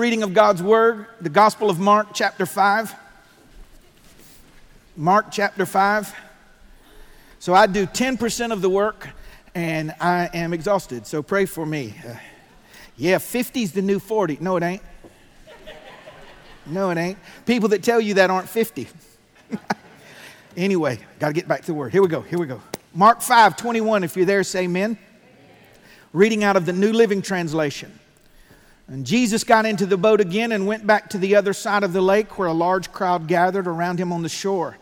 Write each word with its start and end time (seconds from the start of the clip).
Reading 0.00 0.22
of 0.22 0.32
God's 0.32 0.62
Word, 0.62 1.06
the 1.20 1.28
Gospel 1.28 1.70
of 1.70 1.80
Mark, 1.80 2.10
chapter 2.14 2.46
5. 2.46 2.94
Mark, 4.96 5.32
chapter 5.32 5.66
5. 5.66 6.14
So 7.40 7.52
I 7.52 7.66
do 7.66 7.84
10% 7.84 8.52
of 8.52 8.62
the 8.62 8.70
work 8.70 9.08
and 9.56 9.92
I 10.00 10.30
am 10.32 10.52
exhausted, 10.52 11.04
so 11.04 11.20
pray 11.20 11.46
for 11.46 11.66
me. 11.66 11.96
Uh, 12.08 12.14
yeah, 12.96 13.18
50 13.18 13.60
is 13.60 13.72
the 13.72 13.82
new 13.82 13.98
40. 13.98 14.38
No, 14.40 14.56
it 14.56 14.62
ain't. 14.62 14.82
No, 16.64 16.90
it 16.90 16.96
ain't. 16.96 17.18
People 17.44 17.70
that 17.70 17.82
tell 17.82 18.00
you 18.00 18.14
that 18.14 18.30
aren't 18.30 18.48
50. 18.48 18.86
anyway, 20.56 21.00
got 21.18 21.26
to 21.26 21.34
get 21.34 21.48
back 21.48 21.62
to 21.62 21.66
the 21.66 21.74
Word. 21.74 21.90
Here 21.90 22.02
we 22.02 22.08
go, 22.08 22.20
here 22.20 22.38
we 22.38 22.46
go. 22.46 22.62
Mark 22.94 23.20
5, 23.20 23.56
21, 23.56 24.04
if 24.04 24.16
you're 24.16 24.26
there, 24.26 24.44
say 24.44 24.62
amen. 24.62 24.96
Reading 26.12 26.44
out 26.44 26.54
of 26.54 26.66
the 26.66 26.72
New 26.72 26.92
Living 26.92 27.20
Translation. 27.20 27.97
And 28.88 29.04
Jesus 29.04 29.44
got 29.44 29.66
into 29.66 29.84
the 29.84 29.98
boat 29.98 30.20
again 30.20 30.50
and 30.50 30.66
went 30.66 30.86
back 30.86 31.10
to 31.10 31.18
the 31.18 31.36
other 31.36 31.52
side 31.52 31.84
of 31.84 31.92
the 31.92 32.00
lake 32.00 32.38
where 32.38 32.48
a 32.48 32.54
large 32.54 32.90
crowd 32.90 33.28
gathered 33.28 33.66
around 33.66 34.00
him 34.00 34.12
on 34.12 34.22
the 34.22 34.30
shore. 34.30 34.78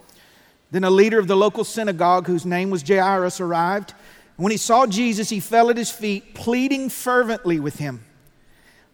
Then 0.70 0.84
a 0.84 0.90
leader 0.90 1.18
of 1.18 1.26
the 1.26 1.36
local 1.36 1.64
synagogue, 1.64 2.26
whose 2.26 2.46
name 2.46 2.70
was 2.70 2.86
Jairus, 2.86 3.40
arrived. 3.40 3.94
When 4.36 4.52
he 4.52 4.58
saw 4.58 4.86
Jesus, 4.86 5.28
he 5.28 5.40
fell 5.40 5.70
at 5.70 5.76
his 5.76 5.90
feet, 5.90 6.34
pleading 6.34 6.88
fervently 6.88 7.58
with 7.58 7.78
him. 7.78 8.04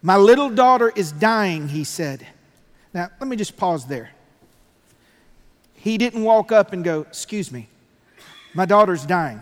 My 0.01 0.17
little 0.17 0.49
daughter 0.49 0.91
is 0.95 1.11
dying, 1.11 1.69
he 1.69 1.83
said. 1.83 2.25
Now, 2.93 3.09
let 3.19 3.27
me 3.27 3.35
just 3.35 3.55
pause 3.55 3.85
there. 3.85 4.11
He 5.73 5.97
didn't 5.97 6.23
walk 6.23 6.51
up 6.51 6.73
and 6.73 6.83
go, 6.83 7.01
Excuse 7.01 7.51
me, 7.51 7.67
my 8.53 8.65
daughter's 8.65 9.05
dying. 9.05 9.41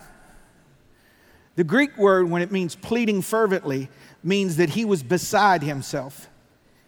The 1.56 1.64
Greek 1.64 1.98
word, 1.98 2.30
when 2.30 2.42
it 2.42 2.52
means 2.52 2.76
pleading 2.76 3.22
fervently, 3.22 3.90
means 4.24 4.58
that 4.58 4.72
he 4.72 4.86
was 4.86 5.04
beside 5.04 5.64
himself. 5.64 6.28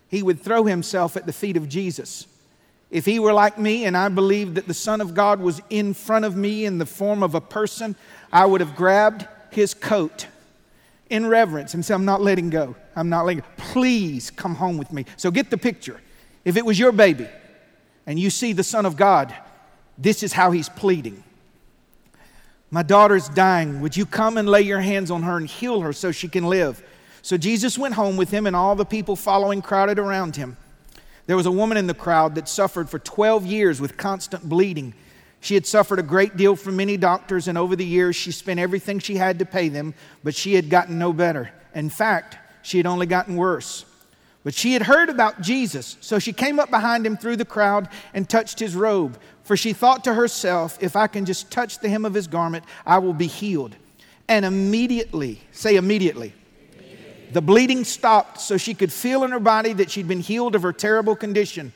He 0.08 0.22
would 0.22 0.42
throw 0.42 0.66
himself 0.66 1.18
at 1.18 1.26
the 1.26 1.34
feet 1.34 1.58
of 1.58 1.68
Jesus. 1.68 2.28
If 2.92 3.06
he 3.06 3.18
were 3.18 3.34
like 3.34 3.58
me 3.58 3.86
and 3.86 3.98
I 3.98 4.10
believed 4.10 4.56
that 4.56 4.68
the 4.68 4.74
Son 4.74 5.02
of 5.02 5.16
God 5.16 5.40
was 5.40 5.60
in 5.72 5.96
front 5.96 6.26
of 6.26 6.36
me 6.36 6.66
in 6.66 6.78
the 6.78 6.86
form 6.86 7.24
of 7.24 7.34
a 7.34 7.42
person, 7.42 7.96
I 8.32 8.46
would 8.46 8.62
have 8.62 8.76
grabbed 8.76 9.28
his 9.50 9.74
coat 9.74 10.28
in 11.10 11.26
reverence 11.26 11.74
and 11.74 11.84
said, 11.84 11.96
I'm 11.96 12.06
not 12.06 12.22
letting 12.22 12.52
go. 12.52 12.76
I'm 12.96 13.10
not 13.10 13.26
letting 13.26 13.42
go. 13.42 13.48
Please 13.58 14.30
come 14.30 14.56
home 14.56 14.78
with 14.78 14.94
me. 14.94 15.06
So 15.18 15.32
get 15.32 15.50
the 15.50 15.58
picture. 15.58 16.00
If 16.46 16.58
it 16.58 16.66
was 16.66 16.78
your 16.78 16.92
baby 16.92 17.28
and 18.06 18.20
you 18.20 18.30
see 18.30 18.54
the 18.54 18.64
Son 18.64 18.86
of 18.86 18.96
God, 18.96 19.34
this 19.98 20.22
is 20.22 20.34
how 20.34 20.52
he's 20.52 20.70
pleading. 20.70 21.24
My 22.70 22.84
daughter's 22.84 23.30
dying. 23.30 23.82
Would 23.82 23.96
you 23.96 24.06
come 24.06 24.38
and 24.38 24.50
lay 24.50 24.62
your 24.62 24.82
hands 24.82 25.12
on 25.12 25.24
her 25.24 25.38
and 25.38 25.48
heal 25.48 25.82
her 25.82 25.94
so 25.94 26.12
she 26.12 26.28
can 26.28 26.44
live? 26.46 26.84
So 27.24 27.38
Jesus 27.38 27.78
went 27.78 27.96
home 27.96 28.18
with 28.18 28.32
him, 28.32 28.46
and 28.46 28.56
all 28.56 28.76
the 28.76 28.86
people 28.86 29.16
following 29.16 29.62
crowded 29.62 29.98
around 29.98 30.36
him. 30.36 30.58
There 31.26 31.38
was 31.38 31.46
a 31.46 31.52
woman 31.52 31.78
in 31.78 31.88
the 31.88 31.94
crowd 31.94 32.36
that 32.36 32.50
suffered 32.50 32.90
for 32.90 33.00
12 33.00 33.46
years 33.46 33.80
with 33.80 33.96
constant 33.96 34.48
bleeding. 34.48 34.94
She 35.40 35.54
had 35.56 35.66
suffered 35.66 36.00
a 36.00 36.04
great 36.04 36.36
deal 36.36 36.58
from 36.58 36.76
many 36.76 36.98
doctors, 36.98 37.48
and 37.48 37.58
over 37.58 37.78
the 37.78 37.86
years 37.86 38.18
she 38.18 38.34
spent 38.34 38.60
everything 38.60 39.00
she 39.00 39.16
had 39.16 39.40
to 39.40 39.46
pay 39.46 39.70
them, 39.70 39.94
but 40.22 40.36
she 40.36 40.54
had 40.54 40.70
gotten 40.70 41.00
no 41.00 41.14
better. 41.14 41.50
In 41.74 41.90
fact, 41.90 42.38
she 42.62 42.76
had 42.76 42.86
only 42.86 43.06
gotten 43.06 43.38
worse. 43.38 43.86
But 44.44 44.54
she 44.54 44.74
had 44.74 44.82
heard 44.82 45.08
about 45.08 45.40
Jesus, 45.40 45.96
so 46.02 46.20
she 46.20 46.34
came 46.34 46.60
up 46.60 46.70
behind 46.70 47.06
him 47.06 47.16
through 47.16 47.38
the 47.38 47.46
crowd 47.46 47.88
and 48.14 48.30
touched 48.30 48.60
his 48.60 48.76
robe. 48.76 49.18
For 49.44 49.56
she 49.56 49.72
thought 49.72 50.04
to 50.04 50.14
herself, 50.14 50.78
if 50.82 50.98
I 50.98 51.08
can 51.08 51.24
just 51.24 51.50
touch 51.50 51.80
the 51.80 51.88
hem 51.88 52.04
of 52.04 52.14
his 52.14 52.28
garment, 52.28 52.66
I 52.86 52.98
will 52.98 53.14
be 53.14 53.28
healed. 53.28 53.78
And 54.28 54.44
immediately, 54.44 55.40
say 55.54 55.78
immediately, 55.78 56.34
the 57.34 57.42
bleeding 57.42 57.84
stopped 57.84 58.40
so 58.40 58.58
she 58.58 58.74
could 58.74 58.92
feel 58.92 59.24
in 59.24 59.32
her 59.32 59.40
body 59.40 59.74
that 59.74 59.92
she'd 59.92 60.08
been 60.08 60.20
healed 60.20 60.56
of 60.56 60.62
her 60.62 60.74
terrible 60.74 61.16
condition. 61.16 61.74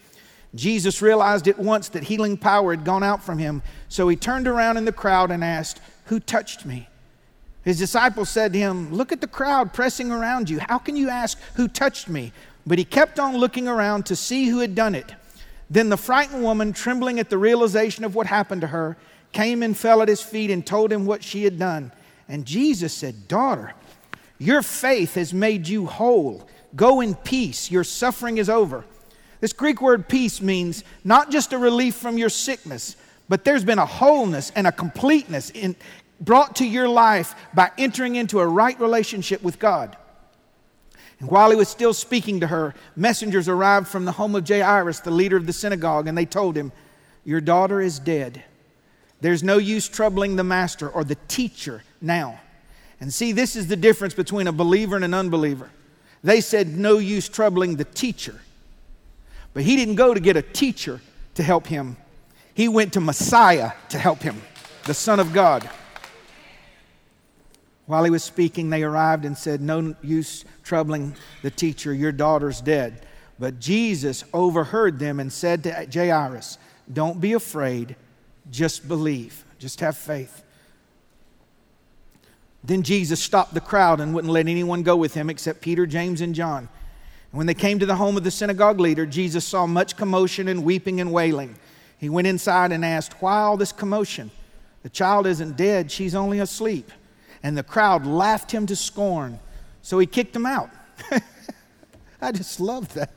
Jesus 0.55 1.01
realized 1.01 1.47
at 1.47 1.59
once 1.59 1.89
that 1.89 2.03
healing 2.03 2.37
power 2.37 2.71
had 2.71 2.85
gone 2.85 3.03
out 3.03 3.23
from 3.23 3.37
him, 3.37 3.61
so 3.89 4.07
he 4.07 4.15
turned 4.15 4.47
around 4.47 4.77
in 4.77 4.85
the 4.85 4.91
crowd 4.91 5.31
and 5.31 5.43
asked, 5.43 5.81
Who 6.05 6.19
touched 6.19 6.65
me? 6.65 6.87
His 7.63 7.79
disciples 7.79 8.29
said 8.29 8.53
to 8.53 8.59
him, 8.59 8.93
Look 8.93 9.11
at 9.11 9.19
the 9.19 9.27
crowd 9.27 9.73
pressing 9.73 10.11
around 10.11 10.49
you. 10.49 10.59
How 10.59 10.77
can 10.77 10.95
you 10.95 11.09
ask, 11.09 11.37
Who 11.55 11.67
touched 11.67 12.07
me? 12.07 12.31
But 12.65 12.77
he 12.77 12.85
kept 12.85 13.19
on 13.19 13.37
looking 13.37 13.67
around 13.67 14.05
to 14.07 14.15
see 14.15 14.47
who 14.47 14.59
had 14.59 14.75
done 14.75 14.95
it. 14.95 15.13
Then 15.69 15.89
the 15.89 15.97
frightened 15.97 16.43
woman, 16.43 16.71
trembling 16.71 17.19
at 17.19 17.29
the 17.29 17.37
realization 17.37 18.03
of 18.03 18.15
what 18.15 18.27
happened 18.27 18.61
to 18.61 18.67
her, 18.67 18.97
came 19.33 19.63
and 19.63 19.77
fell 19.77 20.01
at 20.01 20.07
his 20.07 20.21
feet 20.21 20.49
and 20.49 20.65
told 20.65 20.91
him 20.91 21.05
what 21.05 21.23
she 21.23 21.43
had 21.43 21.59
done. 21.59 21.91
And 22.29 22.45
Jesus 22.45 22.93
said, 22.93 23.27
Daughter, 23.27 23.73
your 24.39 24.61
faith 24.61 25.15
has 25.15 25.33
made 25.33 25.67
you 25.67 25.85
whole. 25.85 26.47
Go 26.75 27.01
in 27.01 27.15
peace. 27.15 27.71
Your 27.71 27.83
suffering 27.83 28.37
is 28.37 28.49
over. 28.49 28.85
This 29.39 29.53
Greek 29.53 29.81
word 29.81 30.07
peace 30.07 30.41
means 30.41 30.83
not 31.03 31.31
just 31.31 31.53
a 31.53 31.57
relief 31.57 31.95
from 31.95 32.17
your 32.17 32.29
sickness, 32.29 32.95
but 33.29 33.43
there's 33.43 33.63
been 33.63 33.79
a 33.79 33.85
wholeness 33.85 34.51
and 34.55 34.67
a 34.67 34.71
completeness 34.71 35.49
in, 35.51 35.75
brought 36.19 36.55
to 36.57 36.65
your 36.65 36.87
life 36.87 37.35
by 37.53 37.71
entering 37.77 38.15
into 38.15 38.39
a 38.39 38.47
right 38.47 38.79
relationship 38.79 39.43
with 39.43 39.59
God. 39.59 39.95
And 41.19 41.29
while 41.29 41.49
he 41.49 41.55
was 41.55 41.67
still 41.67 41.93
speaking 41.93 42.39
to 42.41 42.47
her, 42.47 42.75
messengers 42.95 43.47
arrived 43.47 43.87
from 43.87 44.05
the 44.05 44.11
home 44.11 44.35
of 44.35 44.47
Jairus, 44.47 44.99
the 44.99 45.11
leader 45.11 45.37
of 45.37 45.47
the 45.47 45.53
synagogue, 45.53 46.07
and 46.07 46.17
they 46.17 46.25
told 46.25 46.55
him, 46.55 46.71
Your 47.25 47.41
daughter 47.41 47.81
is 47.81 47.99
dead. 47.99 48.43
There's 49.19 49.43
no 49.43 49.57
use 49.57 49.87
troubling 49.87 50.35
the 50.35 50.43
master 50.43 50.87
or 50.87 51.03
the 51.03 51.17
teacher 51.27 51.83
now. 52.01 52.39
And 52.99 53.13
see, 53.13 53.31
this 53.31 53.55
is 53.55 53.67
the 53.67 53.75
difference 53.75 54.13
between 54.13 54.47
a 54.47 54.51
believer 54.51 54.95
and 54.95 55.05
an 55.05 55.13
unbeliever. 55.13 55.69
They 56.23 56.41
said, 56.41 56.67
no 56.67 56.97
use 56.97 57.29
troubling 57.29 57.75
the 57.75 57.85
teacher. 57.85 58.41
But 59.53 59.63
he 59.63 59.75
didn't 59.75 59.95
go 59.95 60.13
to 60.13 60.19
get 60.19 60.35
a 60.35 60.41
teacher 60.41 61.01
to 61.35 61.43
help 61.43 61.67
him, 61.67 61.97
he 62.55 62.67
went 62.67 62.93
to 62.93 62.99
Messiah 62.99 63.71
to 63.89 63.99
help 63.99 64.23
him, 64.23 64.41
the 64.85 64.93
Son 64.95 65.19
of 65.19 65.33
God. 65.33 65.69
While 67.85 68.03
he 68.03 68.09
was 68.09 68.23
speaking, 68.23 68.69
they 68.69 68.83
arrived 68.83 69.23
and 69.23 69.37
said, 69.37 69.61
No 69.61 69.95
use 70.01 70.43
troubling 70.63 71.15
the 71.43 71.51
teacher, 71.51 71.93
your 71.93 72.11
daughter's 72.11 72.59
dead. 72.59 73.05
But 73.39 73.59
Jesus 73.59 74.23
overheard 74.33 74.99
them 74.99 75.19
and 75.19 75.31
said 75.31 75.63
to 75.63 75.87
Jairus, 75.93 76.57
Don't 76.91 77.21
be 77.21 77.33
afraid, 77.33 77.95
just 78.51 78.87
believe, 78.87 79.45
just 79.59 79.79
have 79.79 79.95
faith. 79.95 80.43
Then 82.63 82.83
Jesus 82.83 83.21
stopped 83.21 83.53
the 83.53 83.61
crowd 83.61 83.99
and 83.99 84.13
wouldn't 84.13 84.33
let 84.33 84.47
anyone 84.47 84.83
go 84.83 84.95
with 84.95 85.13
him 85.13 85.29
except 85.29 85.61
Peter, 85.61 85.85
James, 85.85 86.21
and 86.21 86.35
John. 86.35 86.69
And 87.31 87.37
when 87.37 87.47
they 87.47 87.53
came 87.53 87.79
to 87.79 87.85
the 87.85 87.95
home 87.95 88.17
of 88.17 88.23
the 88.23 88.31
synagogue 88.31 88.79
leader, 88.79 89.05
Jesus 89.05 89.45
saw 89.45 89.65
much 89.65 89.95
commotion 89.95 90.47
and 90.47 90.63
weeping 90.63 90.99
and 90.99 91.11
wailing. 91.11 91.55
He 91.97 92.09
went 92.09 92.27
inside 92.27 92.71
and 92.71 92.83
asked, 92.83 93.21
Why 93.21 93.41
all 93.41 93.57
this 93.57 93.71
commotion? 93.71 94.31
The 94.83 94.89
child 94.89 95.27
isn't 95.27 95.57
dead, 95.57 95.91
she's 95.91 96.15
only 96.15 96.39
asleep. 96.39 96.91
And 97.43 97.57
the 97.57 97.63
crowd 97.63 98.05
laughed 98.05 98.51
him 98.51 98.65
to 98.67 98.75
scorn. 98.75 99.39
So 99.81 99.99
he 99.99 100.05
kicked 100.05 100.33
them 100.33 100.45
out. 100.45 100.69
I 102.21 102.31
just 102.31 102.59
love 102.59 102.93
that. 102.95 103.11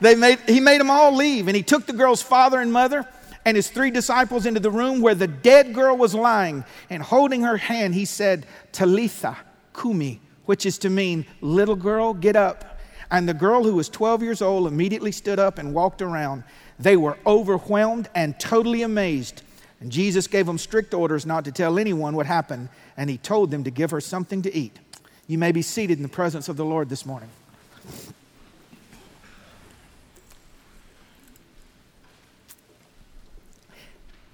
They 0.00 0.14
made, 0.14 0.38
he 0.46 0.60
made 0.60 0.80
them 0.80 0.90
all 0.90 1.14
leave, 1.14 1.48
and 1.48 1.56
he 1.56 1.62
took 1.62 1.86
the 1.86 1.92
girl's 1.92 2.22
father 2.22 2.60
and 2.60 2.72
mother 2.72 3.06
and 3.44 3.56
his 3.56 3.70
three 3.70 3.90
disciples 3.90 4.46
into 4.46 4.60
the 4.60 4.70
room 4.70 5.00
where 5.00 5.14
the 5.14 5.26
dead 5.26 5.74
girl 5.74 5.96
was 5.96 6.14
lying. 6.14 6.64
And 6.90 7.02
holding 7.02 7.42
her 7.42 7.56
hand, 7.56 7.94
he 7.94 8.04
said, 8.04 8.46
Talitha 8.72 9.36
Kumi, 9.78 10.20
which 10.44 10.66
is 10.66 10.78
to 10.78 10.90
mean, 10.90 11.24
little 11.40 11.76
girl, 11.76 12.14
get 12.14 12.36
up. 12.36 12.78
And 13.10 13.28
the 13.28 13.34
girl 13.34 13.64
who 13.64 13.74
was 13.74 13.88
12 13.88 14.22
years 14.22 14.42
old 14.42 14.66
immediately 14.66 15.12
stood 15.12 15.38
up 15.38 15.58
and 15.58 15.72
walked 15.74 16.02
around. 16.02 16.44
They 16.78 16.96
were 16.96 17.16
overwhelmed 17.26 18.10
and 18.14 18.38
totally 18.38 18.82
amazed. 18.82 19.42
And 19.80 19.90
Jesus 19.90 20.26
gave 20.26 20.46
them 20.46 20.58
strict 20.58 20.92
orders 20.92 21.24
not 21.24 21.44
to 21.44 21.52
tell 21.52 21.78
anyone 21.78 22.16
what 22.16 22.26
happened, 22.26 22.68
and 22.96 23.08
he 23.08 23.16
told 23.16 23.50
them 23.50 23.64
to 23.64 23.70
give 23.70 23.90
her 23.92 24.00
something 24.00 24.42
to 24.42 24.54
eat. 24.54 24.78
You 25.26 25.38
may 25.38 25.52
be 25.52 25.62
seated 25.62 25.98
in 25.98 26.02
the 26.02 26.08
presence 26.08 26.48
of 26.48 26.56
the 26.56 26.64
Lord 26.64 26.88
this 26.88 27.06
morning. 27.06 27.28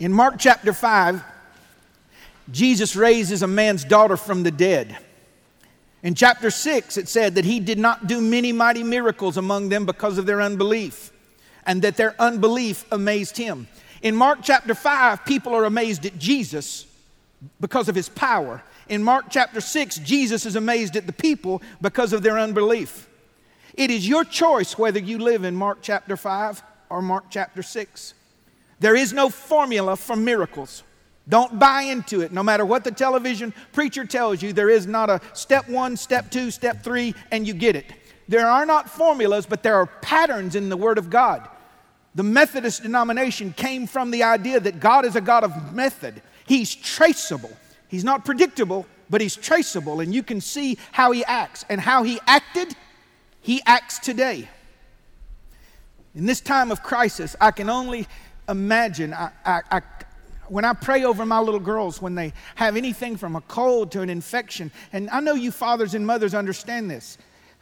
In 0.04 0.12
Mark 0.12 0.34
chapter 0.38 0.74
5, 0.74 1.24
Jesus 2.52 2.94
raises 2.94 3.40
a 3.40 3.46
man's 3.46 3.84
daughter 3.84 4.18
from 4.18 4.42
the 4.42 4.50
dead. 4.50 4.98
In 6.02 6.14
chapter 6.14 6.50
6, 6.50 6.98
it 6.98 7.08
said 7.08 7.36
that 7.36 7.46
he 7.46 7.58
did 7.58 7.78
not 7.78 8.06
do 8.06 8.20
many 8.20 8.52
mighty 8.52 8.82
miracles 8.82 9.38
among 9.38 9.70
them 9.70 9.86
because 9.86 10.18
of 10.18 10.26
their 10.26 10.42
unbelief, 10.42 11.10
and 11.64 11.80
that 11.80 11.96
their 11.96 12.14
unbelief 12.18 12.84
amazed 12.92 13.38
him. 13.38 13.66
In 14.02 14.14
Mark 14.14 14.40
chapter 14.42 14.74
5, 14.74 15.24
people 15.24 15.54
are 15.54 15.64
amazed 15.64 16.04
at 16.04 16.18
Jesus 16.18 16.84
because 17.58 17.88
of 17.88 17.94
his 17.94 18.10
power. 18.10 18.62
In 18.90 19.02
Mark 19.02 19.30
chapter 19.30 19.62
6, 19.62 19.96
Jesus 20.00 20.44
is 20.44 20.54
amazed 20.54 20.96
at 20.96 21.06
the 21.06 21.14
people 21.14 21.62
because 21.80 22.12
of 22.12 22.22
their 22.22 22.38
unbelief. 22.38 23.08
It 23.72 23.90
is 23.90 24.06
your 24.06 24.24
choice 24.24 24.76
whether 24.76 25.00
you 25.00 25.16
live 25.16 25.44
in 25.44 25.56
Mark 25.56 25.78
chapter 25.80 26.14
5 26.14 26.62
or 26.90 27.00
Mark 27.00 27.24
chapter 27.30 27.62
6. 27.62 28.12
There 28.84 28.94
is 28.94 29.14
no 29.14 29.30
formula 29.30 29.96
for 29.96 30.14
miracles. 30.14 30.82
Don't 31.26 31.58
buy 31.58 31.84
into 31.84 32.20
it. 32.20 32.32
No 32.32 32.42
matter 32.42 32.66
what 32.66 32.84
the 32.84 32.90
television 32.90 33.54
preacher 33.72 34.04
tells 34.04 34.42
you, 34.42 34.52
there 34.52 34.68
is 34.68 34.86
not 34.86 35.08
a 35.08 35.22
step 35.32 35.70
one, 35.70 35.96
step 35.96 36.30
two, 36.30 36.50
step 36.50 36.84
three, 36.84 37.14
and 37.30 37.46
you 37.46 37.54
get 37.54 37.76
it. 37.76 37.86
There 38.28 38.46
are 38.46 38.66
not 38.66 38.90
formulas, 38.90 39.46
but 39.46 39.62
there 39.62 39.74
are 39.76 39.86
patterns 39.86 40.54
in 40.54 40.68
the 40.68 40.76
Word 40.76 40.98
of 40.98 41.08
God. 41.08 41.48
The 42.14 42.24
Methodist 42.24 42.82
denomination 42.82 43.54
came 43.54 43.86
from 43.86 44.10
the 44.10 44.22
idea 44.22 44.60
that 44.60 44.80
God 44.80 45.06
is 45.06 45.16
a 45.16 45.20
God 45.22 45.44
of 45.44 45.72
method. 45.72 46.20
He's 46.44 46.74
traceable. 46.74 47.56
He's 47.88 48.04
not 48.04 48.26
predictable, 48.26 48.84
but 49.08 49.22
He's 49.22 49.34
traceable, 49.34 50.00
and 50.00 50.14
you 50.14 50.22
can 50.22 50.42
see 50.42 50.76
how 50.92 51.10
He 51.12 51.24
acts. 51.24 51.64
And 51.70 51.80
how 51.80 52.02
He 52.02 52.20
acted, 52.26 52.76
He 53.40 53.62
acts 53.64 53.98
today. 53.98 54.46
In 56.14 56.26
this 56.26 56.42
time 56.42 56.70
of 56.70 56.82
crisis, 56.82 57.34
I 57.40 57.50
can 57.50 57.70
only 57.70 58.06
imagine. 58.48 59.14
I, 59.14 59.30
I, 59.44 59.60
I, 59.70 59.82
when 60.48 60.64
I 60.64 60.72
pray 60.72 61.04
over 61.04 61.24
my 61.24 61.38
little 61.38 61.60
girls, 61.60 62.02
when 62.02 62.14
they 62.14 62.32
have 62.56 62.76
anything 62.76 63.16
from 63.16 63.36
a 63.36 63.40
cold 63.42 63.92
to 63.92 64.02
an 64.02 64.10
infection, 64.10 64.70
and 64.92 65.08
I 65.10 65.20
know 65.20 65.34
you 65.34 65.50
fathers 65.50 65.94
and 65.94 66.06
mothers 66.06 66.34
understand 66.34 66.90
this, 66.90 67.18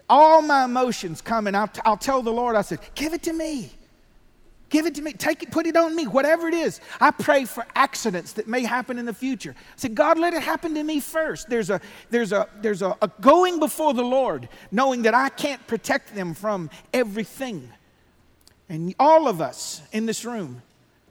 all 0.08 0.42
my 0.42 0.64
emotions 0.64 1.20
come 1.20 1.46
and 1.46 1.56
I'll, 1.56 1.70
I'll 1.84 1.96
tell 1.96 2.22
the 2.22 2.32
Lord, 2.32 2.56
I 2.56 2.62
said, 2.62 2.80
give 2.94 3.14
it 3.14 3.22
to 3.24 3.32
me. 3.32 3.72
Give 4.68 4.86
it 4.86 4.94
to 4.94 5.02
me. 5.02 5.12
Take 5.12 5.42
it, 5.42 5.50
put 5.50 5.66
it 5.66 5.76
on 5.76 5.94
me, 5.94 6.06
whatever 6.06 6.48
it 6.48 6.54
is. 6.54 6.80
I 6.98 7.10
pray 7.10 7.44
for 7.44 7.66
accidents 7.76 8.32
that 8.32 8.48
may 8.48 8.62
happen 8.62 8.98
in 8.98 9.04
the 9.04 9.12
future. 9.12 9.54
I 9.54 9.62
said, 9.76 9.94
God, 9.94 10.18
let 10.18 10.32
it 10.32 10.42
happen 10.42 10.74
to 10.74 10.82
me 10.82 10.98
first. 10.98 11.50
There's 11.50 11.68
a 11.68 11.78
there's 12.08 12.32
a 12.32 12.48
there's 12.62 12.80
a, 12.80 12.96
a 13.02 13.08
going 13.20 13.58
before 13.58 13.92
the 13.92 14.02
Lord, 14.02 14.48
knowing 14.70 15.02
that 15.02 15.12
I 15.12 15.28
can't 15.28 15.64
protect 15.66 16.14
them 16.14 16.32
from 16.32 16.70
everything. 16.94 17.68
And 18.70 18.94
all 18.98 19.28
of 19.28 19.42
us 19.42 19.82
in 19.92 20.06
this 20.06 20.24
room 20.24 20.62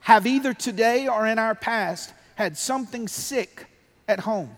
have 0.02 0.28
either 0.28 0.54
today 0.54 1.08
or 1.08 1.28
in 1.28 1.40
our 1.40 1.56
past 1.56 2.14
had 2.36 2.58
something 2.58 3.08
sick 3.08 3.68
at 4.08 4.22
home. 4.22 4.56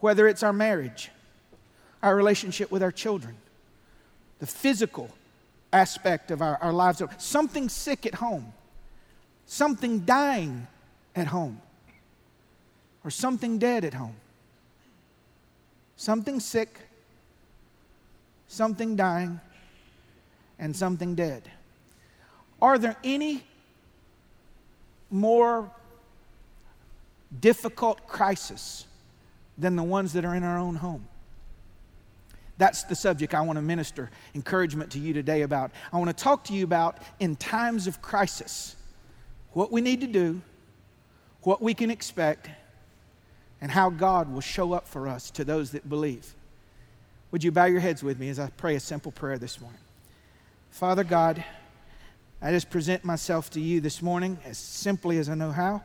Whether 0.00 0.28
it's 0.28 0.42
our 0.42 0.52
marriage, 0.52 1.10
our 2.02 2.14
relationship 2.14 2.70
with 2.70 2.82
our 2.82 2.92
children, 2.92 3.36
the 4.38 4.46
physical 4.46 5.10
aspect 5.72 6.30
of 6.30 6.42
our, 6.42 6.56
our 6.58 6.72
lives, 6.72 7.02
something 7.18 7.68
sick 7.68 8.06
at 8.06 8.14
home, 8.14 8.52
something 9.46 10.00
dying 10.00 10.66
at 11.14 11.28
home, 11.28 11.60
or 13.04 13.10
something 13.10 13.58
dead 13.58 13.84
at 13.84 13.94
home. 13.94 14.16
Something 15.96 16.40
sick, 16.40 16.78
something 18.48 18.96
dying, 18.96 19.40
and 20.58 20.76
something 20.76 21.14
dead. 21.14 21.50
Are 22.60 22.78
there 22.78 22.96
any 23.02 23.44
more 25.10 25.70
difficult 27.40 28.06
crisis 28.06 28.86
than 29.58 29.76
the 29.76 29.82
ones 29.82 30.12
that 30.12 30.24
are 30.24 30.34
in 30.34 30.42
our 30.42 30.58
own 30.58 30.76
home? 30.76 31.06
That's 32.58 32.84
the 32.84 32.94
subject 32.94 33.34
I 33.34 33.42
want 33.42 33.58
to 33.58 33.62
minister 33.62 34.10
encouragement 34.34 34.92
to 34.92 34.98
you 34.98 35.12
today 35.12 35.42
about. 35.42 35.70
I 35.92 35.98
want 35.98 36.16
to 36.16 36.24
talk 36.24 36.44
to 36.44 36.54
you 36.54 36.64
about 36.64 36.98
in 37.20 37.36
times 37.36 37.86
of 37.86 38.00
crisis 38.00 38.76
what 39.52 39.70
we 39.70 39.80
need 39.80 40.00
to 40.00 40.06
do, 40.06 40.40
what 41.42 41.60
we 41.60 41.74
can 41.74 41.90
expect, 41.90 42.48
and 43.60 43.70
how 43.70 43.90
God 43.90 44.32
will 44.32 44.40
show 44.40 44.72
up 44.72 44.86
for 44.86 45.08
us 45.08 45.30
to 45.32 45.44
those 45.44 45.70
that 45.72 45.88
believe. 45.88 46.34
Would 47.30 47.44
you 47.44 47.52
bow 47.52 47.64
your 47.66 47.80
heads 47.80 48.02
with 48.02 48.18
me 48.18 48.28
as 48.28 48.38
I 48.38 48.48
pray 48.56 48.76
a 48.76 48.80
simple 48.80 49.12
prayer 49.12 49.38
this 49.38 49.60
morning? 49.60 49.80
Father 50.70 51.04
God, 51.04 51.44
I 52.40 52.50
just 52.50 52.68
present 52.68 53.04
myself 53.04 53.48
to 53.50 53.60
you 53.60 53.80
this 53.80 54.02
morning 54.02 54.38
as 54.44 54.58
simply 54.58 55.18
as 55.18 55.28
I 55.28 55.34
know 55.34 55.52
how, 55.52 55.82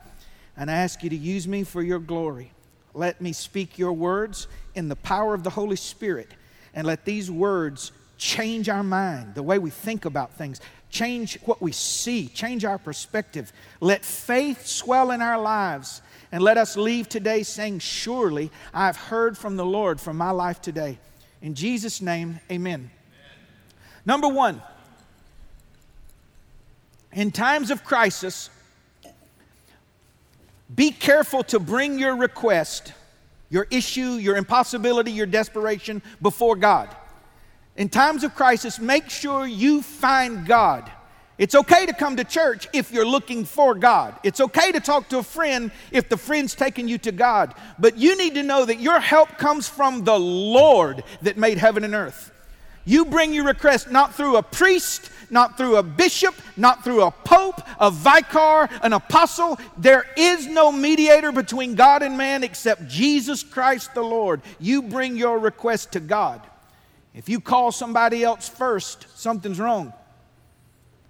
and 0.57 0.69
I 0.69 0.75
ask 0.75 1.01
you 1.01 1.09
to 1.09 1.15
use 1.15 1.47
me 1.47 1.63
for 1.63 1.81
your 1.81 1.99
glory. 1.99 2.51
Let 2.93 3.21
me 3.21 3.31
speak 3.31 3.79
your 3.79 3.93
words 3.93 4.47
in 4.75 4.89
the 4.89 4.97
power 4.97 5.33
of 5.33 5.43
the 5.43 5.49
Holy 5.49 5.77
Spirit, 5.77 6.27
and 6.73 6.85
let 6.85 7.05
these 7.05 7.31
words 7.31 7.93
change 8.17 8.67
our 8.67 8.83
mind, 8.83 9.33
the 9.33 9.41
way 9.41 9.59
we 9.59 9.69
think 9.69 10.03
about 10.03 10.33
things, 10.33 10.59
change 10.89 11.39
what 11.45 11.61
we 11.61 11.71
see, 11.71 12.27
change 12.27 12.65
our 12.65 12.77
perspective. 12.77 13.53
Let 13.79 14.03
faith 14.03 14.67
swell 14.67 15.11
in 15.11 15.21
our 15.21 15.39
lives, 15.41 16.01
and 16.33 16.43
let 16.43 16.57
us 16.57 16.75
leave 16.75 17.07
today 17.07 17.43
saying, 17.43 17.79
Surely 17.79 18.51
I've 18.73 18.97
heard 18.97 19.37
from 19.37 19.55
the 19.55 19.65
Lord 19.65 20.01
for 20.01 20.13
my 20.13 20.31
life 20.31 20.61
today. 20.61 20.99
In 21.41 21.55
Jesus' 21.55 22.01
name, 22.01 22.41
amen. 22.51 22.73
amen. 22.73 22.91
Number 24.05 24.27
one, 24.27 24.61
in 27.13 27.31
times 27.31 27.71
of 27.71 27.83
crisis, 27.83 28.49
be 30.73 30.91
careful 30.91 31.43
to 31.45 31.59
bring 31.59 31.99
your 31.99 32.15
request, 32.15 32.93
your 33.49 33.67
issue, 33.69 34.13
your 34.13 34.37
impossibility, 34.37 35.11
your 35.11 35.25
desperation 35.25 36.01
before 36.21 36.55
God. 36.55 36.89
In 37.75 37.89
times 37.89 38.23
of 38.23 38.35
crisis, 38.35 38.79
make 38.79 39.09
sure 39.09 39.45
you 39.45 39.81
find 39.81 40.45
God. 40.45 40.89
It's 41.37 41.55
okay 41.55 41.87
to 41.87 41.93
come 41.93 42.17
to 42.17 42.23
church 42.23 42.67
if 42.71 42.91
you're 42.91 43.05
looking 43.05 43.45
for 43.45 43.73
God. 43.73 44.15
It's 44.23 44.39
okay 44.39 44.71
to 44.71 44.79
talk 44.79 45.09
to 45.09 45.17
a 45.17 45.23
friend 45.23 45.71
if 45.91 46.07
the 46.07 46.17
friend's 46.17 46.53
taking 46.53 46.87
you 46.87 46.99
to 46.99 47.11
God. 47.11 47.55
But 47.79 47.97
you 47.97 48.15
need 48.15 48.35
to 48.35 48.43
know 48.43 48.63
that 48.63 48.79
your 48.79 48.99
help 48.99 49.37
comes 49.37 49.67
from 49.67 50.03
the 50.03 50.19
Lord 50.19 51.03
that 51.23 51.37
made 51.37 51.57
heaven 51.57 51.83
and 51.83 51.95
earth. 51.95 52.31
You 52.85 53.05
bring 53.05 53.33
your 53.33 53.45
request 53.45 53.91
not 53.91 54.15
through 54.15 54.37
a 54.37 54.43
priest, 54.43 55.11
not 55.29 55.57
through 55.57 55.77
a 55.77 55.83
bishop, 55.83 56.35
not 56.57 56.83
through 56.83 57.03
a 57.03 57.11
pope, 57.11 57.61
a 57.79 57.91
vicar, 57.91 58.69
an 58.81 58.93
apostle. 58.93 59.59
There 59.77 60.05
is 60.17 60.47
no 60.47 60.71
mediator 60.71 61.31
between 61.31 61.75
God 61.75 62.03
and 62.03 62.17
man 62.17 62.43
except 62.43 62.87
Jesus 62.87 63.43
Christ 63.43 63.93
the 63.93 64.03
Lord. 64.03 64.41
You 64.59 64.81
bring 64.81 65.15
your 65.15 65.39
request 65.39 65.93
to 65.93 65.99
God. 65.99 66.41
If 67.13 67.29
you 67.29 67.39
call 67.39 67.71
somebody 67.71 68.23
else 68.23 68.47
first, 68.47 69.07
something's 69.17 69.59
wrong. 69.59 69.93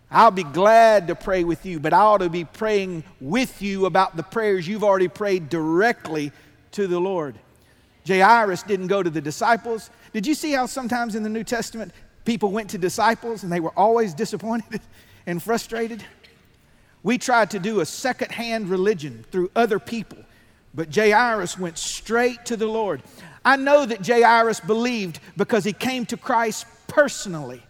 I'll 0.09 0.31
be 0.31 0.44
glad 0.44 1.07
to 1.07 1.15
pray 1.15 1.45
with 1.45 1.65
you, 1.65 1.79
but 1.79 1.94
I 1.94 2.00
ought 2.00 2.18
to 2.18 2.29
be 2.29 2.44
praying 2.44 3.06
with 3.21 3.62
you 3.62 3.85
about 3.85 4.18
the 4.18 4.23
prayers 4.23 4.68
you've 4.68 4.83
already 4.83 5.07
prayed 5.07 5.47
directly 5.47 6.33
to 6.73 6.85
the 6.85 7.00
Lord. 7.00 7.35
Jairus 8.06 8.63
didn't 8.63 8.88
go 8.88 9.01
to 9.01 9.09
the 9.09 9.21
disciples. 9.21 9.89
Did 10.13 10.28
you 10.28 10.34
see 10.34 10.52
how 10.52 10.66
sometimes 10.66 11.16
in 11.16 11.24
the 11.24 11.30
New 11.30 11.44
Testament 11.44 11.94
people 12.25 12.52
went 12.52 12.69
to 12.72 12.78
disciples 12.78 13.44
and 13.44 13.52
they 13.52 13.60
were 13.60 13.78
always 13.78 14.13
disappointed 14.13 14.81
and 15.25 15.42
frustrated? 15.42 16.04
We 17.04 17.18
tried 17.18 17.52
to 17.52 17.60
do 17.60 17.80
a 17.80 17.86
second-hand 17.86 18.69
religion 18.69 19.25
through 19.31 19.50
other 19.56 19.80
people, 19.80 20.19
but 20.74 20.94
Jairus 20.94 21.58
went 21.58 21.78
straight 21.78 22.46
to 22.46 22.58
the 22.58 22.68
Lord. 22.68 23.02
I 23.44 23.56
know 23.56 23.86
that 23.86 24.06
Jairus 24.06 24.60
believed 24.60 25.19
because 25.36 25.63
he 25.63 25.74
came 25.74 26.06
to 26.08 26.18
Christ 26.18 26.66
personally. 26.88 27.64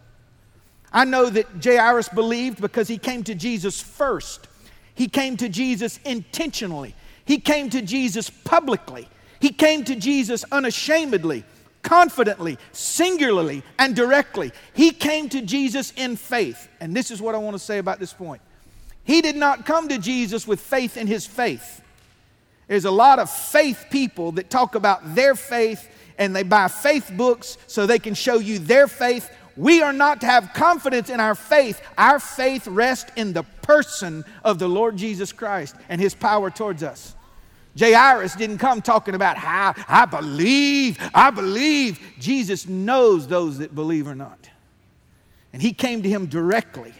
I 0.92 1.06
know 1.06 1.30
that 1.30 1.64
Jairus 1.64 2.10
believed 2.10 2.60
because 2.60 2.88
he 2.88 2.98
came 2.98 3.24
to 3.24 3.34
Jesus 3.34 3.80
first. 3.80 4.48
He 4.94 5.08
came 5.08 5.38
to 5.38 5.48
Jesus 5.48 5.98
intentionally. 6.04 6.94
He 7.24 7.38
came 7.38 7.70
to 7.70 7.80
Jesus 7.80 8.28
publicly. 8.28 9.08
He 9.40 9.50
came 9.50 9.84
to 9.84 9.96
Jesus 9.96 10.44
unashamedly 10.52 11.44
confidently, 11.82 12.58
singularly, 12.72 13.62
and 13.78 13.94
directly. 13.94 14.52
He 14.72 14.90
came 14.92 15.28
to 15.30 15.42
Jesus 15.42 15.92
in 15.96 16.16
faith. 16.16 16.68
And 16.80 16.94
this 16.94 17.10
is 17.10 17.20
what 17.20 17.34
I 17.34 17.38
want 17.38 17.54
to 17.54 17.58
say 17.58 17.78
about 17.78 17.98
this 17.98 18.12
point. 18.12 18.40
He 19.04 19.20
did 19.20 19.36
not 19.36 19.66
come 19.66 19.88
to 19.88 19.98
Jesus 19.98 20.46
with 20.46 20.60
faith 20.60 20.96
in 20.96 21.06
his 21.06 21.26
faith. 21.26 21.82
There's 22.68 22.84
a 22.84 22.90
lot 22.90 23.18
of 23.18 23.28
faith 23.28 23.86
people 23.90 24.32
that 24.32 24.48
talk 24.48 24.74
about 24.74 25.14
their 25.14 25.34
faith 25.34 25.88
and 26.18 26.34
they 26.34 26.42
buy 26.42 26.68
faith 26.68 27.10
books 27.16 27.58
so 27.66 27.84
they 27.84 27.98
can 27.98 28.14
show 28.14 28.38
you 28.38 28.58
their 28.58 28.86
faith. 28.86 29.30
We 29.56 29.82
are 29.82 29.92
not 29.92 30.20
to 30.20 30.26
have 30.26 30.52
confidence 30.54 31.10
in 31.10 31.20
our 31.20 31.34
faith. 31.34 31.82
Our 31.98 32.18
faith 32.18 32.66
rests 32.66 33.10
in 33.16 33.32
the 33.32 33.42
person 33.62 34.24
of 34.44 34.58
the 34.58 34.68
Lord 34.68 34.96
Jesus 34.96 35.32
Christ 35.32 35.74
and 35.88 36.00
his 36.00 36.14
power 36.14 36.50
towards 36.50 36.82
us. 36.82 37.14
Jairus 37.78 38.36
didn't 38.36 38.58
come 38.58 38.82
talking 38.82 39.14
about 39.14 39.36
how 39.36 39.74
I 39.88 40.04
believe, 40.04 40.98
I 41.14 41.30
believe. 41.30 42.00
Jesus 42.18 42.68
knows 42.68 43.26
those 43.26 43.58
that 43.58 43.74
believe 43.74 44.06
or 44.06 44.14
not. 44.14 44.50
And 45.52 45.62
he 45.62 45.72
came 45.72 46.02
to 46.02 46.08
him 46.08 46.26
directly, 46.26 46.92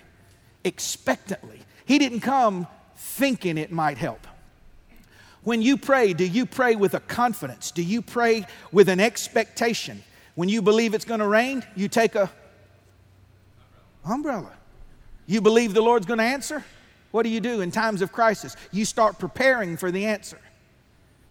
expectantly. 0.64 1.60
He 1.84 1.98
didn't 1.98 2.20
come 2.20 2.66
thinking 2.96 3.58
it 3.58 3.72
might 3.72 3.98
help. 3.98 4.26
When 5.44 5.60
you 5.60 5.76
pray, 5.76 6.12
do 6.12 6.24
you 6.24 6.46
pray 6.46 6.76
with 6.76 6.94
a 6.94 7.00
confidence? 7.00 7.70
Do 7.70 7.82
you 7.82 8.00
pray 8.00 8.46
with 8.70 8.88
an 8.88 9.00
expectation? 9.00 10.02
When 10.34 10.48
you 10.48 10.62
believe 10.62 10.94
it's 10.94 11.04
going 11.04 11.20
to 11.20 11.26
rain, 11.26 11.64
you 11.74 11.88
take 11.88 12.14
a 12.14 12.30
umbrella. 14.04 14.52
You 15.26 15.40
believe 15.40 15.74
the 15.74 15.82
Lord's 15.82 16.06
going 16.06 16.18
to 16.18 16.24
answer? 16.24 16.64
What 17.10 17.24
do 17.24 17.28
you 17.28 17.40
do 17.40 17.60
in 17.60 17.70
times 17.70 18.02
of 18.02 18.12
crisis? 18.12 18.56
You 18.70 18.84
start 18.84 19.18
preparing 19.18 19.76
for 19.76 19.90
the 19.90 20.06
answer. 20.06 20.38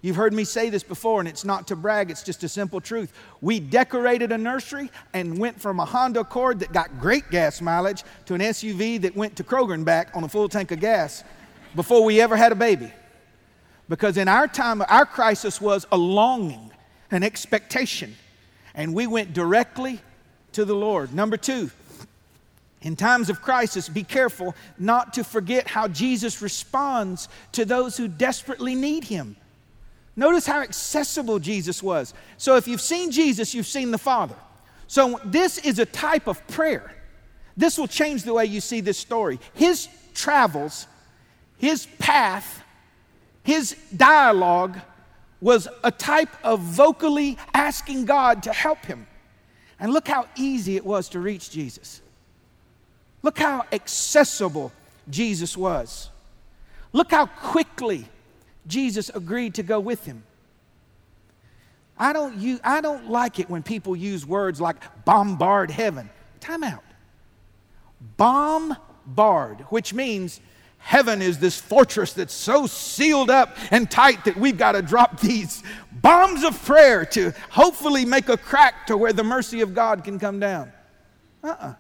You've 0.02 0.16
heard 0.16 0.34
me 0.34 0.44
say 0.44 0.70
this 0.72 0.82
before, 0.82 1.20
and 1.20 1.30
it's 1.30 1.46
not 1.46 1.68
to 1.68 1.76
brag, 1.76 2.10
it's 2.10 2.24
just 2.24 2.44
a 2.44 2.50
simple 2.50 2.82
truth. 2.82 3.14
We 3.40 3.60
decorated 3.60 4.32
a 4.32 4.38
nursery 4.38 4.90
and 5.14 5.38
went 5.38 5.62
from 5.62 5.80
a 5.80 5.86
Honda 5.86 6.22
Accord 6.22 6.60
that 6.60 6.74
got 6.74 7.00
great 7.00 7.30
gas 7.30 7.62
mileage 7.62 8.04
to 8.26 8.34
an 8.34 8.42
SUV 8.42 9.00
that 9.02 9.16
went 9.16 9.36
to 9.36 9.44
Kroger 9.44 9.76
and 9.76 9.86
back 9.86 10.10
on 10.16 10.24
a 10.24 10.30
full 10.30 10.50
tank 10.50 10.72
of 10.72 10.80
gas 10.80 11.24
before 11.76 12.04
we 12.04 12.20
ever 12.20 12.36
had 12.36 12.52
a 12.52 12.56
baby. 12.56 12.92
Because 13.90 14.18
in 14.18 14.28
our 14.28 14.48
time, 14.48 14.82
our 14.88 15.06
crisis 15.06 15.62
was 15.62 15.86
a 15.92 15.98
longing, 15.98 16.72
an 17.12 17.22
expectation. 17.22 18.16
And 18.74 18.96
we 18.96 19.06
went 19.06 19.34
directly 19.34 20.00
to 20.54 20.66
the 20.66 20.74
Lord. 20.76 21.14
Number 21.14 21.38
two, 21.38 21.70
in 22.82 22.96
times 22.96 23.30
of 23.30 23.42
crisis, 23.42 23.88
be 23.88 24.04
careful 24.04 24.56
not 24.80 25.14
to 25.14 25.24
forget 25.24 25.68
how 25.68 25.88
Jesus 25.88 26.42
responds 26.42 27.30
to 27.52 27.66
those 27.66 27.98
who 27.98 28.08
desperately 28.08 28.74
need 28.74 29.04
him. 29.04 29.36
Notice 30.22 30.46
how 30.46 30.62
accessible 30.62 31.40
Jesus 31.40 31.82
was. 31.82 32.14
So, 32.38 32.56
if 32.56 32.68
you've 32.68 32.80
seen 32.80 33.10
Jesus, 33.10 33.56
you've 33.56 33.66
seen 33.66 33.90
the 33.90 33.98
Father. 33.98 34.36
So, 34.86 35.20
this 35.26 35.58
is 35.58 35.80
a 35.80 35.86
type 35.88 36.28
of 36.28 36.46
prayer. 36.46 36.94
This 37.58 37.76
will 37.76 37.88
change 37.88 38.22
the 38.22 38.36
way 38.36 38.46
you 38.46 38.62
see 38.62 38.82
this 38.82 39.00
story. 39.00 39.40
His 39.56 39.88
travels, 40.14 40.86
his 41.58 41.88
path, 41.98 42.64
his 43.42 43.76
dialogue 43.98 44.78
was 45.42 45.68
a 45.84 45.90
type 45.90 46.30
of 46.44 46.60
vocally 46.60 47.36
asking 47.56 48.06
God 48.06 48.44
to 48.44 48.54
help 48.54 48.86
him. 48.86 49.08
And 49.80 49.92
look 49.92 50.08
how 50.08 50.28
easy 50.36 50.76
it 50.76 50.86
was 50.86 51.10
to 51.10 51.20
reach 51.20 51.50
Jesus. 51.50 52.00
Look 53.24 53.40
how 53.40 53.66
accessible 53.72 54.72
Jesus 55.10 55.58
was. 55.58 56.12
Look 56.94 57.10
how 57.10 57.26
quickly 57.26 58.08
Jesus 58.68 59.10
agreed 59.10 59.56
to 59.56 59.64
go 59.64 59.80
with 59.80 60.06
him. 60.06 60.24
I 61.98 62.14
don't, 62.14 62.38
use, 62.38 62.60
I 62.64 62.82
don't 62.82 63.10
like 63.10 63.40
it 63.40 63.50
when 63.50 63.62
people 63.64 63.96
use 63.96 64.26
words 64.26 64.60
like 64.60 65.06
bombard 65.06 65.70
heaven. 65.70 66.10
Time 66.40 66.64
out. 66.64 66.84
Bombard, 68.18 69.62
which 69.70 69.94
means 69.94 70.42
heaven 70.80 71.22
is 71.22 71.38
this 71.38 71.60
fortress 71.62 72.14
that's 72.14 72.34
so 72.34 72.66
sealed 72.66 73.30
up 73.30 73.56
and 73.70 73.90
tight 73.90 74.26
that 74.26 74.36
we've 74.36 74.58
got 74.58 74.72
to 74.72 74.82
drop 74.82 75.20
these 75.20 75.62
bombs 75.92 76.44
of 76.44 76.60
prayer 76.66 77.06
to 77.06 77.32
hopefully 77.52 78.04
make 78.04 78.30
a 78.30 78.38
crack 78.38 78.88
to 78.88 78.98
where 78.98 79.14
the 79.14 79.24
mercy 79.24 79.62
of 79.62 79.76
God 79.76 80.04
can 80.04 80.18
come 80.18 80.40
down. 80.40 80.72
Uh 81.44 81.50
uh-uh. 81.50 81.68
uh 81.68 81.74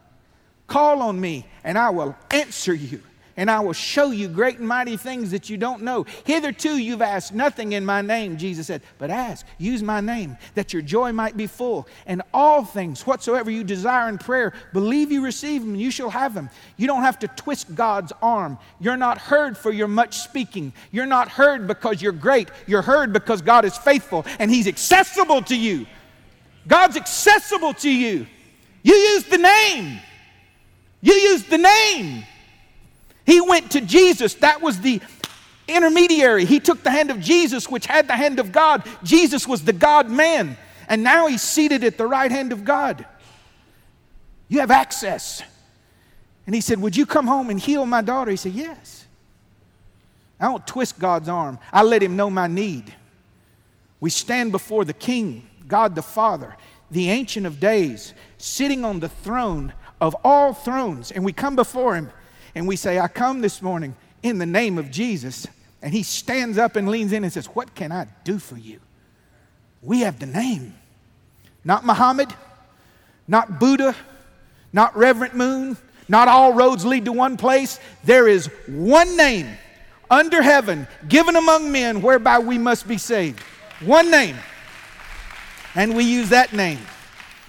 Call 0.67 1.01
on 1.01 1.19
me, 1.19 1.45
and 1.65 1.77
I 1.77 1.89
will 1.89 2.15
answer 2.29 2.73
you 2.73 3.01
and 3.37 3.49
I 3.49 3.59
will 3.59 3.73
show 3.73 4.11
you 4.11 4.27
great 4.27 4.59
and 4.59 4.67
mighty 4.67 4.97
things 4.97 5.31
that 5.31 5.49
you 5.49 5.57
don't 5.57 5.83
know. 5.83 6.05
Hitherto 6.25 6.77
you've 6.77 7.01
asked 7.01 7.33
nothing 7.33 7.73
in 7.73 7.85
my 7.85 8.01
name, 8.01 8.37
Jesus 8.37 8.67
said, 8.67 8.81
but 8.97 9.09
ask, 9.09 9.45
use 9.57 9.81
my 9.81 10.01
name, 10.01 10.37
that 10.55 10.73
your 10.73 10.81
joy 10.81 11.11
might 11.11 11.37
be 11.37 11.47
full. 11.47 11.87
And 12.05 12.21
all 12.33 12.65
things, 12.65 13.05
whatsoever 13.07 13.49
you 13.49 13.63
desire 13.63 14.09
in 14.09 14.17
prayer, 14.17 14.53
believe 14.73 15.11
you 15.11 15.23
receive 15.23 15.61
them, 15.61 15.71
and 15.71 15.81
you 15.81 15.91
shall 15.91 16.09
have 16.09 16.33
them. 16.33 16.49
You 16.77 16.87
don't 16.87 17.03
have 17.03 17.19
to 17.19 17.27
twist 17.27 17.73
God's 17.75 18.11
arm. 18.21 18.57
You're 18.79 18.97
not 18.97 19.17
heard 19.17 19.57
for 19.57 19.71
your 19.71 19.87
much 19.87 20.19
speaking. 20.19 20.73
You're 20.91 21.05
not 21.05 21.29
heard 21.29 21.67
because 21.67 22.01
you're 22.01 22.11
great. 22.11 22.49
You're 22.67 22.81
heard 22.81 23.13
because 23.13 23.41
God 23.41 23.65
is 23.65 23.77
faithful 23.77 24.25
and 24.39 24.51
He's 24.51 24.67
accessible 24.67 25.41
to 25.43 25.55
you. 25.55 25.85
God's 26.67 26.97
accessible 26.97 27.73
to 27.75 27.89
you. 27.89 28.27
You 28.83 28.95
use 28.95 29.23
the 29.25 29.37
name. 29.37 29.99
You 31.01 31.13
use 31.13 31.43
the 31.45 31.57
name. 31.57 32.23
He 33.25 33.41
went 33.41 33.71
to 33.71 33.81
Jesus. 33.81 34.35
That 34.35 34.61
was 34.61 34.79
the 34.79 35.01
intermediary. 35.67 36.45
He 36.45 36.59
took 36.59 36.83
the 36.83 36.91
hand 36.91 37.11
of 37.11 37.19
Jesus, 37.19 37.69
which 37.69 37.85
had 37.85 38.07
the 38.07 38.15
hand 38.15 38.39
of 38.39 38.51
God. 38.51 38.83
Jesus 39.03 39.47
was 39.47 39.63
the 39.63 39.73
God 39.73 40.09
man. 40.09 40.57
And 40.87 41.03
now 41.03 41.27
he's 41.27 41.41
seated 41.41 41.83
at 41.83 41.97
the 41.97 42.07
right 42.07 42.31
hand 42.31 42.51
of 42.51 42.65
God. 42.65 43.05
You 44.47 44.59
have 44.59 44.71
access. 44.71 45.41
And 46.45 46.53
he 46.53 46.61
said, 46.61 46.81
Would 46.81 46.97
you 46.97 47.05
come 47.05 47.27
home 47.27 47.49
and 47.49 47.59
heal 47.59 47.85
my 47.85 48.01
daughter? 48.01 48.31
He 48.31 48.37
said, 48.37 48.53
Yes. 48.53 49.05
I 50.39 50.45
don't 50.45 50.65
twist 50.65 50.97
God's 50.97 51.29
arm, 51.29 51.59
I 51.71 51.83
let 51.83 52.01
him 52.01 52.15
know 52.15 52.29
my 52.29 52.47
need. 52.47 52.93
We 53.99 54.09
stand 54.09 54.51
before 54.51 54.83
the 54.83 54.93
King, 54.93 55.47
God 55.67 55.93
the 55.93 56.01
Father, 56.01 56.57
the 56.89 57.11
Ancient 57.11 57.45
of 57.45 57.59
Days, 57.59 58.15
sitting 58.39 58.83
on 58.83 58.99
the 58.99 59.07
throne 59.07 59.71
of 60.01 60.15
all 60.23 60.53
thrones, 60.53 61.11
and 61.11 61.23
we 61.23 61.31
come 61.31 61.55
before 61.55 61.95
him 61.95 62.09
and 62.55 62.67
we 62.67 62.75
say, 62.75 62.99
I 62.99 63.07
come 63.07 63.41
this 63.41 63.61
morning 63.61 63.95
in 64.23 64.37
the 64.37 64.45
name 64.45 64.77
of 64.77 64.91
Jesus. 64.91 65.47
And 65.81 65.93
he 65.93 66.03
stands 66.03 66.57
up 66.57 66.75
and 66.75 66.89
leans 66.89 67.11
in 67.11 67.23
and 67.23 67.33
says, 67.33 67.47
What 67.47 67.73
can 67.73 67.91
I 67.91 68.07
do 68.23 68.37
for 68.37 68.57
you? 68.57 68.79
We 69.81 70.01
have 70.01 70.19
the 70.19 70.27
name. 70.27 70.75
Not 71.63 71.85
Muhammad, 71.85 72.33
not 73.27 73.59
Buddha, 73.59 73.95
not 74.73 74.95
Reverend 74.95 75.33
Moon, 75.33 75.77
not 76.07 76.27
all 76.27 76.53
roads 76.53 76.85
lead 76.85 77.05
to 77.05 77.11
one 77.11 77.37
place. 77.37 77.79
There 78.03 78.27
is 78.27 78.47
one 78.67 79.15
name 79.15 79.47
under 80.09 80.41
heaven 80.41 80.87
given 81.07 81.35
among 81.35 81.71
men 81.71 82.01
whereby 82.01 82.39
we 82.39 82.57
must 82.57 82.87
be 82.87 82.97
saved. 82.97 83.39
One 83.81 84.11
name. 84.11 84.35
And 85.73 85.95
we 85.95 86.03
use 86.03 86.29
that 86.29 86.51
name. 86.51 86.79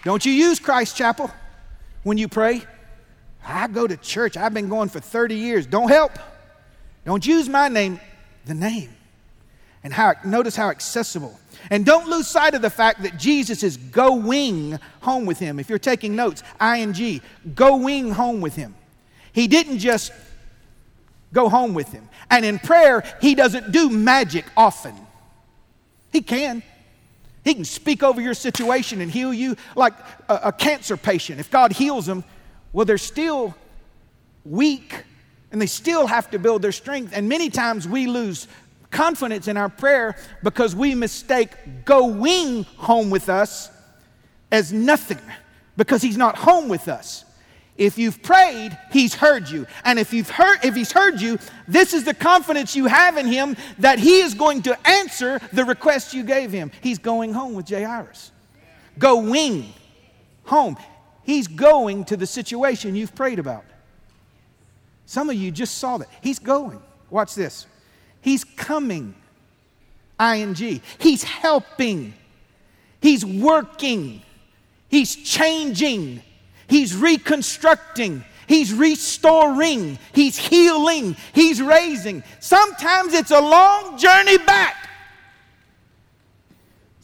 Don't 0.04 0.25
you 0.25 0.32
use 0.32 0.61
Christ 0.61 0.97
Chapel 0.97 1.30
when 2.02 2.18
you 2.18 2.28
pray? 2.28 2.62
I 3.44 3.68
go 3.68 3.87
to 3.87 3.96
church. 3.96 4.37
I've 4.37 4.54
been 4.54 4.68
going 4.68 4.88
for 4.88 5.00
30 5.00 5.34
years. 5.34 5.66
Don't 5.66 5.88
help. 5.88 6.12
Don't 7.04 7.26
use 7.26 7.49
my 7.49 7.68
name, 7.68 8.00
the 8.44 8.54
name. 8.54 8.90
And 9.84 9.92
how 9.92 10.14
notice 10.25 10.54
how 10.54 10.70
accessible. 10.70 11.38
And 11.70 11.84
don't 11.84 12.08
lose 12.08 12.28
sight 12.28 12.54
of 12.54 12.62
the 12.62 12.70
fact 12.70 13.02
that 13.02 13.18
Jesus 13.18 13.62
is 13.62 13.76
going 13.76 14.78
home 15.00 15.26
with 15.26 15.38
him. 15.38 15.58
If 15.58 15.68
you're 15.68 15.78
taking 15.78 16.14
notes, 16.14 16.42
ing, 16.61 17.20
going 17.54 18.11
home 18.12 18.40
with 18.40 18.54
him. 18.54 18.75
He 19.32 19.49
didn't 19.49 19.78
just 19.78 20.12
go 21.32 21.49
home 21.49 21.75
with 21.75 21.90
him. 21.90 22.08
And 22.30 22.44
in 22.44 22.58
prayer, 22.58 23.02
he 23.20 23.34
doesn't 23.34 23.72
do 23.72 23.90
magic 23.90 24.44
often. 24.56 24.94
He 26.12 26.20
can. 26.20 26.62
He 27.44 27.54
can 27.54 27.64
speak 27.64 28.02
over 28.02 28.20
your 28.20 28.34
situation 28.34 29.00
and 29.00 29.11
heal 29.11 29.34
you 29.34 29.56
like 29.75 29.94
a, 30.28 30.40
a 30.44 30.52
cancer 30.52 30.96
patient. 30.96 31.40
If 31.40 31.50
God 31.50 31.72
heals 31.72 32.06
them, 32.06 32.22
well, 32.73 32.85
they're 32.85 32.99
still 32.99 33.55
weak 34.45 35.05
and 35.50 35.61
they 35.61 35.67
still 35.67 36.07
have 36.07 36.31
to 36.31 36.38
build 36.38 36.62
their 36.62 36.73
strength. 36.73 37.12
And 37.14 37.29
many 37.29 37.50
times 37.50 37.87
we 37.87 38.07
lose 38.07 38.49
confidence 38.91 39.49
in 39.49 39.57
our 39.57 39.69
prayer 39.69 40.17
because 40.43 40.75
we 40.75 40.95
mistake 40.95 41.50
going 41.85 42.64
home 42.76 43.11
with 43.11 43.29
us 43.29 43.71
as 44.50 44.73
nothing 44.73 45.21
because 45.76 46.02
he's 46.02 46.17
not 46.17 46.37
home 46.37 46.69
with 46.69 46.88
us. 46.88 47.25
If 47.76 47.99
you've 47.99 48.23
prayed, 48.23 48.76
he's 48.93 49.14
heard 49.14 49.49
you. 49.49 49.67
And 49.85 49.99
if 49.99 50.12
you've 50.12 50.29
heard 50.29 50.59
if 50.62 50.75
he's 50.75 50.93
heard 50.93 51.21
you, 51.21 51.38
this 51.67 51.95
is 51.95 52.05
the 52.05 52.12
confidence 52.14 52.76
you 52.76 52.87
have 52.87 53.17
in 53.17 53.26
him 53.26 53.57
that 53.79 53.99
he 53.99 54.21
is 54.21 54.35
going 54.35 54.62
to 54.62 54.88
answer 54.88 55.41
the 55.52 55.64
request 55.64 56.12
you 56.12 56.23
gave 56.23 56.52
him. 56.52 56.71
He's 56.83 56.99
going 56.99 57.33
home 57.33 57.55
with 57.55 57.69
Jairus. 57.69 58.31
Going 58.99 59.73
home. 60.45 60.76
He's 61.25 61.49
going 61.49 62.05
to 62.07 62.17
the 62.17 62.26
situation 62.26 62.95
you've 62.95 63.14
prayed 63.14 63.38
about. 63.38 63.64
Some 65.07 65.31
of 65.31 65.37
you 65.37 65.50
just 65.50 65.79
saw 65.79 65.99
that. 65.99 66.09
He's 66.21 66.38
going. 66.38 66.81
Watch 67.11 67.35
this. 67.35 67.67
He's 68.21 68.45
coming. 68.45 69.14
ING. 70.21 70.81
He's 70.99 71.23
helping. 71.23 72.14
He's 73.00 73.25
working. 73.25 74.23
He's 74.88 75.17
changing. 75.17 76.23
He's 76.67 76.97
reconstructing. 76.97 78.25
He's 78.47 78.73
restoring. 78.73 79.99
He's 80.12 80.37
healing. 80.37 81.17
He's 81.35 81.61
raising. 81.61 82.23
Sometimes 82.41 83.14
it's 83.14 83.31
a 83.31 83.41
long 83.41 83.99
journey 83.99 84.38
back. 84.38 84.81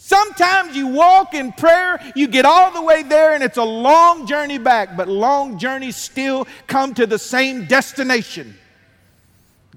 Sometimes 0.08 0.74
you 0.74 0.86
walk 0.86 1.34
in 1.34 1.52
prayer, 1.52 2.00
you 2.16 2.28
get 2.28 2.46
all 2.46 2.70
the 2.72 2.80
way 2.80 3.02
there, 3.02 3.34
and 3.34 3.44
it's 3.44 3.58
a 3.58 3.62
long 3.62 4.26
journey 4.26 4.56
back, 4.56 4.96
but 4.96 5.06
long 5.06 5.58
journeys 5.58 5.96
still 5.96 6.48
come 6.66 6.94
to 6.94 7.06
the 7.06 7.18
same 7.18 7.66
destination. 7.66 8.56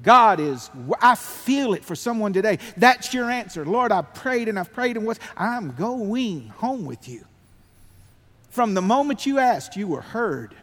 God 0.02 0.40
is, 0.40 0.70
I 1.02 1.16
feel 1.16 1.74
it 1.74 1.84
for 1.84 1.96
someone 1.96 2.32
today. 2.32 2.60
That's 2.78 3.14
your 3.14 3.30
answer. 3.30 3.66
Lord, 3.66 3.92
I 3.92 4.04
prayed 4.04 4.48
and 4.48 4.58
I've 4.58 4.72
prayed 4.72 4.96
and 4.96 5.20
I'm 5.36 5.72
going 5.74 6.48
home 6.48 6.86
with 6.86 7.10
you. 7.10 7.26
From 8.52 8.74
the 8.74 8.82
moment 8.82 9.26
you 9.26 9.38
asked, 9.38 9.76
you 9.76 9.90
were 9.90 10.00
heard. 10.00 10.56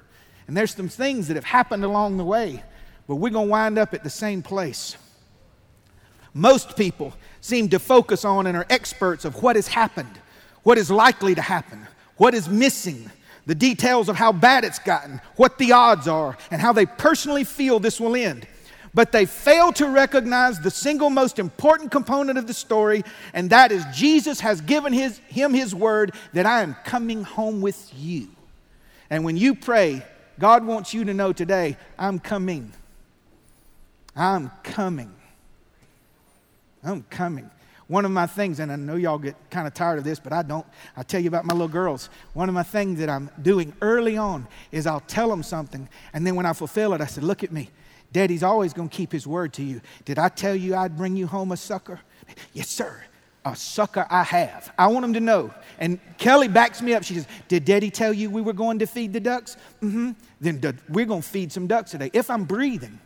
And 0.46 0.56
there's 0.56 0.74
some 0.74 0.88
things 0.88 1.28
that 1.28 1.34
have 1.34 1.44
happened 1.44 1.84
along 1.84 2.16
the 2.16 2.24
way, 2.24 2.62
but 3.06 3.16
we're 3.16 3.28
going 3.28 3.48
to 3.48 3.50
wind 3.50 3.78
up 3.78 3.92
at 3.92 4.02
the 4.02 4.08
same 4.08 4.40
place. 4.40 4.96
Most 6.32 6.74
people 6.74 7.12
seem 7.40 7.68
to 7.70 7.78
focus 7.78 8.24
on 8.24 8.46
and 8.46 8.56
are 8.56 8.66
experts 8.70 9.24
of 9.24 9.42
what 9.42 9.56
has 9.56 9.68
happened, 9.68 10.18
what 10.62 10.78
is 10.78 10.90
likely 10.90 11.34
to 11.34 11.42
happen, 11.42 11.86
what 12.16 12.34
is 12.34 12.48
missing, 12.48 13.10
the 13.46 13.54
details 13.54 14.08
of 14.08 14.16
how 14.16 14.32
bad 14.32 14.64
it's 14.64 14.78
gotten, 14.78 15.20
what 15.36 15.56
the 15.58 15.72
odds 15.72 16.06
are, 16.06 16.36
and 16.50 16.60
how 16.60 16.72
they 16.72 16.86
personally 16.86 17.44
feel 17.44 17.78
this 17.80 18.00
will 18.00 18.14
end. 18.14 18.46
But 18.94 19.12
they 19.12 19.26
fail 19.26 19.72
to 19.74 19.88
recognize 19.88 20.60
the 20.60 20.70
single 20.70 21.10
most 21.10 21.38
important 21.38 21.90
component 21.90 22.38
of 22.38 22.46
the 22.46 22.54
story, 22.54 23.04
and 23.32 23.50
that 23.50 23.72
is 23.72 23.84
Jesus 23.94 24.40
has 24.40 24.60
given 24.60 24.92
his, 24.92 25.18
him 25.28 25.54
his 25.54 25.74
word 25.74 26.12
that 26.32 26.46
I 26.46 26.62
am 26.62 26.74
coming 26.84 27.22
home 27.22 27.60
with 27.60 27.92
you. 27.96 28.28
And 29.10 29.24
when 29.24 29.36
you 29.36 29.54
pray, 29.54 30.04
God 30.38 30.64
wants 30.64 30.92
you 30.94 31.04
to 31.04 31.14
know 31.14 31.32
today, 31.32 31.76
I'm 31.98 32.18
coming. 32.18 32.72
I'm 34.14 34.50
coming. 34.62 35.14
I'm 36.82 37.02
coming. 37.04 37.50
One 37.88 38.04
of 38.04 38.10
my 38.10 38.26
things, 38.26 38.60
and 38.60 38.70
I 38.70 38.76
know 38.76 38.96
y'all 38.96 39.18
get 39.18 39.34
kind 39.50 39.66
of 39.66 39.72
tired 39.72 39.98
of 39.98 40.04
this, 40.04 40.20
but 40.20 40.32
I 40.32 40.42
don't. 40.42 40.66
I'll 40.96 41.04
tell 41.04 41.20
you 41.20 41.28
about 41.28 41.46
my 41.46 41.54
little 41.54 41.68
girls. 41.68 42.10
One 42.34 42.48
of 42.48 42.54
my 42.54 42.62
things 42.62 42.98
that 42.98 43.08
I'm 43.08 43.30
doing 43.40 43.72
early 43.80 44.18
on 44.18 44.46
is 44.70 44.86
I'll 44.86 45.00
tell 45.00 45.30
them 45.30 45.42
something, 45.42 45.88
and 46.12 46.26
then 46.26 46.34
when 46.36 46.44
I 46.44 46.52
fulfill 46.52 46.92
it, 46.92 47.00
I 47.00 47.06
said, 47.06 47.24
Look 47.24 47.42
at 47.42 47.50
me. 47.50 47.70
Daddy's 48.12 48.42
always 48.42 48.72
going 48.72 48.88
to 48.88 48.96
keep 48.96 49.12
his 49.12 49.26
word 49.26 49.52
to 49.54 49.62
you. 49.62 49.80
Did 50.04 50.18
I 50.18 50.28
tell 50.28 50.54
you 50.54 50.74
I'd 50.74 50.96
bring 50.96 51.16
you 51.16 51.26
home 51.26 51.52
a 51.52 51.56
sucker? 51.56 52.00
Yes, 52.52 52.68
sir. 52.68 53.02
A 53.44 53.56
sucker 53.56 54.06
I 54.10 54.22
have. 54.22 54.72
I 54.78 54.88
want 54.88 55.02
them 55.02 55.14
to 55.14 55.20
know. 55.20 55.52
And 55.78 55.98
Kelly 56.18 56.48
backs 56.48 56.82
me 56.82 56.92
up. 56.92 57.04
She 57.04 57.14
says, 57.14 57.26
Did 57.48 57.64
Daddy 57.64 57.90
tell 57.90 58.12
you 58.12 58.28
we 58.28 58.42
were 58.42 58.52
going 58.52 58.80
to 58.80 58.86
feed 58.86 59.12
the 59.12 59.20
ducks? 59.20 59.56
Mm 59.82 59.92
hmm. 59.92 60.10
Then 60.40 60.78
we're 60.88 61.06
going 61.06 61.22
to 61.22 61.28
feed 61.28 61.52
some 61.52 61.66
ducks 61.66 61.92
today. 61.92 62.10
If 62.12 62.30
I'm 62.30 62.44
breathing, 62.44 62.98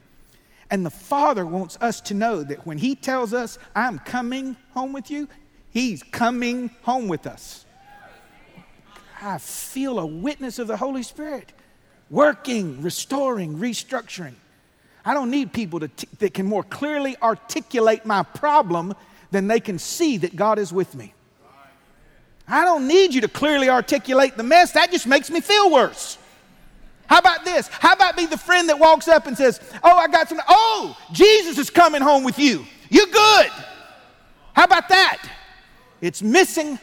and 0.72 0.86
the 0.86 0.90
Father 0.90 1.44
wants 1.44 1.76
us 1.82 2.00
to 2.00 2.14
know 2.14 2.42
that 2.42 2.66
when 2.66 2.78
He 2.78 2.94
tells 2.94 3.34
us, 3.34 3.58
I'm 3.76 3.98
coming 3.98 4.56
home 4.70 4.94
with 4.94 5.10
you, 5.10 5.28
He's 5.70 6.02
coming 6.02 6.70
home 6.80 7.08
with 7.08 7.26
us. 7.26 7.66
I 9.20 9.36
feel 9.36 9.98
a 9.98 10.06
witness 10.06 10.58
of 10.58 10.68
the 10.68 10.78
Holy 10.78 11.02
Spirit 11.02 11.52
working, 12.08 12.80
restoring, 12.82 13.58
restructuring. 13.58 14.32
I 15.04 15.12
don't 15.12 15.30
need 15.30 15.52
people 15.52 15.80
t- 15.80 16.08
that 16.18 16.32
can 16.32 16.46
more 16.46 16.62
clearly 16.62 17.16
articulate 17.22 18.06
my 18.06 18.22
problem 18.22 18.94
than 19.30 19.48
they 19.48 19.60
can 19.60 19.78
see 19.78 20.16
that 20.18 20.36
God 20.36 20.58
is 20.58 20.72
with 20.72 20.94
me. 20.94 21.12
I 22.48 22.64
don't 22.64 22.88
need 22.88 23.12
you 23.12 23.20
to 23.20 23.28
clearly 23.28 23.68
articulate 23.68 24.38
the 24.38 24.42
mess, 24.42 24.72
that 24.72 24.90
just 24.90 25.06
makes 25.06 25.30
me 25.30 25.42
feel 25.42 25.70
worse. 25.70 26.16
How 27.12 27.18
about 27.18 27.44
this? 27.44 27.68
How 27.68 27.92
about 27.92 28.16
be 28.16 28.24
the 28.24 28.38
friend 28.38 28.70
that 28.70 28.78
walks 28.78 29.06
up 29.06 29.26
and 29.26 29.36
says, 29.36 29.60
Oh, 29.84 29.94
I 29.98 30.08
got 30.08 30.30
some, 30.30 30.40
oh, 30.48 30.96
Jesus 31.12 31.58
is 31.58 31.68
coming 31.68 32.00
home 32.00 32.24
with 32.24 32.38
you. 32.38 32.64
You're 32.88 33.04
good. 33.04 33.50
How 34.54 34.64
about 34.64 34.88
that? 34.88 35.22
It's 36.00 36.22
missing, 36.22 36.78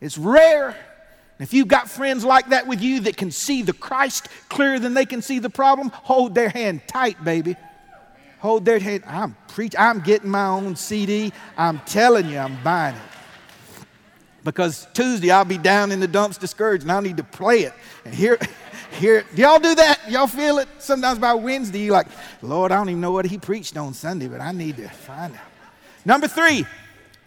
it's 0.00 0.18
rare. 0.18 0.76
If 1.38 1.54
you've 1.54 1.68
got 1.68 1.88
friends 1.88 2.24
like 2.24 2.48
that 2.48 2.66
with 2.66 2.82
you 2.82 2.98
that 3.02 3.16
can 3.16 3.30
see 3.30 3.62
the 3.62 3.72
Christ 3.72 4.26
clearer 4.48 4.80
than 4.80 4.94
they 4.94 5.06
can 5.06 5.22
see 5.22 5.38
the 5.38 5.50
problem, 5.50 5.90
hold 5.90 6.34
their 6.34 6.48
hand 6.48 6.80
tight, 6.88 7.22
baby. 7.22 7.54
Hold 8.40 8.64
their 8.64 8.80
hand. 8.80 9.04
I'm 9.06 9.36
preaching. 9.46 9.78
I'm 9.78 10.00
getting 10.00 10.30
my 10.30 10.46
own 10.46 10.74
CD. 10.74 11.32
I'm 11.56 11.78
telling 11.86 12.28
you, 12.28 12.38
I'm 12.38 12.60
buying 12.64 12.96
it. 12.96 13.02
Because 14.42 14.88
Tuesday 14.94 15.30
I'll 15.30 15.44
be 15.44 15.58
down 15.58 15.92
in 15.92 16.00
the 16.00 16.08
dumps 16.08 16.38
discouraged 16.38 16.82
and 16.82 16.90
I 16.90 16.98
need 16.98 17.18
to 17.18 17.24
play 17.24 17.60
it. 17.60 17.72
And 18.04 18.12
here 18.12 18.36
here, 18.92 19.24
y'all 19.34 19.58
do 19.58 19.74
that? 19.74 20.00
Y'all 20.08 20.26
feel 20.26 20.58
it? 20.58 20.68
Sometimes 20.78 21.18
by 21.18 21.34
Wednesday, 21.34 21.80
you're 21.80 21.92
like, 21.92 22.08
Lord, 22.42 22.72
I 22.72 22.76
don't 22.76 22.88
even 22.88 23.00
know 23.00 23.12
what 23.12 23.26
he 23.26 23.38
preached 23.38 23.76
on 23.76 23.94
Sunday, 23.94 24.28
but 24.28 24.40
I 24.40 24.52
need 24.52 24.76
to 24.76 24.88
find 24.88 25.34
out. 25.34 25.40
Number 26.04 26.28
three, 26.28 26.66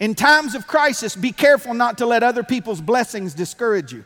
in 0.00 0.14
times 0.14 0.54
of 0.54 0.66
crisis, 0.66 1.14
be 1.14 1.32
careful 1.32 1.74
not 1.74 1.98
to 1.98 2.06
let 2.06 2.22
other 2.22 2.42
people's 2.42 2.80
blessings 2.80 3.34
discourage 3.34 3.92
you. 3.92 4.04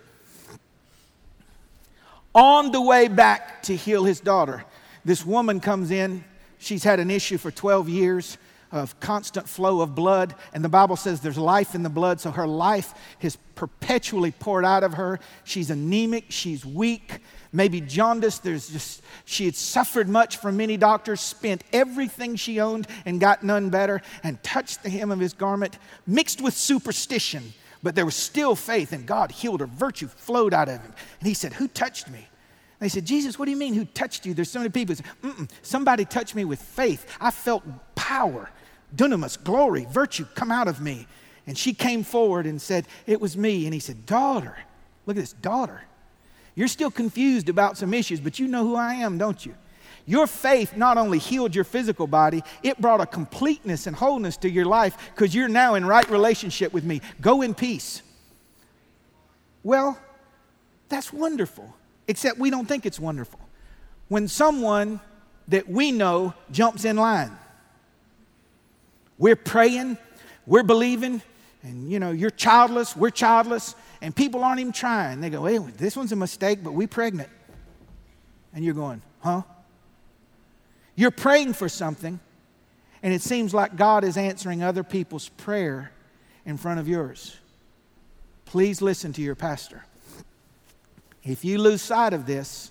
On 2.34 2.70
the 2.70 2.82
way 2.82 3.08
back 3.08 3.62
to 3.62 3.74
heal 3.74 4.04
his 4.04 4.20
daughter, 4.20 4.64
this 5.04 5.24
woman 5.24 5.58
comes 5.58 5.90
in. 5.90 6.22
She's 6.58 6.84
had 6.84 7.00
an 7.00 7.10
issue 7.10 7.38
for 7.38 7.50
12 7.50 7.88
years 7.88 8.38
of 8.72 8.98
constant 9.00 9.48
flow 9.48 9.80
of 9.80 9.94
blood. 9.94 10.34
And 10.52 10.62
the 10.62 10.68
Bible 10.68 10.96
says 10.96 11.20
there's 11.20 11.38
life 11.38 11.74
in 11.74 11.82
the 11.82 11.88
blood, 11.88 12.20
so 12.20 12.30
her 12.30 12.46
life 12.46 12.92
is 13.22 13.36
perpetually 13.54 14.32
poured 14.32 14.64
out 14.64 14.84
of 14.84 14.94
her. 14.94 15.18
She's 15.44 15.70
anemic, 15.70 16.26
she's 16.28 16.66
weak, 16.66 17.20
maybe 17.52 17.80
jaundice. 17.80 18.38
There's 18.38 18.68
just, 18.68 19.02
she 19.24 19.44
had 19.44 19.54
suffered 19.54 20.08
much 20.08 20.36
from 20.38 20.56
many 20.56 20.76
doctors, 20.76 21.20
spent 21.20 21.64
everything 21.72 22.36
she 22.36 22.60
owned 22.60 22.86
and 23.04 23.20
got 23.20 23.42
none 23.42 23.70
better, 23.70 24.02
and 24.22 24.42
touched 24.42 24.82
the 24.82 24.90
hem 24.90 25.10
of 25.10 25.18
his 25.18 25.32
garment, 25.32 25.78
mixed 26.06 26.40
with 26.40 26.54
superstition. 26.54 27.52
But 27.82 27.94
there 27.94 28.04
was 28.04 28.16
still 28.16 28.56
faith, 28.56 28.92
and 28.92 29.06
God 29.06 29.30
healed 29.30 29.60
her. 29.60 29.66
Virtue 29.66 30.08
flowed 30.08 30.52
out 30.54 30.68
of 30.68 30.80
him. 30.80 30.92
And 31.20 31.28
he 31.28 31.34
said, 31.34 31.52
Who 31.52 31.68
touched 31.68 32.10
me? 32.10 32.26
They 32.78 32.88
said, 32.88 33.06
Jesus, 33.06 33.38
what 33.38 33.46
do 33.46 33.52
you 33.52 33.56
mean 33.56 33.74
who 33.74 33.84
touched 33.84 34.26
you? 34.26 34.34
There's 34.34 34.50
so 34.50 34.58
many 34.58 34.70
people. 34.70 34.94
Said, 34.94 35.06
Somebody 35.62 36.04
touched 36.04 36.34
me 36.34 36.44
with 36.44 36.60
faith. 36.60 37.06
I 37.20 37.30
felt 37.30 37.64
power, 37.94 38.50
dunamis, 38.94 39.42
glory, 39.42 39.86
virtue 39.90 40.26
come 40.34 40.50
out 40.50 40.68
of 40.68 40.80
me. 40.80 41.06
And 41.46 41.56
she 41.56 41.72
came 41.72 42.02
forward 42.02 42.44
and 42.44 42.60
said, 42.60 42.86
It 43.06 43.20
was 43.20 43.36
me. 43.36 43.64
And 43.66 43.74
he 43.74 43.80
said, 43.80 44.04
Daughter, 44.04 44.56
look 45.06 45.16
at 45.16 45.20
this, 45.20 45.32
daughter. 45.32 45.82
You're 46.56 46.68
still 46.68 46.90
confused 46.90 47.48
about 47.48 47.76
some 47.78 47.94
issues, 47.94 48.18
but 48.18 48.40
you 48.40 48.48
know 48.48 48.64
who 48.64 48.74
I 48.74 48.94
am, 48.94 49.18
don't 49.18 49.44
you? 49.46 49.54
Your 50.06 50.26
faith 50.26 50.76
not 50.76 50.98
only 50.98 51.18
healed 51.18 51.54
your 51.54 51.64
physical 51.64 52.06
body, 52.06 52.42
it 52.62 52.80
brought 52.80 53.00
a 53.00 53.06
completeness 53.06 53.86
and 53.86 53.94
wholeness 53.94 54.36
to 54.38 54.50
your 54.50 54.64
life 54.64 54.96
because 55.14 55.34
you're 55.34 55.48
now 55.48 55.74
in 55.74 55.84
right 55.84 56.08
relationship 56.08 56.72
with 56.72 56.82
me. 56.82 57.02
Go 57.20 57.42
in 57.42 57.54
peace. 57.54 58.02
Well, 59.62 59.98
that's 60.88 61.12
wonderful, 61.12 61.74
except 62.08 62.38
we 62.38 62.50
don't 62.50 62.66
think 62.66 62.86
it's 62.86 63.00
wonderful. 63.00 63.40
When 64.08 64.26
someone 64.26 65.00
that 65.48 65.68
we 65.68 65.92
know 65.92 66.34
jumps 66.52 66.84
in 66.84 66.96
line, 66.96 67.36
we're 69.18 69.36
praying, 69.36 69.98
we're 70.46 70.62
believing, 70.62 71.20
and 71.66 71.90
you 71.90 71.98
know, 71.98 72.12
you're 72.12 72.30
childless, 72.30 72.96
we're 72.96 73.10
childless, 73.10 73.74
and 74.00 74.14
people 74.14 74.44
aren't 74.44 74.60
even 74.60 74.72
trying. 74.72 75.20
They 75.20 75.30
go, 75.30 75.44
hey, 75.46 75.58
this 75.58 75.96
one's 75.96 76.12
a 76.12 76.16
mistake, 76.16 76.62
but 76.62 76.72
we 76.72 76.86
pregnant. 76.86 77.28
And 78.54 78.64
you're 78.64 78.74
going, 78.74 79.02
huh? 79.20 79.42
You're 80.94 81.10
praying 81.10 81.54
for 81.54 81.68
something, 81.68 82.20
and 83.02 83.12
it 83.12 83.20
seems 83.20 83.52
like 83.52 83.74
God 83.74 84.04
is 84.04 84.16
answering 84.16 84.62
other 84.62 84.84
people's 84.84 85.28
prayer 85.28 85.90
in 86.44 86.56
front 86.56 86.78
of 86.78 86.86
yours. 86.86 87.36
Please 88.44 88.80
listen 88.80 89.12
to 89.14 89.20
your 89.20 89.34
pastor. 89.34 89.84
If 91.24 91.44
you 91.44 91.58
lose 91.58 91.82
sight 91.82 92.12
of 92.12 92.26
this, 92.26 92.70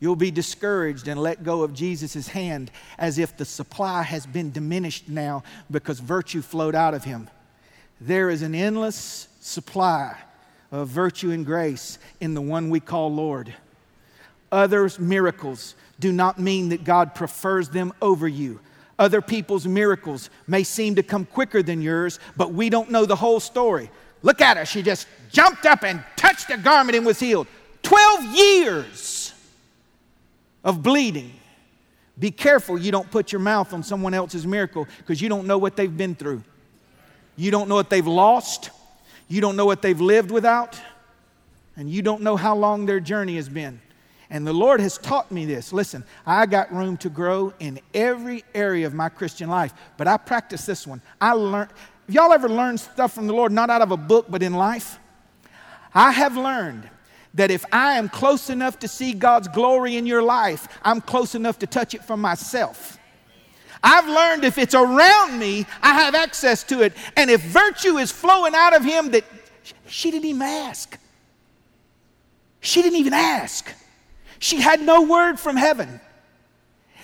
you'll 0.00 0.16
be 0.16 0.30
discouraged 0.30 1.08
and 1.08 1.20
let 1.20 1.44
go 1.44 1.62
of 1.62 1.74
Jesus' 1.74 2.28
hand 2.28 2.70
as 2.96 3.18
if 3.18 3.36
the 3.36 3.44
supply 3.44 4.02
has 4.02 4.24
been 4.24 4.50
diminished 4.50 5.10
now 5.10 5.42
because 5.70 6.00
virtue 6.00 6.40
flowed 6.40 6.74
out 6.74 6.94
of 6.94 7.04
him. 7.04 7.28
There 8.00 8.30
is 8.30 8.42
an 8.42 8.54
endless 8.54 9.28
supply 9.40 10.16
of 10.72 10.88
virtue 10.88 11.30
and 11.30 11.44
grace 11.44 11.98
in 12.20 12.34
the 12.34 12.40
one 12.40 12.70
we 12.70 12.80
call 12.80 13.12
Lord. 13.12 13.52
Others' 14.52 14.98
miracles 14.98 15.74
do 15.98 16.12
not 16.12 16.38
mean 16.38 16.70
that 16.70 16.84
God 16.84 17.14
prefers 17.14 17.68
them 17.68 17.92
over 18.00 18.26
you. 18.26 18.60
Other 18.98 19.20
people's 19.20 19.66
miracles 19.66 20.30
may 20.46 20.62
seem 20.62 20.94
to 20.96 21.02
come 21.02 21.24
quicker 21.24 21.62
than 21.62 21.80
yours, 21.82 22.18
but 22.36 22.52
we 22.52 22.68
don't 22.68 22.90
know 22.90 23.06
the 23.06 23.16
whole 23.16 23.40
story. 23.40 23.90
Look 24.22 24.40
at 24.40 24.56
her. 24.56 24.66
She 24.66 24.82
just 24.82 25.06
jumped 25.30 25.66
up 25.66 25.84
and 25.84 26.02
touched 26.16 26.50
a 26.50 26.58
garment 26.58 26.96
and 26.96 27.06
was 27.06 27.18
healed. 27.18 27.46
12 27.82 28.36
years 28.36 29.32
of 30.64 30.82
bleeding. 30.82 31.32
Be 32.18 32.30
careful 32.30 32.78
you 32.78 32.92
don't 32.92 33.10
put 33.10 33.32
your 33.32 33.40
mouth 33.40 33.72
on 33.72 33.82
someone 33.82 34.12
else's 34.12 34.46
miracle 34.46 34.86
because 34.98 35.22
you 35.22 35.28
don't 35.30 35.46
know 35.46 35.56
what 35.56 35.76
they've 35.76 35.96
been 35.96 36.14
through. 36.14 36.42
You 37.40 37.50
don't 37.50 37.70
know 37.70 37.74
what 37.74 37.88
they've 37.88 38.06
lost. 38.06 38.68
You 39.26 39.40
don't 39.40 39.56
know 39.56 39.64
what 39.64 39.80
they've 39.80 39.98
lived 39.98 40.30
without. 40.30 40.78
And 41.74 41.88
you 41.88 42.02
don't 42.02 42.20
know 42.20 42.36
how 42.36 42.54
long 42.54 42.84
their 42.84 43.00
journey 43.00 43.36
has 43.36 43.48
been. 43.48 43.80
And 44.28 44.46
the 44.46 44.52
Lord 44.52 44.78
has 44.78 44.98
taught 44.98 45.32
me 45.32 45.46
this. 45.46 45.72
Listen, 45.72 46.04
I 46.26 46.44
got 46.44 46.70
room 46.70 46.98
to 46.98 47.08
grow 47.08 47.54
in 47.58 47.80
every 47.94 48.44
area 48.54 48.86
of 48.86 48.92
my 48.92 49.08
Christian 49.08 49.48
life, 49.48 49.72
but 49.96 50.06
I 50.06 50.18
practice 50.18 50.66
this 50.66 50.86
one. 50.86 51.00
I 51.18 51.32
learned, 51.32 51.70
have 52.06 52.14
y'all 52.14 52.32
ever 52.34 52.48
learned 52.48 52.78
stuff 52.78 53.14
from 53.14 53.26
the 53.26 53.32
Lord, 53.32 53.52
not 53.52 53.70
out 53.70 53.80
of 53.80 53.90
a 53.90 53.96
book, 53.96 54.26
but 54.28 54.42
in 54.42 54.52
life? 54.52 54.98
I 55.94 56.12
have 56.12 56.36
learned 56.36 56.90
that 57.32 57.50
if 57.50 57.64
I 57.72 57.94
am 57.94 58.10
close 58.10 58.50
enough 58.50 58.78
to 58.80 58.88
see 58.88 59.14
God's 59.14 59.48
glory 59.48 59.96
in 59.96 60.04
your 60.04 60.22
life, 60.22 60.68
I'm 60.82 61.00
close 61.00 61.34
enough 61.34 61.58
to 61.60 61.66
touch 61.66 61.94
it 61.94 62.04
for 62.04 62.18
myself. 62.18 62.99
I've 63.82 64.08
learned 64.08 64.44
if 64.44 64.58
it's 64.58 64.74
around 64.74 65.38
me, 65.38 65.66
I 65.82 65.94
have 65.94 66.14
access 66.14 66.62
to 66.64 66.82
it. 66.82 66.92
And 67.16 67.30
if 67.30 67.40
virtue 67.42 67.98
is 67.98 68.10
flowing 68.12 68.54
out 68.54 68.74
of 68.74 68.84
him, 68.84 69.10
that 69.12 69.24
she 69.86 70.10
didn't 70.10 70.26
even 70.26 70.42
ask. 70.42 70.98
She 72.60 72.82
didn't 72.82 72.98
even 72.98 73.14
ask. 73.14 73.72
She 74.38 74.60
had 74.60 74.80
no 74.80 75.02
word 75.02 75.40
from 75.40 75.56
heaven. 75.56 76.00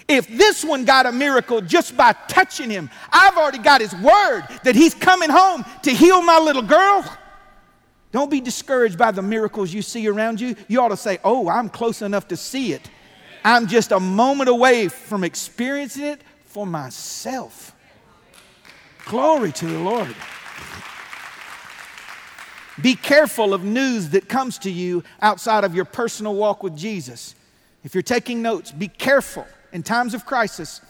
If 0.09 0.29
this 0.29 0.65
one 0.65 0.85
got 0.85 1.07
a 1.07 1.13
miracle 1.13 1.61
just 1.61 1.97
by 1.97 2.13
touching 2.29 2.71
him, 2.71 2.91
I've 3.11 3.37
already 3.37 3.59
got 3.59 3.81
his 3.81 3.95
word 3.95 4.45
that 4.63 4.77
he's 4.77 4.95
coming 4.95 5.31
home 5.31 5.65
to 5.83 5.91
heal 5.91 6.23
my 6.23 6.39
little 6.39 6.63
girl. 6.63 7.05
Don't 8.13 8.31
be 8.31 8.41
discouraged 8.41 8.97
by 8.97 9.11
the 9.11 9.23
miracles 9.23 9.73
you 9.75 9.83
see 9.83 10.07
around 10.07 10.41
you. 10.41 10.55
You 10.69 10.81
ought 10.81 10.89
to 10.89 10.97
say, 10.97 11.19
Oh, 11.25 11.49
I'm 11.49 11.69
close 11.69 12.03
enough 12.03 12.29
to 12.29 12.37
see 12.37 12.73
it. 12.73 12.89
I'm 13.45 13.67
just 13.67 13.93
a 13.93 14.01
moment 14.01 14.49
away 14.49 14.89
from 14.89 15.25
experiencing 15.25 16.05
it 16.05 16.21
for 16.57 16.65
myself. 16.65 17.77
Glory 19.05 19.53
to 19.53 19.67
the 19.67 19.79
Lord. 19.79 20.17
Be 22.81 22.95
careful 22.95 23.53
of 23.53 23.63
news 23.63 24.09
that 24.09 24.27
comes 24.27 24.57
to 24.61 24.71
you 24.71 25.05
outside 25.21 25.65
of 25.65 25.75
your 25.75 25.85
personal 25.85 26.35
walk 26.35 26.63
with 26.63 26.75
Jesus. 26.75 27.35
If 27.85 27.95
you're 27.95 28.01
taking 28.01 28.41
notes, 28.41 28.73
be 28.73 28.89
careful 28.89 29.47
in 29.75 29.83
times 29.83 30.15
of 30.15 30.25
crisis. 30.25 30.81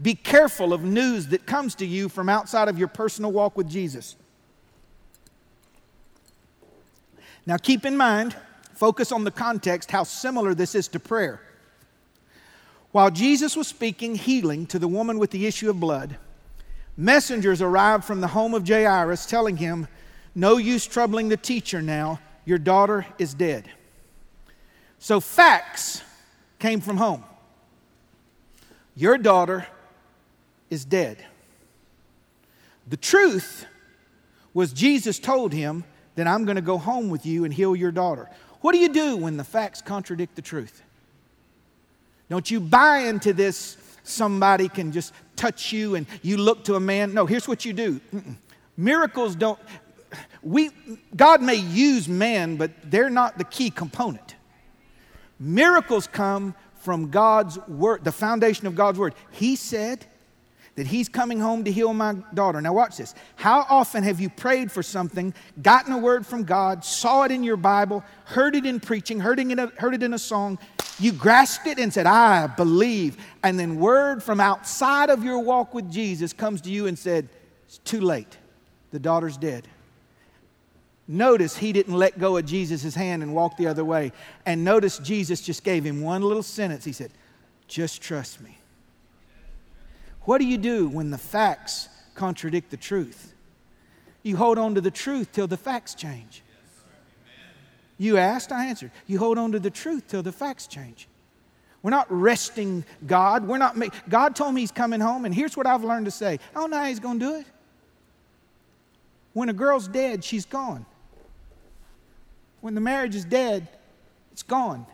Be 0.00 0.14
careful 0.14 0.72
of 0.72 0.84
news 0.84 1.26
that 1.26 1.44
comes 1.44 1.74
to 1.74 1.86
you 1.86 2.08
from 2.08 2.28
outside 2.28 2.68
of 2.68 2.78
your 2.78 2.86
personal 2.86 3.32
walk 3.32 3.56
with 3.56 3.68
Jesus. 3.68 4.14
Now, 7.46 7.56
keep 7.56 7.84
in 7.84 7.96
mind, 7.96 8.36
focus 8.74 9.10
on 9.10 9.24
the 9.24 9.32
context, 9.32 9.90
how 9.90 10.04
similar 10.04 10.54
this 10.54 10.76
is 10.76 10.86
to 10.86 11.00
prayer. 11.00 11.40
While 12.96 13.10
Jesus 13.10 13.54
was 13.54 13.68
speaking 13.68 14.14
healing 14.14 14.64
to 14.68 14.78
the 14.78 14.88
woman 14.88 15.18
with 15.18 15.30
the 15.30 15.46
issue 15.46 15.68
of 15.68 15.78
blood, 15.78 16.16
messengers 16.96 17.60
arrived 17.60 18.06
from 18.06 18.22
the 18.22 18.28
home 18.28 18.54
of 18.54 18.66
Jairus 18.66 19.26
telling 19.26 19.58
him, 19.58 19.86
No 20.34 20.56
use 20.56 20.86
troubling 20.86 21.28
the 21.28 21.36
teacher 21.36 21.82
now, 21.82 22.20
your 22.46 22.56
daughter 22.56 23.04
is 23.18 23.34
dead. 23.34 23.68
So, 24.98 25.20
facts 25.20 26.00
came 26.58 26.80
from 26.80 26.96
home. 26.96 27.22
Your 28.94 29.18
daughter 29.18 29.66
is 30.70 30.86
dead. 30.86 31.22
The 32.88 32.96
truth 32.96 33.66
was 34.54 34.72
Jesus 34.72 35.18
told 35.18 35.52
him 35.52 35.84
that 36.14 36.26
I'm 36.26 36.46
going 36.46 36.56
to 36.56 36.62
go 36.62 36.78
home 36.78 37.10
with 37.10 37.26
you 37.26 37.44
and 37.44 37.52
heal 37.52 37.76
your 37.76 37.92
daughter. 37.92 38.30
What 38.62 38.72
do 38.72 38.78
you 38.78 38.88
do 38.88 39.18
when 39.18 39.36
the 39.36 39.44
facts 39.44 39.82
contradict 39.82 40.34
the 40.34 40.40
truth? 40.40 40.82
Don't 42.28 42.50
you 42.50 42.60
buy 42.60 42.98
into 42.98 43.32
this 43.32 43.76
somebody 44.02 44.68
can 44.68 44.92
just 44.92 45.12
touch 45.34 45.72
you 45.72 45.94
and 45.94 46.06
you 46.22 46.36
look 46.36 46.64
to 46.64 46.74
a 46.74 46.80
man. 46.80 47.12
No, 47.12 47.26
here's 47.26 47.46
what 47.48 47.64
you 47.64 47.72
do. 47.72 48.00
Mm-mm. 48.14 48.36
Miracles 48.76 49.34
don't 49.34 49.58
we 50.42 50.70
God 51.14 51.42
may 51.42 51.56
use 51.56 52.08
men, 52.08 52.56
but 52.56 52.70
they're 52.84 53.10
not 53.10 53.38
the 53.38 53.44
key 53.44 53.70
component. 53.70 54.36
Miracles 55.38 56.06
come 56.06 56.54
from 56.76 57.10
God's 57.10 57.58
word, 57.66 58.04
the 58.04 58.12
foundation 58.12 58.66
of 58.66 58.74
God's 58.74 58.98
word. 58.98 59.14
He 59.32 59.56
said 59.56 60.06
that 60.76 60.86
He's 60.86 61.08
coming 61.08 61.40
home 61.40 61.64
to 61.64 61.72
heal 61.72 61.92
my 61.92 62.16
daughter. 62.34 62.60
Now, 62.60 62.74
watch 62.74 62.98
this. 62.98 63.14
How 63.34 63.66
often 63.68 64.04
have 64.04 64.20
you 64.20 64.30
prayed 64.30 64.70
for 64.70 64.82
something, 64.82 65.34
gotten 65.60 65.92
a 65.92 65.98
word 65.98 66.24
from 66.26 66.44
God, 66.44 66.84
saw 66.84 67.24
it 67.24 67.32
in 67.32 67.42
your 67.42 67.56
Bible, 67.56 68.04
heard 68.24 68.54
it 68.54 68.64
in 68.64 68.78
preaching, 68.78 69.18
heard 69.18 69.40
it 69.40 69.50
in 69.50 69.58
a, 69.58 69.66
heard 69.78 69.94
it 69.94 70.02
in 70.02 70.14
a 70.14 70.18
song? 70.18 70.58
You 70.98 71.12
grasped 71.12 71.66
it 71.66 71.78
and 71.78 71.92
said, 71.92 72.06
I 72.06 72.46
believe. 72.46 73.16
And 73.42 73.58
then, 73.58 73.76
word 73.76 74.22
from 74.22 74.38
outside 74.38 75.10
of 75.10 75.24
your 75.24 75.40
walk 75.40 75.74
with 75.74 75.90
Jesus 75.90 76.32
comes 76.32 76.60
to 76.62 76.70
you 76.70 76.86
and 76.86 76.98
said, 76.98 77.28
It's 77.66 77.78
too 77.78 78.00
late. 78.00 78.38
The 78.92 78.98
daughter's 78.98 79.36
dead. 79.36 79.66
Notice 81.08 81.56
he 81.56 81.72
didn't 81.72 81.94
let 81.94 82.18
go 82.18 82.36
of 82.36 82.46
Jesus' 82.46 82.94
hand 82.94 83.22
and 83.22 83.34
walk 83.34 83.56
the 83.56 83.66
other 83.66 83.84
way. 83.84 84.12
And 84.44 84.64
notice 84.64 84.98
Jesus 84.98 85.40
just 85.40 85.62
gave 85.62 85.84
him 85.84 86.00
one 86.00 86.22
little 86.22 86.42
sentence. 86.42 86.84
He 86.84 86.92
said, 86.92 87.12
Just 87.68 88.02
trust 88.02 88.40
me. 88.40 88.55
What 90.26 90.38
do 90.38 90.44
you 90.44 90.58
do 90.58 90.88
when 90.88 91.10
the 91.10 91.18
facts 91.18 91.88
contradict 92.14 92.70
the 92.70 92.76
truth? 92.76 93.32
You 94.22 94.36
hold 94.36 94.58
on 94.58 94.74
to 94.74 94.80
the 94.80 94.90
truth 94.90 95.30
till 95.32 95.46
the 95.46 95.56
facts 95.56 95.94
change. 95.94 96.42
You 97.96 98.18
asked, 98.18 98.52
I 98.52 98.66
answered. 98.66 98.90
You 99.06 99.18
hold 99.18 99.38
on 99.38 99.52
to 99.52 99.60
the 99.60 99.70
truth 99.70 100.08
till 100.08 100.22
the 100.22 100.32
facts 100.32 100.66
change. 100.66 101.08
We're 101.80 101.90
not 101.90 102.08
resting 102.10 102.84
God. 103.06 103.46
We're 103.46 103.58
not 103.58 103.76
God 104.08 104.34
told 104.34 104.54
me 104.54 104.62
He's 104.62 104.72
coming 104.72 105.00
home, 105.00 105.24
and 105.24 105.34
here's 105.34 105.56
what 105.56 105.66
I've 105.66 105.84
learned 105.84 106.06
to 106.06 106.10
say 106.10 106.34
I 106.34 106.58
don't 106.58 106.70
know 106.70 106.78
how 106.78 106.86
He's 106.86 107.00
going 107.00 107.20
to 107.20 107.24
do 107.24 107.34
it. 107.36 107.46
When 109.32 109.48
a 109.48 109.52
girl's 109.52 109.86
dead, 109.86 110.24
she's 110.24 110.44
gone. 110.44 110.84
When 112.60 112.74
the 112.74 112.80
marriage 112.80 113.14
is 113.14 113.24
dead, 113.24 113.68
it's 114.32 114.42
gone. 114.42 114.86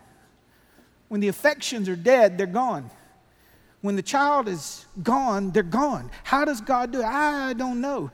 When 1.08 1.20
the 1.20 1.28
affections 1.28 1.88
are 1.88 1.96
dead, 1.96 2.36
they're 2.36 2.46
gone. 2.46 2.90
When 3.82 3.96
the 3.96 4.02
child 4.02 4.48
is 4.48 4.86
gone, 5.02 5.50
they're 5.50 5.62
gone. 5.62 6.10
How 6.24 6.44
does 6.44 6.60
God 6.60 6.92
do 6.92 7.00
it? 7.00 7.04
I 7.04 7.52
don't 7.52 7.80
know. 7.80 8.10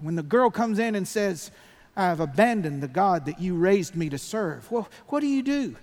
When 0.00 0.14
the 0.14 0.22
girl 0.22 0.48
comes 0.48 0.78
in 0.78 0.94
and 0.94 1.06
says, 1.06 1.50
I 1.96 2.04
have 2.04 2.20
abandoned 2.20 2.82
the 2.82 2.88
God 2.88 3.26
that 3.26 3.40
you 3.40 3.54
raised 3.56 3.96
me 3.96 4.08
to 4.10 4.18
serve. 4.18 4.70
Well, 4.70 4.88
what 5.08 5.20
do 5.20 5.26
you 5.26 5.42
do? 5.42 5.76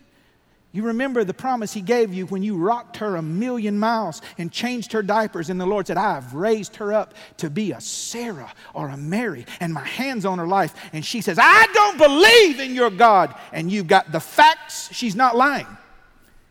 You 0.71 0.83
remember 0.83 1.23
the 1.23 1.35
promise 1.35 1.71
he 1.71 1.81
gave 1.81 2.13
you 2.13 2.25
when 2.25 2.41
you 2.41 2.57
rocked 2.57 2.97
her 2.97 3.15
a 3.15 3.21
million 3.21 3.77
miles 3.77 4.23
and 4.39 4.51
changed 4.51 4.91
her 4.93 5.03
diapers, 5.03 5.51
and 5.51 5.61
the 5.61 5.67
Lord 5.67 5.85
said, 5.85 5.97
I 5.97 6.15
have 6.15 6.33
raised 6.33 6.77
her 6.77 6.91
up 6.91 7.13
to 7.37 7.49
be 7.51 7.73
a 7.73 7.81
Sarah 7.81 8.51
or 8.73 8.89
a 8.89 8.97
Mary, 8.97 9.45
and 9.59 9.71
my 9.71 9.85
hands 9.85 10.25
on 10.25 10.39
her 10.39 10.47
life. 10.47 10.73
And 10.91 11.05
she 11.05 11.21
says, 11.21 11.37
I 11.39 11.67
don't 11.73 11.99
believe 11.99 12.59
in 12.59 12.73
your 12.73 12.89
God. 12.89 13.35
And 13.51 13.71
you've 13.71 13.85
got 13.85 14.11
the 14.11 14.19
facts, 14.19 14.89
she's 14.91 15.15
not 15.15 15.35
lying. 15.35 15.67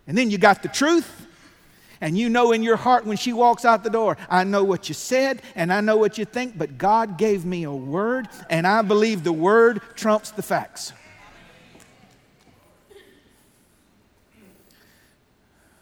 And 0.06 0.16
then 0.16 0.30
you 0.30 0.38
got 0.38 0.62
the 0.62 0.68
truth, 0.68 1.26
and 2.02 2.18
you 2.18 2.28
know 2.28 2.50
in 2.50 2.64
your 2.64 2.76
heart 2.76 3.06
when 3.06 3.16
she 3.16 3.32
walks 3.32 3.64
out 3.64 3.84
the 3.84 3.88
door, 3.88 4.18
I 4.28 4.42
know 4.42 4.64
what 4.64 4.88
you 4.88 4.94
said 4.94 5.40
and 5.54 5.72
I 5.72 5.80
know 5.80 5.96
what 5.96 6.18
you 6.18 6.24
think, 6.24 6.58
but 6.58 6.76
God 6.76 7.16
gave 7.16 7.44
me 7.46 7.62
a 7.62 7.70
word, 7.70 8.28
and 8.50 8.66
I 8.66 8.82
believe 8.82 9.22
the 9.22 9.32
word 9.32 9.80
trumps 9.94 10.32
the 10.32 10.42
facts. 10.42 10.92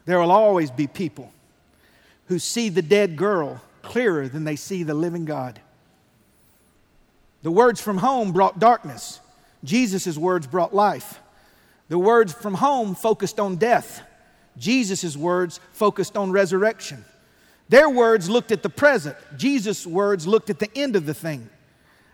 There 0.04 0.20
will 0.20 0.30
always 0.30 0.70
be 0.70 0.86
people 0.86 1.32
who 2.26 2.38
see 2.38 2.68
the 2.68 2.82
dead 2.82 3.16
girl 3.16 3.62
clearer 3.80 4.28
than 4.28 4.44
they 4.44 4.56
see 4.56 4.82
the 4.82 4.94
living 4.94 5.24
God. 5.24 5.58
The 7.42 7.50
words 7.50 7.80
from 7.80 7.96
home 7.96 8.32
brought 8.32 8.58
darkness. 8.58 9.20
Jesus' 9.64 10.18
words 10.18 10.46
brought 10.46 10.74
life. 10.74 11.18
The 11.88 11.98
words 11.98 12.34
from 12.34 12.54
home 12.54 12.94
focused 12.94 13.40
on 13.40 13.56
death. 13.56 14.02
Jesus' 14.58 15.16
words 15.16 15.60
focused 15.72 16.16
on 16.16 16.32
resurrection. 16.32 17.04
Their 17.68 17.88
words 17.88 18.28
looked 18.28 18.50
at 18.50 18.62
the 18.62 18.68
present, 18.68 19.16
Jesus' 19.36 19.86
words 19.86 20.26
looked 20.26 20.50
at 20.50 20.58
the 20.58 20.76
end 20.76 20.96
of 20.96 21.06
the 21.06 21.14
thing. 21.14 21.48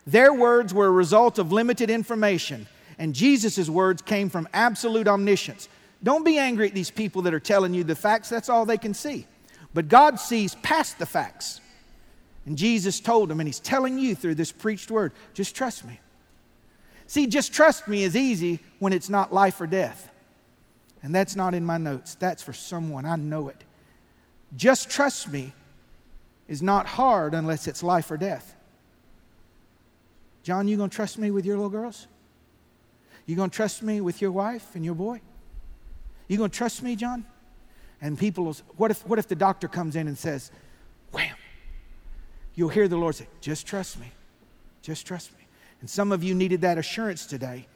Their 0.06 0.32
words 0.32 0.72
were 0.72 0.86
a 0.86 0.90
result 0.90 1.38
of 1.38 1.50
limited 1.50 1.90
information, 1.90 2.66
and 2.98 3.14
Jesus' 3.14 3.68
words 3.68 4.02
came 4.02 4.28
from 4.28 4.48
absolute 4.52 5.08
omniscience. 5.08 5.68
Don't 6.02 6.24
be 6.24 6.38
angry 6.38 6.68
at 6.68 6.74
these 6.74 6.90
people 6.90 7.22
that 7.22 7.34
are 7.34 7.40
telling 7.40 7.74
you 7.74 7.82
the 7.82 7.96
facts, 7.96 8.28
that's 8.28 8.48
all 8.48 8.66
they 8.66 8.78
can 8.78 8.94
see. 8.94 9.26
But 9.74 9.88
God 9.88 10.20
sees 10.20 10.54
past 10.56 10.98
the 10.98 11.06
facts. 11.06 11.60
And 12.44 12.56
Jesus 12.56 13.00
told 13.00 13.28
them, 13.28 13.40
and 13.40 13.48
He's 13.48 13.58
telling 13.58 13.98
you 13.98 14.14
through 14.14 14.36
this 14.36 14.52
preached 14.52 14.90
word 14.90 15.12
just 15.34 15.56
trust 15.56 15.84
me. 15.84 16.00
See, 17.08 17.26
just 17.26 17.52
trust 17.52 17.88
me 17.88 18.02
is 18.02 18.16
easy 18.16 18.60
when 18.78 18.92
it's 18.92 19.08
not 19.08 19.32
life 19.32 19.60
or 19.60 19.66
death. 19.66 20.10
And 21.06 21.14
that's 21.14 21.36
not 21.36 21.54
in 21.54 21.64
my 21.64 21.78
notes, 21.78 22.16
that's 22.16 22.42
for 22.42 22.52
someone. 22.52 23.04
I 23.04 23.14
know 23.14 23.48
it. 23.48 23.62
Just 24.56 24.90
trust 24.90 25.30
me 25.30 25.52
is 26.48 26.62
not 26.62 26.84
hard 26.84 27.32
unless 27.32 27.68
it's 27.68 27.84
life 27.84 28.10
or 28.10 28.16
death. 28.16 28.56
John, 30.42 30.66
you 30.66 30.76
going 30.76 30.90
to 30.90 30.96
trust 30.96 31.16
me 31.16 31.30
with 31.30 31.46
your 31.46 31.54
little 31.58 31.70
girls? 31.70 32.08
You 33.24 33.36
going 33.36 33.50
to 33.50 33.54
trust 33.54 33.84
me 33.84 34.00
with 34.00 34.20
your 34.20 34.32
wife 34.32 34.74
and 34.74 34.84
your 34.84 34.96
boy? 34.96 35.20
You 36.26 36.38
going 36.38 36.50
to 36.50 36.56
trust 36.56 36.82
me, 36.82 36.96
John? 36.96 37.24
And 38.02 38.18
people 38.18 38.46
will, 38.46 38.56
what 38.76 38.90
if, 38.90 39.06
what 39.06 39.20
if 39.20 39.28
the 39.28 39.36
doctor 39.36 39.68
comes 39.68 39.94
in 39.94 40.08
and 40.08 40.18
says, 40.18 40.50
wham? 41.12 41.36
You'll 42.56 42.70
hear 42.70 42.88
the 42.88 42.96
Lord 42.96 43.14
say, 43.14 43.28
just 43.40 43.64
trust 43.64 44.00
me. 44.00 44.10
Just 44.82 45.06
trust 45.06 45.30
me. 45.38 45.46
And 45.80 45.88
some 45.88 46.10
of 46.10 46.24
you 46.24 46.34
needed 46.34 46.62
that 46.62 46.78
assurance 46.78 47.26
today 47.26 47.68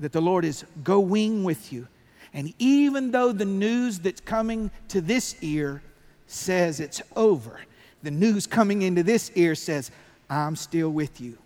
that 0.00 0.12
the 0.12 0.22
Lord 0.22 0.46
is 0.46 0.64
going 0.82 1.44
with 1.44 1.70
you 1.70 1.86
and 2.34 2.52
even 2.58 3.10
though 3.10 3.32
the 3.32 3.44
news 3.44 3.98
that's 3.98 4.20
coming 4.20 4.70
to 4.88 5.00
this 5.00 5.36
ear 5.42 5.82
says 6.26 6.80
it's 6.80 7.02
over, 7.14 7.60
the 8.02 8.10
news 8.10 8.46
coming 8.46 8.82
into 8.82 9.02
this 9.02 9.30
ear 9.34 9.54
says, 9.54 9.90
I'm 10.30 10.56
still 10.56 10.90
with 10.90 11.20
you. 11.20 11.36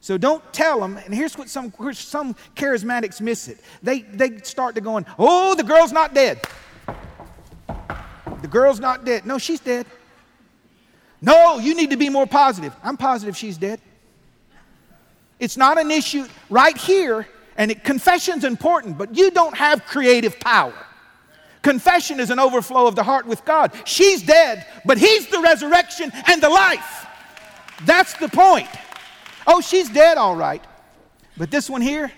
So 0.00 0.16
don't 0.16 0.42
tell 0.52 0.80
them, 0.80 0.96
and 0.96 1.14
here's 1.14 1.36
what 1.36 1.48
some, 1.48 1.72
some 1.92 2.34
charismatics 2.56 3.20
miss 3.20 3.48
it. 3.48 3.58
They, 3.82 4.00
they 4.00 4.38
start 4.38 4.74
to 4.76 4.80
going, 4.80 5.04
oh, 5.18 5.54
the 5.54 5.62
girl's 5.62 5.92
not 5.92 6.14
dead. 6.14 6.40
The 8.40 8.48
girl's 8.48 8.80
not 8.80 9.04
dead. 9.04 9.26
No, 9.26 9.36
she's 9.38 9.60
dead. 9.60 9.86
No, 11.20 11.58
you 11.58 11.74
need 11.74 11.90
to 11.90 11.98
be 11.98 12.08
more 12.08 12.26
positive. 12.26 12.74
I'm 12.82 12.96
positive 12.96 13.36
she's 13.36 13.58
dead. 13.58 13.80
It's 15.38 15.56
not 15.56 15.78
an 15.78 15.90
issue 15.90 16.26
right 16.48 16.76
here 16.76 17.28
and 17.60 17.70
it, 17.70 17.84
confession's 17.84 18.44
important, 18.44 18.96
but 18.96 19.14
you 19.14 19.30
don't 19.30 19.54
have 19.54 19.84
creative 19.84 20.40
power. 20.40 20.72
Confession 21.60 22.18
is 22.18 22.30
an 22.30 22.38
overflow 22.38 22.86
of 22.86 22.96
the 22.96 23.02
heart 23.02 23.26
with 23.26 23.44
God. 23.44 23.74
She's 23.84 24.22
dead, 24.22 24.66
but 24.86 24.96
He's 24.96 25.26
the 25.26 25.40
resurrection 25.40 26.10
and 26.26 26.42
the 26.42 26.48
life. 26.48 27.06
That's 27.84 28.14
the 28.14 28.30
point. 28.30 28.70
Oh, 29.46 29.60
she's 29.60 29.90
dead, 29.90 30.16
all 30.16 30.36
right. 30.36 30.64
But 31.36 31.50
this 31.50 31.68
one 31.68 31.82
here, 31.82 32.10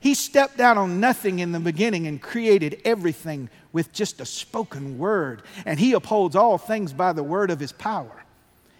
He 0.00 0.14
stepped 0.14 0.58
out 0.58 0.76
on 0.76 0.98
nothing 0.98 1.38
in 1.38 1.52
the 1.52 1.60
beginning 1.60 2.08
and 2.08 2.20
created 2.20 2.80
everything 2.84 3.48
with 3.72 3.92
just 3.92 4.20
a 4.20 4.26
spoken 4.26 4.98
word. 4.98 5.42
And 5.64 5.78
He 5.78 5.92
upholds 5.92 6.34
all 6.34 6.58
things 6.58 6.92
by 6.92 7.12
the 7.12 7.22
word 7.22 7.52
of 7.52 7.60
His 7.60 7.70
power. 7.70 8.24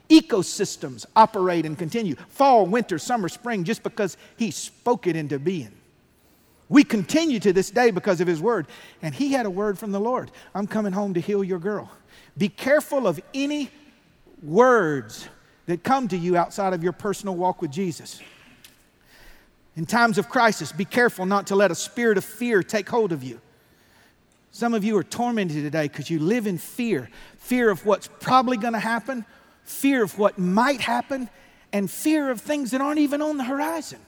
Ecosystems 0.08 1.04
operate 1.14 1.66
and 1.66 1.76
continue 1.76 2.14
fall, 2.28 2.66
winter, 2.66 2.98
summer, 2.98 3.28
spring, 3.28 3.64
just 3.64 3.82
because 3.82 4.16
He 4.36 4.50
spoke 4.50 5.06
it 5.06 5.16
into 5.16 5.38
being. 5.38 5.72
We 6.68 6.82
continue 6.82 7.38
to 7.40 7.52
this 7.52 7.70
day 7.70 7.90
because 7.90 8.20
of 8.20 8.26
his 8.26 8.40
word. 8.40 8.66
And 9.02 9.14
he 9.14 9.32
had 9.32 9.46
a 9.46 9.50
word 9.50 9.78
from 9.78 9.92
the 9.92 10.00
Lord 10.00 10.30
I'm 10.54 10.66
coming 10.66 10.92
home 10.92 11.14
to 11.14 11.20
heal 11.20 11.44
your 11.44 11.58
girl. 11.58 11.90
Be 12.36 12.48
careful 12.48 13.06
of 13.06 13.20
any 13.34 13.70
words 14.42 15.28
that 15.66 15.82
come 15.82 16.08
to 16.08 16.16
you 16.16 16.36
outside 16.36 16.72
of 16.72 16.82
your 16.82 16.92
personal 16.92 17.34
walk 17.36 17.62
with 17.62 17.70
Jesus. 17.70 18.20
In 19.76 19.84
times 19.84 20.16
of 20.18 20.28
crisis, 20.28 20.72
be 20.72 20.84
careful 20.84 21.26
not 21.26 21.48
to 21.48 21.56
let 21.56 21.70
a 21.70 21.74
spirit 21.74 22.18
of 22.18 22.24
fear 22.24 22.62
take 22.62 22.88
hold 22.88 23.12
of 23.12 23.22
you. 23.22 23.40
Some 24.50 24.72
of 24.72 24.84
you 24.84 24.96
are 24.96 25.04
tormented 25.04 25.62
today 25.62 25.86
because 25.86 26.08
you 26.08 26.18
live 26.18 26.46
in 26.46 26.56
fear 26.58 27.10
fear 27.38 27.70
of 27.70 27.86
what's 27.86 28.08
probably 28.18 28.56
going 28.56 28.72
to 28.72 28.78
happen, 28.80 29.24
fear 29.66 30.02
of 30.02 30.18
what 30.18 30.38
might 30.38 30.80
happen, 30.80 31.28
and 31.72 31.90
fear 31.90 32.30
of 32.30 32.40
things 32.40 32.70
that 32.70 32.80
aren't 32.80 32.98
even 32.98 33.20
on 33.20 33.36
the 33.36 33.44
horizon. 33.44 33.98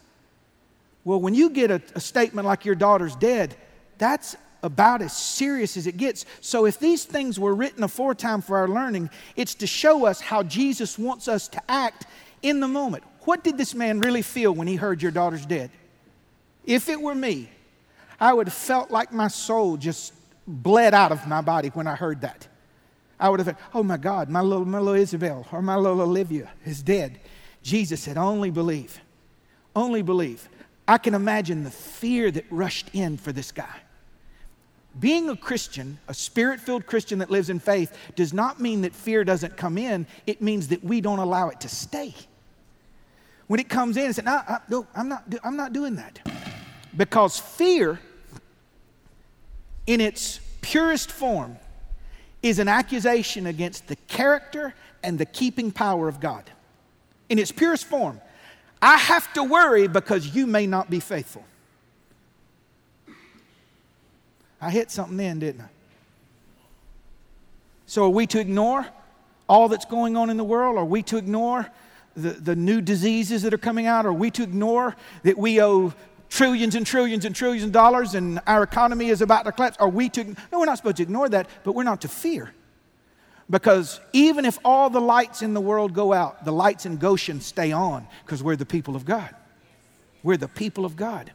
Well, 1.05 1.21
when 1.21 1.35
you 1.35 1.51
get 1.51 1.71
a, 1.71 1.83
a 1.95 2.01
statement 2.01 2.47
like 2.47 2.65
your 2.65 2.75
daughter's 2.75 3.17
dead, 3.17 3.55
that's 3.99 4.37
about 4.63 5.03
as 5.03 5.17
serious 5.17 5.77
as 5.77 5.87
it 5.87 5.97
gets. 5.97 6.25
So, 6.41 6.67
if 6.67 6.79
these 6.79 7.05
things 7.05 7.39
were 7.39 7.55
written 7.55 7.83
aforetime 7.83 8.41
for 8.41 8.57
our 8.57 8.69
learning, 8.69 9.11
it's 9.37 9.55
to 9.57 9.67
show 9.67 10.07
us 10.07 10.21
how 10.21 10.43
Jesus 10.43 10.99
wants 10.99 11.29
us 11.29 11.49
to 11.49 11.71
act 11.71 12.07
in 12.43 12.61
the 12.61 12.69
moment. 12.69 13.05
What 13.21 13.45
did 13.45 13.59
this 13.59 13.75
man 13.75 14.01
really 14.01 14.23
feel 14.23 14.53
when 14.53 14.67
he 14.67 14.77
heard 14.77 15.03
your 15.03 15.13
daughter's 15.13 15.47
dead? 15.47 15.71
If 16.65 16.89
it 16.89 17.01
were 17.01 17.15
me, 17.15 17.51
I 18.21 18.33
would 18.33 18.47
have 18.47 18.55
felt 18.55 18.91
like 18.91 19.13
my 19.13 19.29
soul 19.29 19.77
just 19.77 20.13
bled 20.47 20.95
out 20.95 21.13
of 21.13 21.27
my 21.27 21.41
body 21.41 21.69
when 21.69 21.87
I 21.87 21.95
heard 21.95 22.23
that. 22.23 22.49
I 23.21 23.29
would 23.29 23.41
have 23.41 23.47
thought, 23.47 23.61
oh 23.75 23.83
my 23.83 23.97
God, 23.97 24.29
my 24.29 24.41
little, 24.41 24.65
my 24.65 24.79
little 24.79 25.01
Isabel 25.01 25.47
or 25.53 25.63
my 25.63 25.77
little 25.77 26.01
Olivia 26.01 26.51
is 26.65 26.83
dead. 26.83 27.19
Jesus 27.63 28.01
said, 28.01 28.17
only 28.17 28.51
believe. 28.51 29.01
Only 29.75 30.03
believe. 30.03 30.49
I 30.87 30.99
can 30.99 31.15
imagine 31.15 31.65
the 31.65 31.71
fear 31.71 32.31
that 32.31 32.45
rushed 32.51 32.91
in 32.93 33.17
for 33.17 33.33
this 33.33 33.53
guy. 33.53 33.77
Being 34.99 35.29
a 35.29 35.37
Christian, 35.37 35.99
a 36.09 36.15
spirit 36.15 36.61
filled 36.61 36.87
Christian 36.87 37.19
that 37.19 37.31
lives 37.31 37.51
in 37.51 37.59
faith, 37.59 37.97
does 38.17 38.33
not 38.33 38.61
mean 38.61 38.81
that 38.83 38.95
fear 38.95 39.23
doesn't 39.23 39.57
come 39.57 39.79
in. 39.79 40.07
It 40.27 40.41
means 40.41 40.69
that 40.69 40.83
we 40.83 41.01
don't 41.01 41.19
allow 41.19 41.51
it 41.51 41.61
to 41.61 41.69
stay. 41.69 42.15
When 43.47 43.61
it 43.61 43.69
comes 43.69 43.97
in, 43.97 44.13
say, 44.13 44.23
no, 44.23 44.33
I, 44.33 44.59
no 44.69 44.87
I'm, 44.95 45.09
not, 45.09 45.25
I'm 45.45 45.57
not 45.57 45.73
doing 45.73 45.97
that. 45.97 46.21
Because 46.97 47.39
fear, 47.39 48.01
in 49.87 50.01
its 50.01 50.41
purest 50.61 51.13
form, 51.13 51.57
is 52.43 52.59
an 52.59 52.69
accusation 52.69 53.47
against 53.47 53.89
the 53.89 53.97
character 54.07 54.75
and 55.03 55.19
the 55.19 55.27
keeping 55.27 55.71
power 55.71 56.09
of 56.09 56.21
God. 56.21 56.51
In 57.29 57.39
its 57.39 57.53
purest 57.53 57.85
form, 57.85 58.21
I 58.81 58.97
have 58.97 59.33
to 59.35 59.43
worry 59.43 59.89
because 59.89 60.35
you 60.35 60.47
may 60.47 60.67
not 60.67 60.89
be 60.89 61.01
faithful. 61.01 61.45
I 64.61 64.71
hit 64.71 64.91
something 64.91 65.17
then, 65.17 65.39
didn't 65.39 65.63
I? 65.63 65.69
So, 67.87 68.05
are 68.05 68.11
we 68.11 68.27
to 68.29 68.41
ignore 68.41 68.87
all 69.49 69.69
that's 69.69 69.87
going 69.87 70.17
on 70.17 70.31
in 70.31 70.37
the 70.37 70.45
world? 70.45 70.77
Are 70.77 70.85
we 70.85 71.03
to 71.05 71.17
ignore 71.17 71.67
the, 72.15 72.31
the 72.31 72.57
new 72.57 72.81
diseases 72.81 73.43
that 73.43 73.55
are 73.55 73.59
coming 73.59 73.87
out? 73.87 74.05
Are 74.05 74.13
we 74.13 74.31
to 74.33 74.43
ignore 74.43 74.97
that 75.23 75.39
we 75.39 75.63
owe 75.63 75.95
trillions 76.29 76.75
and 76.75 76.87
trillions 76.87 77.25
and 77.25 77.35
trillions 77.35 77.65
of 77.65 77.73
dollars 77.73 78.15
and 78.15 78.41
our 78.47 78.63
economy 78.63 79.09
is 79.09 79.23
about 79.23 79.45
to 79.45 79.53
collapse? 79.53 79.77
Are 79.79 79.89
we 79.89 80.09
to? 80.11 80.25
No, 80.25 80.61
we're 80.61 80.67
not 80.67 80.79
supposed 80.79 80.97
to 80.99 81.03
ignore 81.03 81.29
that, 81.29 81.49
but 81.65 81.75
we're 81.75 81.85
not 81.85 82.01
to 82.03 82.09
fear. 82.09 82.53
Because 83.51 84.01
even 84.13 84.45
if 84.45 84.59
all 84.65 84.91
the 84.91 85.01
lights 85.01 85.41
in 85.41 85.55
the 85.55 85.61
world 85.61 85.95
go 85.95 86.13
out, 86.13 86.45
the 86.45 86.53
lights 86.53 86.85
in 86.85 86.99
Goshen 86.99 87.41
stay 87.41 87.73
on 87.73 88.07
because 88.25 88.43
we're 88.43 88.57
the 88.57 88.67
people 88.67 88.95
of 88.95 89.05
God. 89.05 89.35
We're 90.23 90.37
the 90.37 90.49
people 90.49 90.85
of 90.85 90.97
God. 90.97 91.33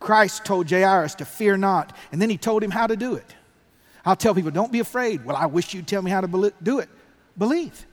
Christ 0.00 0.44
told 0.44 0.70
Jairus 0.70 1.14
to 1.16 1.24
fear 1.24 1.56
not, 1.56 1.96
and 2.12 2.20
then 2.20 2.30
he 2.30 2.38
told 2.38 2.62
him 2.62 2.70
how 2.70 2.86
to 2.86 2.96
do 2.96 3.14
it. 3.14 3.34
I'll 4.06 4.16
tell 4.16 4.34
people, 4.34 4.50
don't 4.50 4.72
be 4.72 4.80
afraid. 4.80 5.24
Well, 5.24 5.36
I 5.36 5.46
wish 5.46 5.72
you'd 5.72 5.86
tell 5.86 6.02
me 6.02 6.10
how 6.10 6.20
to 6.20 6.52
do 6.62 6.78
it. 6.78 6.88
Believe. 7.36 7.86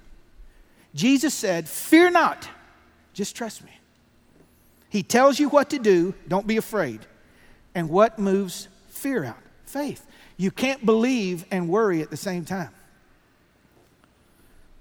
Jesus 0.93 1.33
said, 1.33 1.69
Fear 1.69 2.11
not, 2.11 2.47
just 3.13 3.35
trust 3.35 3.63
me. 3.63 3.71
He 4.91 5.03
tells 5.03 5.39
you 5.39 5.47
what 5.47 5.69
to 5.69 5.79
do, 5.79 6.13
don't 6.27 6.45
be 6.45 6.57
afraid. 6.57 6.99
And 7.73 7.89
what 7.89 8.19
moves 8.19 8.67
fear 8.89 9.23
out? 9.23 9.39
Faith. 9.65 10.05
You 10.35 10.51
can't 10.51 10.85
believe 10.85 11.45
and 11.49 11.69
worry 11.69 12.01
at 12.01 12.09
the 12.09 12.17
same 12.17 12.43
time. 12.43 12.71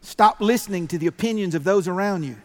Stop 0.01 0.41
listening 0.41 0.89
to 0.89 0.99
the 0.99 1.07
opinions 1.07 1.55
of 1.55 1.63
those 1.63 1.87
around 1.87 2.25
you. 2.25 2.37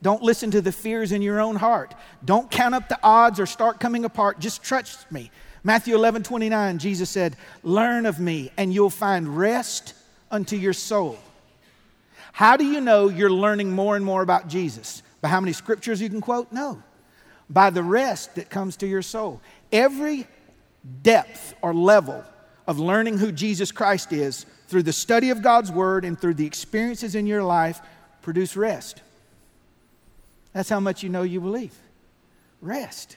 Don't 0.00 0.22
listen 0.22 0.50
to 0.52 0.62
the 0.62 0.72
fears 0.72 1.12
in 1.12 1.20
your 1.20 1.40
own 1.40 1.56
heart. 1.56 1.94
Don't 2.24 2.50
count 2.50 2.74
up 2.74 2.88
the 2.88 2.98
odds 3.02 3.38
or 3.38 3.44
start 3.44 3.80
coming 3.80 4.06
apart. 4.06 4.40
Just 4.40 4.62
trust 4.62 5.12
me. 5.12 5.30
Matthew 5.62 5.94
11 5.94 6.22
29, 6.22 6.78
Jesus 6.78 7.10
said, 7.10 7.36
Learn 7.62 8.06
of 8.06 8.18
me, 8.18 8.50
and 8.56 8.72
you'll 8.72 8.88
find 8.88 9.36
rest 9.36 9.92
unto 10.30 10.56
your 10.56 10.72
soul. 10.72 11.18
How 12.32 12.56
do 12.56 12.64
you 12.64 12.80
know 12.80 13.10
you're 13.10 13.30
learning 13.30 13.72
more 13.72 13.94
and 13.94 14.04
more 14.04 14.22
about 14.22 14.48
Jesus? 14.48 15.02
By 15.20 15.28
how 15.28 15.40
many 15.40 15.52
scriptures 15.52 16.00
you 16.00 16.08
can 16.08 16.22
quote? 16.22 16.50
No. 16.50 16.82
By 17.50 17.70
the 17.70 17.82
rest 17.82 18.36
that 18.36 18.48
comes 18.48 18.76
to 18.78 18.86
your 18.86 19.02
soul. 19.02 19.42
Every 19.72 20.26
depth 21.02 21.54
or 21.60 21.74
level 21.74 22.24
of 22.66 22.78
learning 22.78 23.18
who 23.18 23.32
Jesus 23.32 23.72
Christ 23.72 24.12
is 24.12 24.46
through 24.68 24.84
the 24.84 24.92
study 24.92 25.30
of 25.30 25.42
God's 25.42 25.72
Word 25.72 26.04
and 26.04 26.18
through 26.18 26.34
the 26.34 26.46
experiences 26.46 27.16
in 27.16 27.26
your 27.26 27.42
life 27.42 27.80
produce 28.22 28.56
rest. 28.56 29.02
That's 30.52 30.68
how 30.68 30.80
much 30.80 31.02
you 31.02 31.08
know 31.08 31.22
you 31.22 31.40
believe. 31.40 31.74
Rest. 32.60 33.16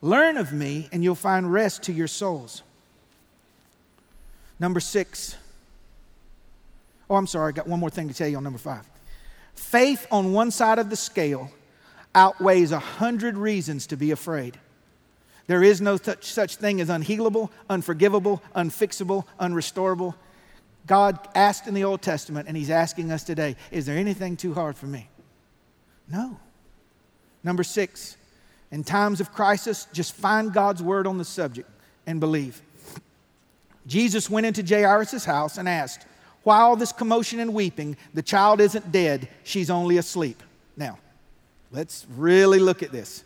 Learn 0.00 0.36
of 0.36 0.52
me, 0.52 0.88
and 0.92 1.02
you'll 1.02 1.14
find 1.14 1.52
rest 1.52 1.82
to 1.84 1.92
your 1.92 2.06
souls. 2.06 2.62
Number 4.60 4.80
six. 4.80 5.36
Oh, 7.10 7.16
I'm 7.16 7.26
sorry, 7.26 7.48
I 7.48 7.52
got 7.52 7.66
one 7.66 7.80
more 7.80 7.90
thing 7.90 8.08
to 8.08 8.14
tell 8.14 8.28
you 8.28 8.36
on 8.36 8.44
number 8.44 8.58
five. 8.58 8.88
Faith 9.54 10.06
on 10.10 10.32
one 10.32 10.50
side 10.50 10.78
of 10.78 10.88
the 10.88 10.96
scale 10.96 11.50
outweighs 12.18 12.72
a 12.72 12.80
hundred 12.80 13.38
reasons 13.38 13.86
to 13.86 13.96
be 13.96 14.10
afraid. 14.10 14.58
There 15.46 15.62
is 15.62 15.80
no 15.80 15.96
such, 15.96 16.24
such 16.24 16.56
thing 16.56 16.80
as 16.80 16.88
unhealable, 16.88 17.48
unforgivable, 17.70 18.42
unfixable, 18.56 19.24
unrestorable. 19.40 20.16
God 20.84 21.16
asked 21.36 21.68
in 21.68 21.74
the 21.74 21.84
Old 21.84 22.02
Testament, 22.02 22.48
and 22.48 22.56
He's 22.56 22.70
asking 22.70 23.12
us 23.12 23.22
today 23.22 23.54
Is 23.70 23.86
there 23.86 23.96
anything 23.96 24.36
too 24.36 24.52
hard 24.52 24.76
for 24.76 24.86
me? 24.86 25.08
No. 26.10 26.40
Number 27.44 27.62
six, 27.62 28.16
in 28.72 28.82
times 28.82 29.20
of 29.20 29.32
crisis, 29.32 29.86
just 29.92 30.12
find 30.12 30.52
God's 30.52 30.82
word 30.82 31.06
on 31.06 31.18
the 31.18 31.24
subject 31.24 31.70
and 32.04 32.18
believe. 32.18 32.60
Jesus 33.86 34.28
went 34.28 34.44
into 34.44 34.62
Jairus' 34.62 35.24
house 35.24 35.56
and 35.56 35.68
asked, 35.68 36.04
Why 36.42 36.58
all 36.58 36.74
this 36.74 36.92
commotion 36.92 37.38
and 37.38 37.54
weeping? 37.54 37.96
The 38.12 38.22
child 38.22 38.60
isn't 38.60 38.90
dead, 38.90 39.28
she's 39.44 39.70
only 39.70 39.98
asleep. 39.98 40.42
Now, 40.76 40.98
let's 41.70 42.06
really 42.16 42.58
look 42.58 42.82
at 42.82 42.92
this. 42.92 43.24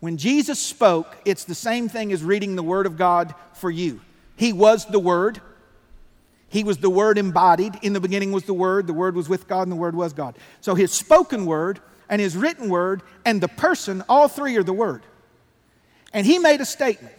When 0.00 0.16
Jesus 0.16 0.58
spoke, 0.58 1.16
it's 1.24 1.44
the 1.44 1.54
same 1.54 1.88
thing 1.88 2.12
as 2.12 2.22
reading 2.22 2.56
the 2.56 2.62
Word 2.62 2.86
of 2.86 2.96
God 2.96 3.34
for 3.54 3.70
you. 3.70 4.00
He 4.36 4.52
was 4.52 4.86
the 4.86 4.98
Word. 4.98 5.40
He 6.48 6.64
was 6.64 6.78
the 6.78 6.90
Word 6.90 7.18
embodied. 7.18 7.78
In 7.82 7.92
the 7.92 8.00
beginning 8.00 8.32
was 8.32 8.44
the 8.44 8.54
Word. 8.54 8.86
The 8.86 8.94
Word 8.94 9.14
was 9.14 9.28
with 9.28 9.46
God, 9.46 9.62
and 9.62 9.72
the 9.72 9.76
Word 9.76 9.94
was 9.94 10.12
God. 10.12 10.36
So 10.60 10.74
His 10.74 10.90
spoken 10.90 11.44
Word 11.44 11.80
and 12.10 12.20
his 12.20 12.36
written 12.36 12.68
word 12.68 13.02
and 13.24 13.40
the 13.40 13.48
person, 13.48 14.02
all 14.08 14.28
three 14.28 14.56
are 14.56 14.62
the 14.62 14.74
word. 14.74 15.02
And 16.12 16.26
he 16.26 16.38
made 16.38 16.60
a 16.60 16.66
statement 16.66 17.14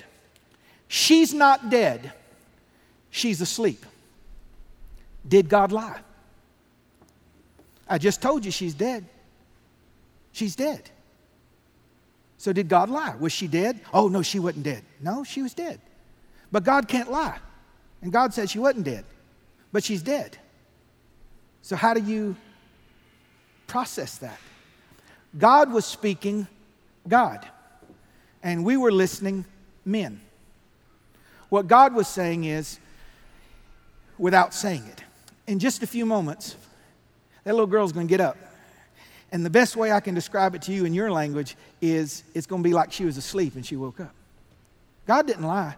She's 0.88 1.34
not 1.34 1.72
dead, 1.72 2.12
she's 3.10 3.42
asleep. 3.42 3.86
Did 5.28 5.48
God 5.48 5.72
lie? 5.72 6.02
I 7.88 7.98
just 7.98 8.22
told 8.22 8.44
you 8.44 8.52
she's 8.52 8.74
dead. 8.74 9.06
She's 10.32 10.56
dead. 10.56 10.90
So 12.38 12.52
did 12.54 12.68
God 12.70 12.90
lie? 12.90 13.16
Was 13.20 13.32
she 13.32 13.48
dead? 13.48 13.80
Oh, 13.94 14.08
no, 14.08 14.22
she 14.22 14.40
wasn't 14.40 14.64
dead. 14.64 14.84
No, 15.00 15.24
she 15.24 15.42
was 15.42 15.54
dead. 15.54 15.80
But 16.52 16.64
God 16.64 16.88
can't 16.88 17.12
lie. 17.12 17.38
And 18.02 18.12
God 18.12 18.34
said 18.34 18.50
she 18.50 18.60
wasn't 18.60 18.86
dead, 18.86 19.06
but 19.72 19.84
she's 19.84 20.02
dead. 20.02 20.38
So, 21.62 21.76
how 21.76 21.94
do 21.94 22.02
you 22.02 22.36
process 23.68 24.18
that? 24.18 24.40
God 25.38 25.72
was 25.72 25.86
speaking 25.86 26.48
God, 27.08 27.48
and 28.42 28.66
we 28.66 28.76
were 28.76 28.92
listening 28.92 29.46
men. 29.86 30.20
What 31.50 31.68
God 31.68 31.94
was 31.94 32.08
saying 32.08 32.46
is, 32.46 32.80
without 34.18 34.54
saying 34.54 34.86
it, 34.88 35.04
in 35.48 35.60
just 35.60 35.84
a 35.84 35.88
few 35.88 36.06
moments, 36.06 36.56
that 37.44 37.52
little 37.52 37.68
girl's 37.68 37.92
going 37.92 38.08
to 38.08 38.12
get 38.12 38.22
up. 38.22 38.38
And 39.32 39.46
the 39.46 39.50
best 39.50 39.76
way 39.78 39.92
I 39.92 40.02
can 40.02 40.14
describe 40.14 40.56
it 40.56 40.62
to 40.64 40.74
you 40.74 40.86
in 40.86 40.94
your 40.94 41.12
language 41.12 41.56
is 41.82 42.24
it's 42.34 42.46
going 42.48 42.62
to 42.64 42.68
be 42.68 42.74
like 42.74 42.92
she 42.92 43.06
was 43.06 43.18
asleep 43.18 43.56
and 43.56 43.66
she 43.66 43.78
woke 43.78 44.00
up. 44.00 44.14
God 45.08 45.26
didn't 45.26 45.46
lie. 45.46 45.76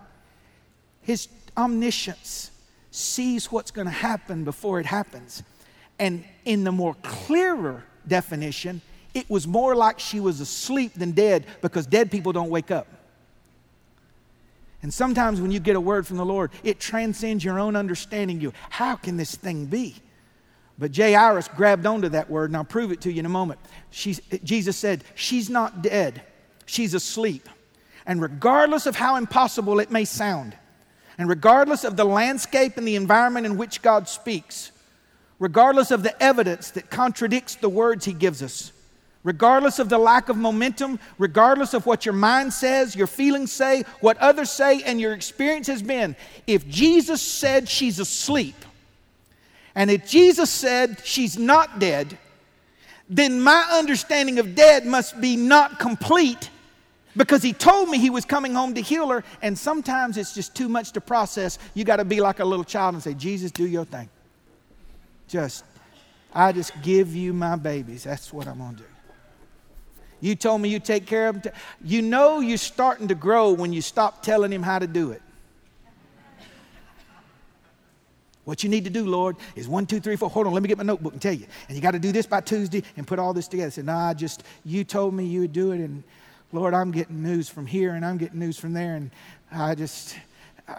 His 1.01 1.27
omniscience 1.55 2.49
sees 2.89 3.51
what's 3.51 3.71
going 3.71 3.85
to 3.85 3.91
happen 3.91 4.43
before 4.43 4.79
it 4.79 4.85
happens. 4.85 5.43
And 5.99 6.25
in 6.45 6.63
the 6.63 6.71
more 6.71 6.95
clearer 7.03 7.83
definition, 8.07 8.81
It 9.13 9.29
was 9.29 9.47
more 9.47 9.75
like 9.75 9.99
she 9.99 10.19
was 10.19 10.39
asleep 10.39 10.93
than 10.93 11.11
dead 11.11 11.45
because 11.61 11.85
dead 11.85 12.09
people 12.09 12.33
don't 12.33 12.49
wake 12.49 12.71
up. 12.71 12.87
And 14.81 14.93
sometimes 14.93 15.39
when 15.39 15.51
you 15.51 15.59
get 15.59 15.75
a 15.75 15.81
word 15.81 16.05
from 16.05 16.17
the 16.17 16.25
Lord, 16.25 16.51
it 16.63 16.79
transcends 16.79 17.43
your 17.43 17.59
own 17.59 17.75
understanding. 17.75 18.41
You, 18.41 18.53
how 18.69 18.95
can 18.95 19.15
this 19.15 19.35
thing 19.35 19.65
be? 19.65 19.95
But 20.77 20.95
Jairus 20.95 21.47
grabbed 21.49 21.85
onto 21.85 22.09
that 22.09 22.29
word, 22.29 22.49
and 22.49 22.57
I'll 22.57 22.63
prove 22.63 22.91
it 22.91 23.01
to 23.01 23.11
you 23.11 23.19
in 23.19 23.25
a 23.25 23.29
moment. 23.29 23.59
She's, 23.91 24.19
Jesus 24.43 24.75
said, 24.77 25.03
She's 25.15 25.49
not 25.49 25.81
dead, 25.81 26.21
she's 26.65 26.93
asleep. 26.93 27.47
And 28.05 28.21
regardless 28.21 28.85
of 28.85 28.95
how 28.95 29.15
impossible 29.15 29.79
it 29.79 29.91
may 29.91 30.03
sound, 30.03 30.57
and 31.17 31.29
regardless 31.29 31.83
of 31.83 31.95
the 31.95 32.03
landscape 32.03 32.77
and 32.77 32.87
the 32.87 32.95
environment 32.95 33.45
in 33.45 33.57
which 33.57 33.81
God 33.81 34.09
speaks, 34.09 34.71
regardless 35.39 35.91
of 35.91 36.03
the 36.03 36.21
evidence 36.21 36.71
that 36.71 36.89
contradicts 36.89 37.55
the 37.55 37.69
words 37.69 38.03
He 38.03 38.13
gives 38.13 38.41
us, 38.41 38.73
regardless 39.23 39.79
of 39.79 39.89
the 39.89 39.97
lack 39.97 40.27
of 40.27 40.37
momentum, 40.37 40.99
regardless 41.17 41.73
of 41.73 41.85
what 41.85 42.05
your 42.05 42.13
mind 42.13 42.51
says, 42.51 42.95
your 42.95 43.07
feelings 43.07 43.51
say, 43.51 43.83
what 44.01 44.17
others 44.17 44.49
say, 44.49 44.81
and 44.83 44.99
your 44.99 45.13
experience 45.13 45.67
has 45.67 45.81
been, 45.81 46.15
if 46.45 46.67
Jesus 46.67 47.21
said 47.21 47.69
she's 47.69 47.99
asleep, 47.99 48.55
and 49.75 49.89
if 49.89 50.07
Jesus 50.07 50.49
said 50.49 51.01
she's 51.03 51.37
not 51.37 51.79
dead, 51.79 52.17
then 53.09 53.41
my 53.41 53.67
understanding 53.73 54.39
of 54.39 54.55
dead 54.55 54.85
must 54.85 55.19
be 55.19 55.35
not 55.35 55.79
complete 55.79 56.49
because 57.15 57.43
he 57.43 57.53
told 57.53 57.89
me 57.89 57.97
he 57.97 58.09
was 58.09 58.25
coming 58.25 58.53
home 58.53 58.73
to 58.75 58.81
heal 58.81 59.09
her. 59.09 59.23
And 59.41 59.57
sometimes 59.57 60.17
it's 60.17 60.33
just 60.33 60.55
too 60.55 60.69
much 60.69 60.91
to 60.93 61.01
process. 61.01 61.59
You 61.73 61.83
got 61.83 61.97
to 61.97 62.05
be 62.05 62.21
like 62.21 62.39
a 62.39 62.45
little 62.45 62.63
child 62.63 62.95
and 62.95 63.03
say, 63.03 63.13
Jesus, 63.13 63.51
do 63.51 63.67
your 63.67 63.85
thing. 63.85 64.09
Just, 65.27 65.63
I 66.33 66.51
just 66.51 66.79
give 66.81 67.15
you 67.15 67.33
my 67.33 67.55
babies. 67.55 68.03
That's 68.03 68.31
what 68.31 68.47
I'm 68.47 68.57
going 68.57 68.75
to 68.75 68.83
do. 68.83 68.89
You 70.21 70.35
told 70.35 70.61
me 70.61 70.69
you 70.69 70.79
take 70.79 71.05
care 71.05 71.27
of 71.27 71.41
them. 71.41 71.53
You 71.83 72.01
know 72.01 72.39
you're 72.39 72.57
starting 72.57 73.09
to 73.09 73.15
grow 73.15 73.51
when 73.51 73.73
you 73.73 73.81
stop 73.81 74.23
telling 74.23 74.53
him 74.53 74.63
how 74.63 74.79
to 74.79 74.87
do 74.87 75.11
it. 75.11 75.21
What 78.45 78.63
you 78.63 78.69
need 78.69 78.83
to 78.83 78.89
do, 78.89 79.05
Lord, 79.05 79.37
is 79.55 79.67
one, 79.67 79.85
two, 79.85 79.99
three, 79.99 80.15
four. 80.17 80.29
Hold 80.29 80.47
on, 80.47 80.53
let 80.53 80.61
me 80.61 80.67
get 80.67 80.77
my 80.77 80.83
notebook 80.83 81.13
and 81.13 81.21
tell 81.21 81.33
you. 81.33 81.45
And 81.67 81.75
you 81.77 81.81
got 81.81 81.91
to 81.91 81.99
do 81.99 82.11
this 82.11 82.25
by 82.25 82.41
Tuesday 82.41 82.83
and 82.97 83.07
put 83.07 83.17
all 83.19 83.33
this 83.33 83.47
together. 83.47 83.67
I 83.67 83.69
said, 83.69 83.85
No, 83.85 83.95
I 83.95 84.13
just, 84.13 84.43
you 84.65 84.83
told 84.83 85.13
me 85.13 85.25
you 85.25 85.41
would 85.41 85.53
do 85.53 85.71
it. 85.71 85.79
And 85.79 86.03
Lord, 86.51 86.73
I'm 86.73 86.91
getting 86.91 87.23
news 87.23 87.47
from 87.47 87.65
here 87.65 87.93
and 87.93 88.05
I'm 88.05 88.17
getting 88.17 88.39
news 88.39 88.59
from 88.59 88.73
there. 88.73 88.95
And 88.95 89.11
I 89.51 89.75
just, 89.75 90.17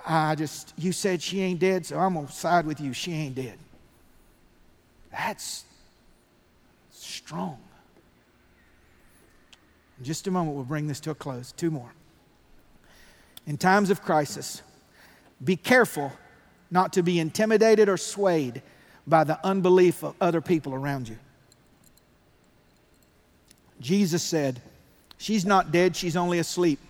I 0.06 0.34
just, 0.34 0.74
you 0.76 0.92
said 0.92 1.22
she 1.22 1.40
ain't 1.40 1.58
dead, 1.58 1.86
so 1.86 1.98
I'm 1.98 2.26
to 2.26 2.30
side 2.32 2.66
with 2.66 2.80
you. 2.80 2.92
She 2.92 3.12
ain't 3.12 3.34
dead. 3.34 3.58
That's 5.10 5.64
strong. 6.90 7.58
In 9.98 10.04
just 10.04 10.26
a 10.26 10.30
moment, 10.30 10.56
we'll 10.56 10.64
bring 10.64 10.86
this 10.86 11.00
to 11.00 11.10
a 11.10 11.14
close. 11.14 11.52
Two 11.52 11.70
more. 11.70 11.92
In 13.46 13.56
times 13.56 13.90
of 13.90 14.02
crisis, 14.02 14.62
be 15.42 15.56
careful 15.56 16.12
not 16.74 16.92
to 16.94 17.04
be 17.04 17.20
intimidated 17.20 17.88
or 17.88 17.96
swayed 17.96 18.60
by 19.06 19.22
the 19.22 19.38
unbelief 19.46 20.02
of 20.02 20.16
other 20.20 20.40
people 20.40 20.74
around 20.74 21.08
you. 21.08 21.16
Jesus 23.80 24.24
said, 24.24 24.60
She's 25.16 25.46
not 25.46 25.70
dead, 25.70 25.94
she's 25.94 26.16
only 26.16 26.40
asleep. 26.40 26.80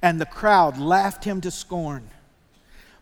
And 0.00 0.18
the 0.18 0.26
crowd 0.26 0.78
laughed 0.78 1.22
him 1.22 1.42
to 1.42 1.50
scorn. 1.50 2.08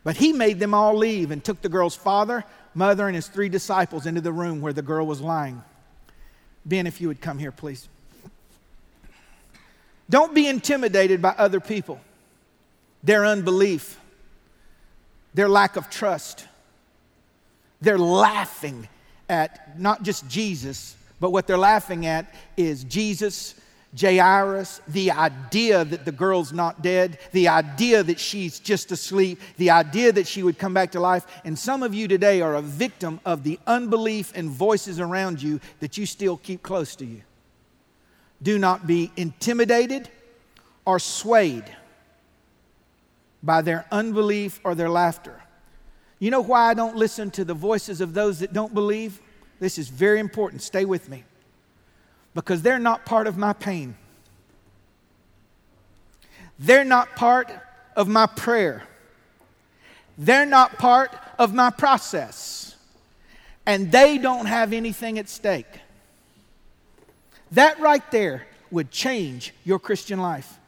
But 0.03 0.17
he 0.17 0.33
made 0.33 0.59
them 0.59 0.73
all 0.73 0.97
leave 0.97 1.31
and 1.31 1.41
took 1.41 1.61
the 1.61 1.69
girl's 1.69 1.95
father, 1.95 2.43
mother, 2.75 3.07
and 3.07 3.15
his 3.15 3.29
three 3.29 3.47
disciples 3.47 4.05
into 4.05 4.19
the 4.19 4.33
room 4.33 4.59
where 4.59 4.73
the 4.73 4.81
girl 4.81 5.07
was 5.07 5.21
lying. 5.21 5.63
Ben, 6.65 6.85
if 6.85 6.99
you 6.99 7.07
would 7.07 7.21
come 7.21 7.39
here, 7.39 7.51
please. 7.51 7.87
Don't 10.09 10.35
be 10.35 10.47
intimidated 10.47 11.21
by 11.21 11.33
other 11.37 11.61
people, 11.61 12.01
their 13.03 13.25
unbelief, 13.25 14.00
their 15.33 15.49
lack 15.49 15.75
of 15.75 15.89
trust. 15.89 16.47
They're 17.81 17.97
laughing 17.97 18.87
at 19.29 19.79
not 19.79 20.03
just 20.03 20.27
Jesus, 20.27 20.95
but 21.19 21.31
what 21.31 21.47
they're 21.47 21.57
laughing 21.57 22.05
at 22.05 22.33
is 22.57 22.83
Jesus 22.83 23.55
Jairus, 23.99 24.79
the 24.87 25.11
idea 25.11 25.83
that 25.83 26.05
the 26.05 26.11
girl's 26.13 26.53
not 26.53 26.81
dead, 26.81 27.19
the 27.33 27.49
idea 27.49 28.01
that 28.03 28.19
she's 28.19 28.59
just 28.59 28.91
asleep, 28.91 29.39
the 29.57 29.69
idea 29.69 30.13
that 30.13 30.27
she 30.27 30.43
would 30.43 30.57
come 30.57 30.73
back 30.73 30.91
to 30.91 30.99
life. 30.99 31.25
And 31.43 31.59
some 31.59 31.83
of 31.83 31.93
you 31.93 32.07
today 32.07 32.41
are 32.41 32.55
a 32.55 32.61
victim 32.61 33.19
of 33.25 33.43
the 33.43 33.59
unbelief 33.67 34.31
and 34.33 34.49
voices 34.49 34.99
around 34.99 35.41
you 35.41 35.59
that 35.81 35.97
you 35.97 36.05
still 36.05 36.37
keep 36.37 36.63
close 36.63 36.95
to 36.97 37.05
you. 37.05 37.21
Do 38.41 38.57
not 38.57 38.87
be 38.87 39.11
intimidated 39.17 40.09
or 40.85 40.97
swayed 40.97 41.65
by 43.43 43.61
their 43.61 43.85
unbelief 43.91 44.59
or 44.63 44.75
their 44.75 44.89
laughter. 44.89 45.41
You 46.19 46.29
know 46.29 46.41
why 46.41 46.69
I 46.69 46.73
don't 46.73 46.95
listen 46.95 47.31
to 47.31 47.43
the 47.43 47.53
voices 47.53 48.01
of 48.01 48.13
those 48.13 48.39
that 48.39 48.53
don't 48.53 48.73
believe? 48.73 49.19
This 49.59 49.77
is 49.77 49.89
very 49.89 50.19
important. 50.19 50.61
Stay 50.61 50.85
with 50.85 51.09
me 51.09 51.23
because 52.33 52.61
they're 52.61 52.79
not 52.79 53.05
part 53.05 53.27
of 53.27 53.37
my 53.37 53.53
pain. 53.53 53.95
They're 56.59 56.83
not 56.83 57.15
part 57.15 57.51
of 57.95 58.07
my 58.07 58.27
prayer. 58.27 58.83
They're 60.17 60.45
not 60.45 60.77
part 60.77 61.11
of 61.39 61.53
my 61.53 61.71
process. 61.71 62.75
And 63.65 63.91
they 63.91 64.17
don't 64.17 64.45
have 64.45 64.73
anything 64.73 65.17
at 65.17 65.27
stake. 65.27 65.79
That 67.51 67.79
right 67.79 68.03
there 68.11 68.47
would 68.69 68.91
change 68.91 69.53
your 69.65 69.79
Christian 69.79 70.19
life. 70.19 70.59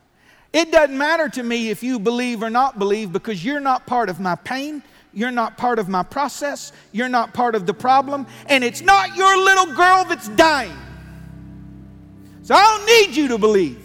It 0.54 0.72
doesn't 0.72 0.98
matter 0.98 1.28
to 1.30 1.44
me 1.44 1.70
if 1.70 1.82
you 1.82 2.00
believe 2.00 2.44
or 2.44 2.50
not 2.52 2.78
believe 2.78 3.12
because 3.12 3.44
you're 3.44 3.60
not 3.60 3.88
part 3.88 4.08
of 4.08 4.20
my 4.20 4.36
pain. 4.36 4.84
You're 5.12 5.32
not 5.32 5.58
part 5.58 5.80
of 5.80 5.90
my 5.90 6.04
process. 6.04 6.72
You're 6.92 7.10
not 7.10 7.34
part 7.34 7.56
of 7.56 7.66
the 7.66 7.74
problem. 7.74 8.28
And 8.48 8.64
it's 8.64 8.82
not 8.82 9.16
your 9.16 9.36
little 9.38 9.74
girl 9.76 10.06
that's 10.06 10.30
dying. 10.30 10.78
So 12.44 12.54
I 12.56 12.62
don't 12.62 12.86
need 12.86 13.16
you 13.16 13.30
to 13.30 13.38
believe. 13.38 13.80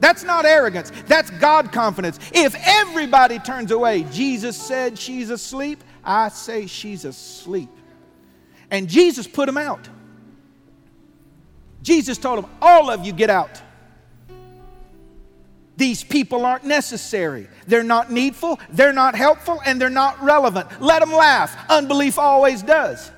That's 0.00 0.24
not 0.24 0.44
arrogance, 0.44 0.92
that's 1.06 1.30
God 1.30 1.72
confidence. 1.72 2.18
If 2.32 2.54
everybody 2.66 3.38
turns 3.38 3.70
away, 3.70 4.02
Jesus 4.12 4.54
said 4.54 4.98
she's 4.98 5.30
asleep, 5.30 5.82
I 6.04 6.28
say 6.28 6.66
she's 6.66 7.06
asleep. 7.06 7.70
And 8.70 8.88
Jesus 8.88 9.26
put 9.26 9.46
them 9.46 9.56
out. 9.56 9.88
Jesus 11.82 12.18
told 12.18 12.42
them, 12.42 12.50
All 12.60 12.90
of 12.90 13.06
you 13.06 13.12
get 13.12 13.30
out. 13.30 13.62
These 15.76 16.04
people 16.04 16.46
aren't 16.46 16.64
necessary. 16.64 17.48
They're 17.66 17.82
not 17.82 18.10
needful, 18.12 18.60
they're 18.70 18.92
not 18.92 19.14
helpful, 19.14 19.60
and 19.66 19.80
they're 19.80 19.90
not 19.90 20.22
relevant. 20.22 20.68
Let 20.80 21.00
them 21.00 21.12
laugh. 21.12 21.56
Unbelief 21.68 22.18
always 22.18 22.62
does. 22.62 23.10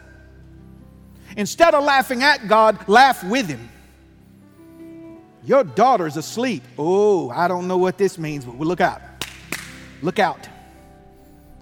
Instead 1.36 1.74
of 1.74 1.84
laughing 1.84 2.22
at 2.22 2.48
God, 2.48 2.88
laugh 2.88 3.22
with 3.24 3.46
Him. 3.46 3.68
Your 5.44 5.64
daughter's 5.64 6.16
asleep. 6.16 6.64
Oh, 6.78 7.30
I 7.30 7.46
don't 7.46 7.68
know 7.68 7.76
what 7.76 7.98
this 7.98 8.18
means, 8.18 8.44
but 8.44 8.58
look 8.58 8.80
out. 8.80 9.00
Look 10.02 10.18
out. 10.18 10.48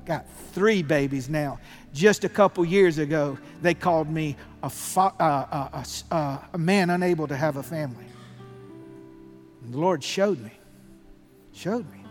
Got 0.06 0.26
three 0.52 0.82
babies 0.82 1.28
now. 1.28 1.58
Just 1.92 2.24
a 2.24 2.28
couple 2.28 2.64
years 2.64 2.98
ago, 2.98 3.36
they 3.62 3.74
called 3.74 4.08
me 4.08 4.36
a, 4.62 4.70
uh, 4.96 5.00
uh, 5.20 5.84
a, 6.10 6.14
uh, 6.14 6.38
a 6.52 6.58
man 6.58 6.90
unable 6.90 7.26
to 7.26 7.36
have 7.36 7.56
a 7.56 7.62
family. 7.62 8.06
And 9.64 9.74
the 9.74 9.78
Lord 9.78 10.02
showed 10.02 10.40
me. 10.40 10.52
Showed 11.54 11.90
me. 11.90 12.04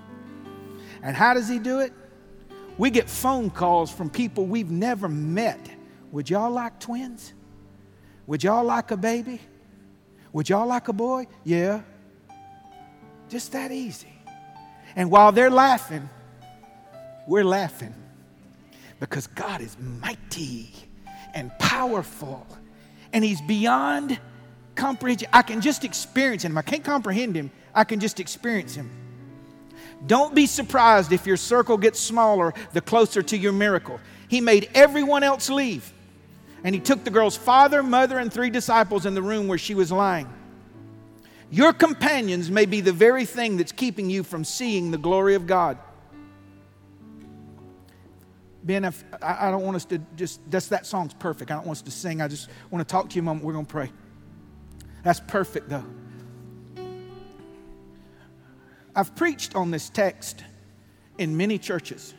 And 1.04 1.16
how 1.16 1.34
does 1.34 1.48
He 1.48 1.60
do 1.60 1.82
it? 1.82 1.94
We 2.78 2.90
get 2.90 3.10
phone 3.10 3.50
calls 3.50 3.92
from 3.92 4.10
people 4.10 4.46
we've 4.46 4.72
never 4.72 5.08
met. 5.08 5.60
Would 6.12 6.30
y'all 6.30 6.50
like 6.50 6.80
twins? 6.80 7.34
Would 8.26 8.44
y'all 8.44 8.64
like 8.64 8.92
a 8.92 8.98
baby? 8.98 9.40
Would 10.32 10.50
y'all 10.50 10.66
like 10.66 10.88
a 10.88 10.94
boy? 10.94 11.28
Yeah. 11.44 11.82
Just 13.30 13.52
that 13.52 13.72
easy. 13.72 14.14
And 14.96 15.12
while 15.12 15.32
they're 15.32 15.50
laughing, 15.50 16.10
we're 17.28 17.44
laughing 17.44 17.94
because 19.00 19.28
God 19.28 19.62
is 19.62 19.78
mighty 19.80 20.72
and 21.34 21.52
powerful 21.60 22.48
and 23.12 23.24
He's 23.24 23.42
beyond 23.42 24.20
comprehension. 24.76 25.30
I 25.34 25.42
can 25.42 25.62
just 25.62 25.84
experience 25.84 26.44
Him. 26.44 26.58
I 26.58 26.62
can't 26.62 26.84
comprehend 26.84 27.36
Him, 27.36 27.52
I 27.76 27.84
can 27.84 28.00
just 28.00 28.20
experience 28.20 28.76
Him. 28.76 29.03
Don't 30.06 30.36
be 30.36 30.46
surprised 30.46 31.12
if 31.12 31.26
your 31.26 31.38
circle 31.38 31.78
gets 31.78 32.00
smaller 32.00 32.54
the 32.74 32.82
closer 32.82 33.22
to 33.24 33.38
your 33.38 33.54
miracle. 33.54 34.00
He 34.28 34.42
made 34.42 34.70
everyone 34.74 35.24
else 35.24 35.50
leave. 35.50 35.92
And 36.64 36.74
he 36.74 36.82
took 36.82 37.04
the 37.04 37.12
girl's 37.12 37.38
father, 37.38 37.84
mother, 37.84 38.20
and 38.20 38.32
three 38.32 38.50
disciples 38.50 39.06
in 39.06 39.16
the 39.16 39.22
room 39.22 39.48
where 39.48 39.58
she 39.58 39.76
was 39.76 39.92
lying. 39.92 40.32
Your 41.52 41.74
companions 41.74 42.50
may 42.50 42.66
be 42.66 42.82
the 42.82 42.94
very 42.94 43.26
thing 43.26 43.58
that's 43.58 43.72
keeping 43.72 44.10
you 44.10 44.24
from 44.24 44.44
seeing 44.44 44.92
the 44.92 44.98
glory 44.98 45.36
of 45.36 45.46
God. 45.46 45.78
Ben, 48.64 48.86
if, 48.86 49.04
I, 49.22 49.52
don't 49.52 49.64
want 49.64 49.76
us 49.76 49.86
to 49.86 50.00
just, 50.16 50.40
that's, 50.50 50.70
that 50.70 50.86
song's 50.86 51.14
perfect. 51.14 51.52
I 51.52 51.56
don't 51.56 51.66
want 51.66 51.78
us 51.78 51.82
to 51.84 51.92
sing. 51.92 52.22
I 52.22 52.30
just 52.30 52.50
want 52.72 52.88
to 52.88 52.90
talk 52.90 53.10
to 53.10 53.16
you 53.16 53.22
a 53.22 53.26
moment. 53.26 53.46
We're 53.46 53.54
going 53.54 53.66
to 53.66 53.72
pray. 53.72 53.92
That's 55.04 55.20
perfect, 55.20 55.68
though. 55.68 55.84
I've 58.96 59.16
preached 59.16 59.56
on 59.56 59.72
this 59.72 59.90
text 59.90 60.44
in 61.18 61.36
many 61.36 61.58
churches. 61.58 62.14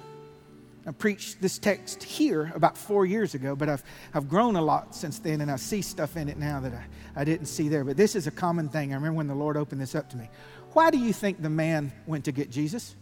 I 0.87 0.93
preached 0.93 1.41
this 1.41 1.59
text 1.59 2.03
here 2.03 2.53
about 2.55 2.77
four 2.77 3.07
years 3.07 3.35
ago, 3.35 3.57
but 3.57 3.69
I've, 3.69 3.83
I've 4.13 4.29
grown 4.29 4.57
a 4.57 4.61
lot 4.61 4.95
since 4.95 5.19
then, 5.19 5.41
and 5.41 5.51
I 5.51 5.57
see 5.57 5.81
stuff 5.81 6.17
in 6.17 6.29
it 6.29 6.37
now 6.37 6.61
that 6.61 6.73
I, 6.75 7.21
I 7.21 7.25
didn't 7.25 7.47
see 7.47 7.69
there. 7.69 7.85
But 7.85 7.97
this 7.97 8.15
is 8.15 8.27
a 8.27 8.31
common 8.31 8.69
thing. 8.69 8.93
I 8.93 8.97
remember 8.97 9.17
when 9.17 9.27
the 9.27 9.35
Lord 9.35 9.57
opened 9.57 9.81
this 9.81 9.95
up 9.95 10.11
to 10.11 10.17
me. 10.17 10.29
Why 10.75 10.91
do 10.91 10.99
you 10.99 11.13
think 11.13 11.41
the 11.41 11.49
man 11.49 11.93
went 12.07 12.27
to 12.27 12.33
get 12.33 12.51
Jesus? 12.51 12.95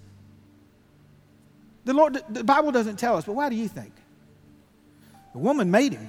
The 1.84 1.92
Lord, 1.92 2.22
the 2.28 2.44
Bible 2.44 2.70
doesn't 2.70 2.98
tell 2.98 3.16
us, 3.16 3.24
but 3.24 3.32
why 3.32 3.48
do 3.48 3.56
you 3.56 3.66
think? 3.66 3.92
The 5.32 5.38
woman 5.38 5.70
made 5.70 5.94
him. 5.94 6.08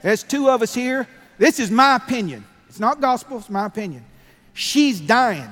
There's 0.00 0.22
two 0.22 0.48
of 0.48 0.62
us 0.62 0.74
here. 0.74 1.06
This 1.36 1.60
is 1.60 1.70
my 1.70 1.96
opinion. 1.96 2.44
It's 2.72 2.80
not 2.80 3.02
gospel, 3.02 3.36
it's 3.36 3.50
my 3.50 3.66
opinion. 3.66 4.02
She's 4.54 4.98
dying. 4.98 5.50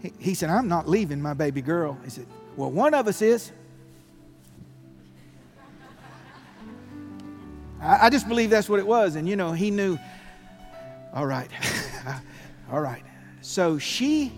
He, 0.00 0.10
he 0.18 0.32
said, 0.32 0.48
I'm 0.48 0.66
not 0.66 0.88
leaving 0.88 1.20
my 1.20 1.34
baby 1.34 1.60
girl. 1.60 1.98
He 2.02 2.08
said, 2.08 2.24
Well, 2.56 2.70
one 2.70 2.94
of 2.94 3.06
us 3.06 3.20
is. 3.20 3.52
I, 7.78 8.06
I 8.06 8.08
just 8.08 8.26
believe 8.26 8.48
that's 8.48 8.70
what 8.70 8.80
it 8.80 8.86
was. 8.86 9.16
And, 9.16 9.28
you 9.28 9.36
know, 9.36 9.52
he 9.52 9.70
knew, 9.70 9.98
all 11.12 11.26
right, 11.26 11.50
all 12.72 12.80
right. 12.80 13.02
So 13.42 13.76
she, 13.76 14.32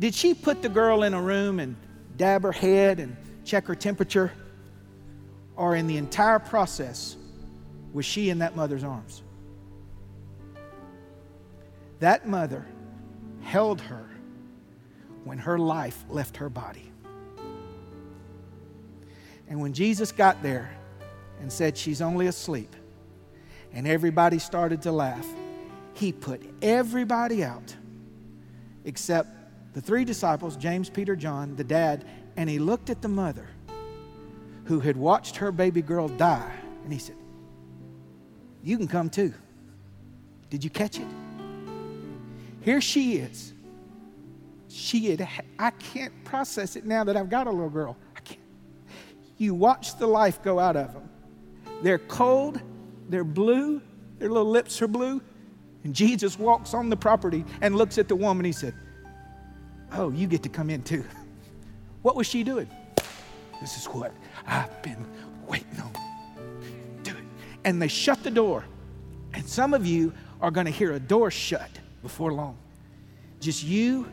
did 0.00 0.16
she 0.16 0.34
put 0.34 0.62
the 0.62 0.68
girl 0.68 1.04
in 1.04 1.14
a 1.14 1.22
room 1.22 1.60
and 1.60 1.76
dab 2.16 2.42
her 2.42 2.50
head 2.50 2.98
and 2.98 3.16
check 3.44 3.66
her 3.66 3.76
temperature? 3.76 4.32
Or 5.54 5.76
in 5.76 5.86
the 5.86 5.96
entire 5.96 6.40
process, 6.40 7.16
was 7.92 8.04
she 8.04 8.30
in 8.30 8.40
that 8.40 8.56
mother's 8.56 8.82
arms? 8.82 9.21
That 12.02 12.26
mother 12.26 12.66
held 13.42 13.80
her 13.82 14.04
when 15.22 15.38
her 15.38 15.56
life 15.56 16.04
left 16.08 16.38
her 16.38 16.48
body. 16.48 16.90
And 19.48 19.60
when 19.60 19.72
Jesus 19.72 20.10
got 20.10 20.42
there 20.42 20.76
and 21.40 21.52
said, 21.52 21.78
She's 21.78 22.02
only 22.02 22.26
asleep, 22.26 22.74
and 23.72 23.86
everybody 23.86 24.40
started 24.40 24.82
to 24.82 24.90
laugh, 24.90 25.24
he 25.94 26.10
put 26.10 26.42
everybody 26.60 27.44
out 27.44 27.76
except 28.84 29.30
the 29.72 29.80
three 29.80 30.04
disciples 30.04 30.56
James, 30.56 30.90
Peter, 30.90 31.14
John, 31.14 31.54
the 31.54 31.62
dad, 31.62 32.04
and 32.36 32.50
he 32.50 32.58
looked 32.58 32.90
at 32.90 33.00
the 33.00 33.06
mother 33.06 33.46
who 34.64 34.80
had 34.80 34.96
watched 34.96 35.36
her 35.36 35.52
baby 35.52 35.82
girl 35.82 36.08
die, 36.08 36.52
and 36.82 36.92
he 36.92 36.98
said, 36.98 37.16
You 38.60 38.76
can 38.76 38.88
come 38.88 39.08
too. 39.08 39.32
Did 40.50 40.64
you 40.64 40.70
catch 40.70 40.98
it? 40.98 41.06
Here 42.62 42.80
she 42.80 43.16
is. 43.16 43.52
She 44.68 45.10
had, 45.10 45.28
I 45.58 45.70
can't 45.70 46.12
process 46.24 46.76
it 46.76 46.86
now 46.86 47.04
that 47.04 47.16
I've 47.16 47.28
got 47.28 47.46
a 47.46 47.50
little 47.50 47.68
girl. 47.68 47.96
I 48.16 48.20
can't. 48.20 48.40
You 49.36 49.54
watch 49.54 49.98
the 49.98 50.06
life 50.06 50.42
go 50.42 50.58
out 50.58 50.76
of 50.76 50.94
them. 50.94 51.08
They're 51.82 51.98
cold, 51.98 52.60
they're 53.08 53.24
blue, 53.24 53.82
their 54.18 54.28
little 54.28 54.50
lips 54.50 54.80
are 54.80 54.88
blue. 54.88 55.20
And 55.84 55.94
Jesus 55.94 56.38
walks 56.38 56.74
on 56.74 56.88
the 56.88 56.96
property 56.96 57.44
and 57.60 57.76
looks 57.76 57.98
at 57.98 58.08
the 58.08 58.14
woman. 58.14 58.44
He 58.44 58.52
said, 58.52 58.74
Oh, 59.92 60.10
you 60.10 60.26
get 60.26 60.42
to 60.44 60.48
come 60.48 60.70
in 60.70 60.82
too. 60.82 61.04
What 62.02 62.16
was 62.16 62.26
she 62.26 62.42
doing? 62.42 62.68
This 63.60 63.78
is 63.78 63.84
what 63.84 64.12
I've 64.44 64.82
been 64.82 65.06
waiting 65.46 65.78
on. 65.78 65.92
Do 67.04 67.12
it. 67.12 67.24
And 67.62 67.80
they 67.80 67.86
shut 67.86 68.24
the 68.24 68.30
door. 68.30 68.64
And 69.34 69.48
some 69.48 69.72
of 69.72 69.86
you 69.86 70.12
are 70.40 70.50
going 70.50 70.66
to 70.66 70.72
hear 70.72 70.94
a 70.94 70.98
door 70.98 71.30
shut 71.30 71.70
before 72.02 72.32
long. 72.32 72.56
Just 73.40 73.64
you, 73.64 74.08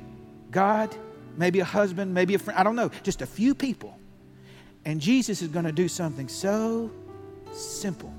God, 0.52 0.96
maybe 1.38 1.60
a 1.60 1.66
husband, 1.66 2.14
maybe 2.14 2.36
a 2.36 2.40
friend, 2.40 2.60
I 2.60 2.64
don't 2.64 2.76
know, 2.76 2.90
just 3.04 3.22
a 3.22 3.26
few 3.26 3.54
people. 3.54 3.98
And 4.86 5.02
Jesus 5.02 5.42
is 5.42 5.50
going 5.50 5.66
to 5.66 5.72
do 5.72 5.88
something 5.88 6.28
so 6.28 6.92
simple. 7.52 8.14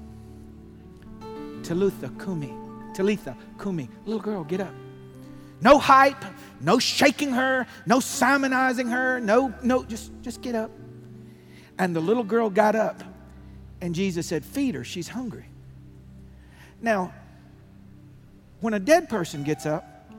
Talitha 1.62 2.10
Kumi. 2.18 2.52
Talitha 2.94 3.36
Kumi. 3.60 3.88
Little 4.04 4.20
girl, 4.20 4.44
get 4.44 4.60
up. 4.60 4.74
No 5.62 5.78
hype, 5.78 6.24
no 6.60 6.78
shaking 6.78 7.30
her, 7.32 7.66
no 7.86 7.98
simonizing 7.98 8.90
her, 8.90 9.20
no, 9.20 9.54
no, 9.62 9.84
just, 9.84 10.10
just 10.22 10.40
get 10.40 10.54
up. 10.54 10.70
And 11.78 11.94
the 11.94 12.00
little 12.00 12.24
girl 12.24 12.48
got 12.48 12.74
up, 12.74 13.02
and 13.80 13.94
Jesus 13.94 14.26
said, 14.26 14.44
Feed 14.44 14.74
her, 14.74 14.84
she's 14.84 15.08
hungry. 15.08 15.46
Now, 16.80 17.12
when 18.60 18.74
a 18.74 18.78
dead 18.78 19.08
person 19.08 19.42
gets 19.42 19.66
up, 19.66 20.12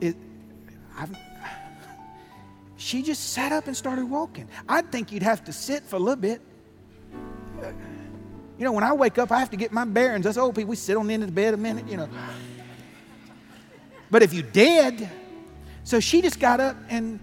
it, 0.00 0.16
I've, 0.96 1.14
she 2.76 3.02
just 3.02 3.32
sat 3.32 3.52
up 3.52 3.66
and 3.66 3.76
started 3.76 4.08
walking. 4.08 4.48
I'd 4.68 4.90
think 4.90 5.12
you'd 5.12 5.22
have 5.22 5.44
to 5.44 5.52
sit 5.52 5.82
for 5.82 5.96
a 5.96 5.98
little 5.98 6.16
bit. 6.20 6.40
You 8.58 8.64
know, 8.64 8.72
when 8.72 8.84
I 8.84 8.92
wake 8.92 9.18
up, 9.18 9.32
I 9.32 9.38
have 9.38 9.50
to 9.50 9.56
get 9.56 9.72
my 9.72 9.84
bearings. 9.84 10.26
Us 10.26 10.36
old 10.36 10.54
people, 10.54 10.70
we 10.70 10.76
sit 10.76 10.96
on 10.96 11.06
the 11.06 11.14
end 11.14 11.22
of 11.22 11.28
the 11.28 11.34
bed 11.34 11.54
a 11.54 11.56
minute, 11.56 11.88
you 11.88 11.96
know. 11.96 12.08
But 14.10 14.22
if 14.22 14.34
you 14.34 14.42
dead, 14.42 15.08
so 15.84 16.00
she 16.00 16.20
just 16.20 16.40
got 16.40 16.60
up 16.60 16.76
and 16.88 17.20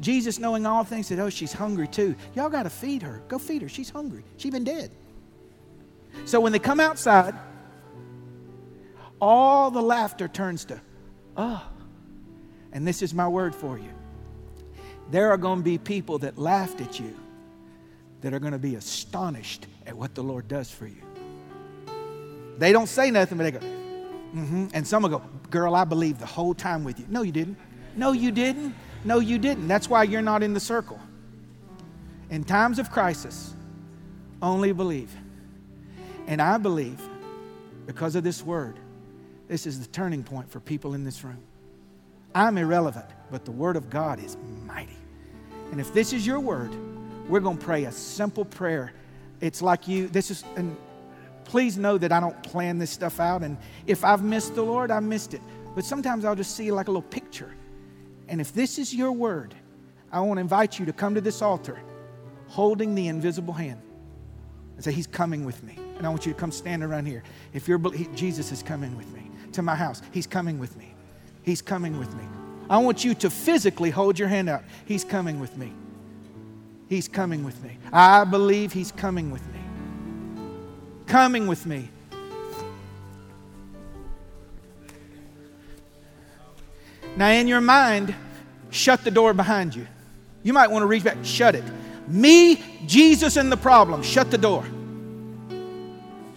Jesus, 0.00 0.38
knowing 0.38 0.66
all 0.66 0.82
things, 0.82 1.06
said, 1.06 1.20
Oh, 1.20 1.30
she's 1.30 1.52
hungry 1.52 1.86
too. 1.86 2.16
Y'all 2.34 2.50
got 2.50 2.64
to 2.64 2.70
feed 2.70 3.02
her. 3.02 3.22
Go 3.28 3.38
feed 3.38 3.62
her. 3.62 3.68
She's 3.68 3.88
hungry. 3.88 4.24
She's 4.36 4.50
been 4.50 4.64
dead. 4.64 4.90
So 6.24 6.40
when 6.40 6.52
they 6.52 6.58
come 6.58 6.80
outside, 6.80 7.34
all 9.22 9.70
the 9.70 9.80
laughter 9.80 10.26
turns 10.26 10.66
to, 10.66 10.80
Oh, 11.36 11.64
and 12.72 12.86
this 12.86 13.00
is 13.00 13.14
my 13.14 13.28
word 13.28 13.54
for 13.54 13.78
you. 13.78 13.88
There 15.10 15.30
are 15.30 15.38
going 15.38 15.60
to 15.60 15.64
be 15.64 15.78
people 15.78 16.18
that 16.18 16.36
laughed 16.36 16.80
at 16.80 16.98
you 16.98 17.16
that 18.20 18.34
are 18.34 18.40
going 18.40 18.52
to 18.52 18.58
be 18.58 18.74
astonished 18.74 19.66
at 19.86 19.96
what 19.96 20.14
the 20.14 20.22
Lord 20.22 20.48
does 20.48 20.70
for 20.70 20.86
you. 20.86 21.02
They 22.58 22.72
don't 22.72 22.88
say 22.88 23.10
nothing, 23.10 23.38
but 23.38 23.44
they 23.44 23.50
go, 23.52 23.58
mm-hmm. 23.60 24.66
And 24.74 24.86
some 24.86 25.02
will 25.02 25.10
go, 25.10 25.22
Girl, 25.50 25.74
I 25.74 25.84
believed 25.84 26.18
the 26.18 26.26
whole 26.26 26.54
time 26.54 26.82
with 26.82 26.98
you. 26.98 27.06
No, 27.08 27.22
you 27.22 27.32
didn't. 27.32 27.56
No, 27.94 28.12
you 28.12 28.30
didn't. 28.30 28.74
No, 29.04 29.20
you 29.20 29.38
didn't. 29.38 29.68
That's 29.68 29.88
why 29.88 30.02
you're 30.02 30.22
not 30.22 30.42
in 30.42 30.52
the 30.52 30.60
circle. 30.60 30.98
In 32.30 32.42
times 32.42 32.78
of 32.78 32.90
crisis, 32.90 33.54
only 34.40 34.72
believe. 34.72 35.14
And 36.26 36.40
I 36.40 36.56
believe, 36.58 37.00
because 37.86 38.16
of 38.16 38.24
this 38.24 38.42
word, 38.42 38.78
this 39.52 39.66
is 39.66 39.78
the 39.78 39.86
turning 39.88 40.24
point 40.24 40.50
for 40.50 40.60
people 40.60 40.94
in 40.94 41.04
this 41.04 41.22
room. 41.22 41.42
I'm 42.34 42.56
irrelevant, 42.56 43.04
but 43.30 43.44
the 43.44 43.50
Word 43.50 43.76
of 43.76 43.90
God 43.90 44.18
is 44.18 44.38
mighty. 44.66 44.96
And 45.70 45.78
if 45.78 45.92
this 45.92 46.14
is 46.14 46.26
your 46.26 46.40
word, 46.40 46.74
we're 47.28 47.40
going 47.40 47.58
to 47.58 47.62
pray 47.62 47.84
a 47.84 47.92
simple 47.92 48.46
prayer. 48.46 48.94
It's 49.42 49.60
like 49.60 49.86
you, 49.86 50.08
this 50.08 50.30
is, 50.30 50.42
and 50.56 50.74
please 51.44 51.76
know 51.76 51.98
that 51.98 52.12
I 52.12 52.18
don't 52.18 52.42
plan 52.42 52.78
this 52.78 52.90
stuff 52.90 53.20
out. 53.20 53.42
And 53.42 53.58
if 53.86 54.06
I've 54.06 54.24
missed 54.24 54.54
the 54.54 54.62
Lord, 54.62 54.90
I 54.90 55.00
missed 55.00 55.34
it. 55.34 55.42
But 55.74 55.84
sometimes 55.84 56.24
I'll 56.24 56.34
just 56.34 56.56
see 56.56 56.72
like 56.72 56.88
a 56.88 56.90
little 56.90 57.02
picture. 57.02 57.54
And 58.28 58.40
if 58.40 58.54
this 58.54 58.78
is 58.78 58.94
your 58.94 59.12
word, 59.12 59.54
I 60.10 60.20
want 60.20 60.38
to 60.38 60.40
invite 60.40 60.78
you 60.78 60.86
to 60.86 60.94
come 60.94 61.14
to 61.14 61.20
this 61.20 61.42
altar 61.42 61.78
holding 62.48 62.94
the 62.94 63.08
invisible 63.08 63.52
hand 63.52 63.82
and 64.76 64.82
say, 64.82 64.92
He's 64.92 65.06
coming 65.06 65.44
with 65.44 65.62
me. 65.62 65.76
And 65.98 66.06
I 66.06 66.08
want 66.08 66.24
you 66.24 66.32
to 66.32 66.38
come 66.38 66.52
stand 66.52 66.82
around 66.82 67.04
here. 67.04 67.22
If 67.52 67.68
you're, 67.68 67.78
Jesus 68.14 68.50
is 68.50 68.62
coming 68.62 68.96
with 68.96 69.12
me 69.12 69.28
to 69.52 69.62
my 69.62 69.74
house, 69.74 70.02
He's 70.12 70.26
coming 70.26 70.58
with 70.58 70.76
me. 70.76 70.94
He's 71.42 71.62
coming 71.62 71.98
with 71.98 72.14
me. 72.14 72.24
I 72.70 72.78
want 72.78 73.04
you 73.04 73.14
to 73.14 73.30
physically 73.30 73.90
hold 73.90 74.18
your 74.18 74.28
hand 74.28 74.48
up. 74.48 74.64
He's 74.86 75.04
coming 75.04 75.40
with 75.40 75.56
me. 75.56 75.72
He's 76.88 77.08
coming 77.08 77.44
with 77.44 77.62
me. 77.62 77.78
I 77.92 78.24
believe 78.24 78.72
He's 78.72 78.92
coming 78.92 79.30
with 79.30 79.46
me. 79.52 79.60
Coming 81.06 81.46
with 81.46 81.66
me. 81.66 81.88
Now, 87.16 87.28
in 87.28 87.46
your 87.46 87.60
mind, 87.60 88.14
shut 88.70 89.04
the 89.04 89.10
door 89.10 89.34
behind 89.34 89.74
you. 89.74 89.86
You 90.42 90.52
might 90.52 90.70
want 90.70 90.82
to 90.82 90.86
reach 90.86 91.04
back, 91.04 91.18
shut 91.22 91.54
it. 91.54 91.64
Me, 92.08 92.62
Jesus, 92.86 93.36
and 93.36 93.52
the 93.52 93.56
problem. 93.56 94.02
Shut 94.02 94.30
the 94.30 94.38
door. 94.38 94.64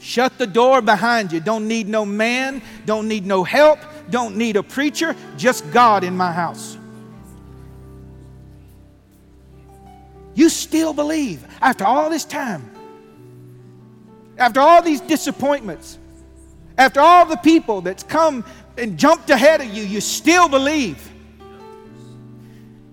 Shut 0.06 0.38
the 0.38 0.45
door 0.45 0.84
behind 0.84 1.32
you. 1.32 1.39
Don't 1.39 1.68
need 1.68 1.88
no 1.88 2.06
man, 2.06 2.62
don't 2.86 3.08
need 3.08 3.26
no 3.26 3.43
help, 3.43 3.80
don't 4.12 4.36
need 4.38 4.56
a 4.56 4.62
preacher, 4.62 5.16
just 5.36 5.70
God 5.72 6.03
in 6.03 6.16
my 6.16 6.32
house. 6.32 6.78
You 10.36 10.49
still 10.49 10.93
believe 10.93 11.43
after 11.60 11.86
all 11.86 12.12
this 12.12 12.24
time, 12.24 12.70
after 14.38 14.60
all 14.60 14.84
these 14.84 15.01
disappointments, 15.01 15.97
after 16.78 16.99
all 16.99 17.26
the 17.26 17.38
people 17.38 17.82
that's 17.82 18.03
come 18.03 18.45
and 18.78 18.99
jumped 18.99 19.32
ahead 19.32 19.60
of 19.60 19.74
you, 19.74 19.84
you 19.84 20.01
still 20.01 20.47
believe. 20.47 21.12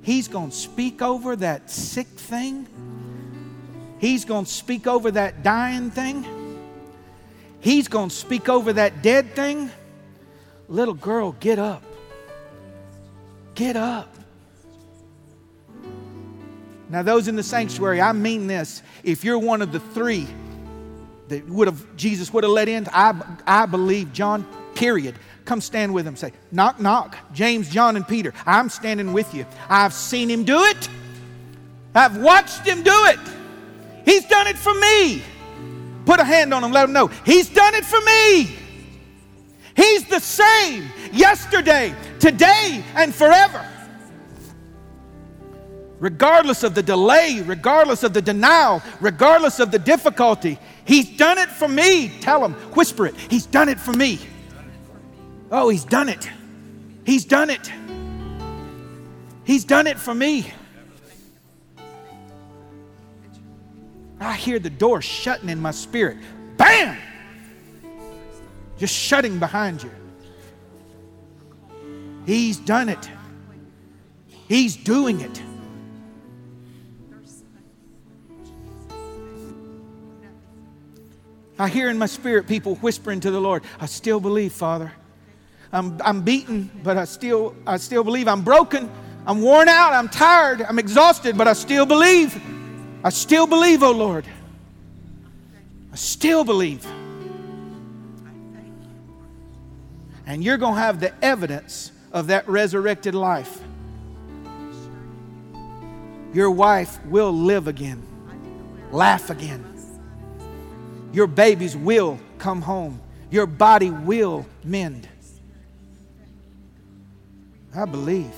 He's 0.00 0.28
going 0.28 0.48
to 0.48 0.56
speak 0.56 1.02
over 1.02 1.36
that 1.36 1.70
sick 1.70 2.06
thing. 2.06 2.66
He's 3.98 4.24
going 4.24 4.46
to 4.46 4.50
speak 4.50 4.86
over 4.86 5.10
that 5.10 5.42
dying 5.42 5.90
thing. 5.90 6.41
He's 7.62 7.86
going 7.86 8.08
to 8.08 8.14
speak 8.14 8.48
over 8.48 8.72
that 8.72 9.02
dead 9.02 9.34
thing. 9.34 9.70
Little 10.68 10.94
girl, 10.94 11.32
get 11.38 11.60
up. 11.60 11.84
Get 13.54 13.76
up. 13.76 14.12
Now, 16.90 17.02
those 17.02 17.28
in 17.28 17.36
the 17.36 17.42
sanctuary, 17.42 18.00
I 18.00 18.12
mean 18.12 18.48
this. 18.48 18.82
If 19.04 19.24
you're 19.24 19.38
one 19.38 19.62
of 19.62 19.70
the 19.70 19.78
three 19.78 20.26
that 21.28 21.48
would 21.48 21.68
have 21.68 21.96
Jesus 21.96 22.32
would 22.32 22.42
have 22.42 22.52
let 22.52 22.68
in, 22.68 22.88
I, 22.92 23.14
I 23.46 23.66
believe 23.66 24.12
John, 24.12 24.44
period. 24.74 25.14
Come 25.44 25.60
stand 25.60 25.94
with 25.94 26.04
him. 26.04 26.16
Say, 26.16 26.32
knock, 26.50 26.80
knock. 26.80 27.16
James, 27.32 27.70
John, 27.70 27.94
and 27.94 28.06
Peter. 28.06 28.34
I'm 28.44 28.68
standing 28.68 29.12
with 29.12 29.32
you. 29.34 29.46
I've 29.68 29.94
seen 29.94 30.28
him 30.28 30.44
do 30.44 30.64
it. 30.64 30.88
I've 31.94 32.16
watched 32.16 32.66
him 32.66 32.82
do 32.82 33.06
it. 33.06 33.20
He's 34.04 34.26
done 34.26 34.48
it 34.48 34.58
for 34.58 34.74
me. 34.74 35.22
Put 36.04 36.20
a 36.20 36.24
hand 36.24 36.52
on 36.52 36.64
him, 36.64 36.72
let 36.72 36.84
him 36.84 36.92
know. 36.92 37.06
He's 37.24 37.48
done 37.48 37.74
it 37.74 37.84
for 37.84 38.00
me. 38.00 38.56
He's 39.74 40.04
the 40.06 40.20
same 40.20 40.90
yesterday, 41.12 41.94
today, 42.18 42.84
and 42.94 43.14
forever. 43.14 43.66
Regardless 45.98 46.64
of 46.64 46.74
the 46.74 46.82
delay, 46.82 47.42
regardless 47.46 48.02
of 48.02 48.12
the 48.12 48.20
denial, 48.20 48.82
regardless 49.00 49.60
of 49.60 49.70
the 49.70 49.78
difficulty, 49.78 50.58
He's 50.84 51.16
done 51.16 51.38
it 51.38 51.48
for 51.48 51.68
me. 51.68 52.08
Tell 52.20 52.44
him, 52.44 52.54
whisper 52.74 53.06
it. 53.06 53.14
He's 53.16 53.46
done 53.46 53.68
it 53.68 53.78
for 53.78 53.92
me. 53.92 54.18
Oh, 55.50 55.68
He's 55.68 55.84
done 55.84 56.08
it. 56.08 56.28
He's 57.04 57.24
done 57.24 57.50
it. 57.50 57.72
He's 59.44 59.64
done 59.64 59.86
it 59.86 59.98
for 59.98 60.14
me. 60.14 60.52
I 64.24 64.34
hear 64.34 64.58
the 64.58 64.70
door 64.70 65.02
shutting 65.02 65.48
in 65.48 65.60
my 65.60 65.70
spirit. 65.70 66.18
Bam! 66.56 66.96
Just 68.78 68.94
shutting 68.94 69.38
behind 69.38 69.82
you. 69.82 69.90
He's 72.26 72.56
done 72.56 72.88
it. 72.88 73.10
He's 74.48 74.76
doing 74.76 75.20
it. 75.20 75.42
I 81.58 81.68
hear 81.68 81.90
in 81.90 81.98
my 81.98 82.06
spirit 82.06 82.46
people 82.46 82.76
whispering 82.76 83.20
to 83.20 83.30
the 83.30 83.40
Lord, 83.40 83.62
I 83.80 83.86
still 83.86 84.20
believe, 84.20 84.52
Father. 84.52 84.92
I'm, 85.72 85.98
I'm 86.04 86.22
beaten, 86.22 86.70
but 86.82 86.96
I 86.96 87.04
still, 87.04 87.54
I 87.66 87.76
still 87.76 88.04
believe. 88.04 88.28
I'm 88.28 88.42
broken. 88.42 88.90
I'm 89.26 89.40
worn 89.40 89.68
out. 89.68 89.92
I'm 89.92 90.08
tired. 90.08 90.62
I'm 90.62 90.78
exhausted, 90.78 91.38
but 91.38 91.48
I 91.48 91.52
still 91.52 91.86
believe. 91.86 92.40
I 93.04 93.10
still 93.10 93.46
believe, 93.46 93.82
oh 93.82 93.90
Lord. 93.90 94.26
I 95.92 95.96
still 95.96 96.44
believe. 96.44 96.86
And 100.26 100.42
you're 100.42 100.56
going 100.56 100.74
to 100.74 100.80
have 100.80 101.00
the 101.00 101.12
evidence 101.24 101.90
of 102.12 102.28
that 102.28 102.48
resurrected 102.48 103.14
life. 103.14 103.60
Your 106.32 106.50
wife 106.50 107.04
will 107.06 107.32
live 107.32 107.68
again, 107.68 108.02
laugh 108.90 109.30
again. 109.30 109.68
Your 111.12 111.26
babies 111.26 111.76
will 111.76 112.18
come 112.38 112.62
home. 112.62 113.00
Your 113.30 113.46
body 113.46 113.90
will 113.90 114.46
mend. 114.64 115.08
I 117.74 117.84
believe. 117.84 118.32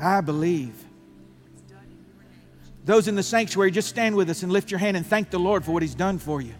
I 0.00 0.20
believe. 0.20 0.74
Those 2.88 3.06
in 3.06 3.16
the 3.16 3.22
sanctuary, 3.22 3.70
just 3.70 3.86
stand 3.86 4.16
with 4.16 4.30
us 4.30 4.42
and 4.42 4.50
lift 4.50 4.70
your 4.70 4.78
hand 4.78 4.96
and 4.96 5.06
thank 5.06 5.28
the 5.28 5.38
Lord 5.38 5.62
for 5.62 5.72
what 5.72 5.82
He's 5.82 5.94
done 5.94 6.18
for 6.18 6.40
you. 6.40 6.54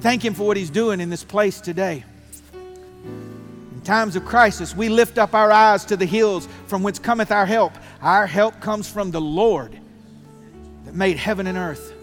Thank 0.00 0.24
Him 0.24 0.34
for 0.34 0.44
what 0.44 0.56
He's 0.56 0.70
doing 0.70 0.98
in 1.00 1.08
this 1.08 1.22
place 1.22 1.60
today. 1.60 2.02
In 2.52 3.80
times 3.84 4.16
of 4.16 4.24
crisis, 4.24 4.74
we 4.74 4.88
lift 4.88 5.16
up 5.16 5.32
our 5.32 5.52
eyes 5.52 5.84
to 5.84 5.96
the 5.96 6.04
hills 6.04 6.48
from 6.66 6.82
whence 6.82 6.98
cometh 6.98 7.30
our 7.30 7.46
help. 7.46 7.74
Our 8.02 8.26
help 8.26 8.60
comes 8.60 8.90
from 8.90 9.12
the 9.12 9.20
Lord 9.20 9.78
that 10.84 10.96
made 10.96 11.16
heaven 11.16 11.46
and 11.46 11.56
earth. 11.56 11.94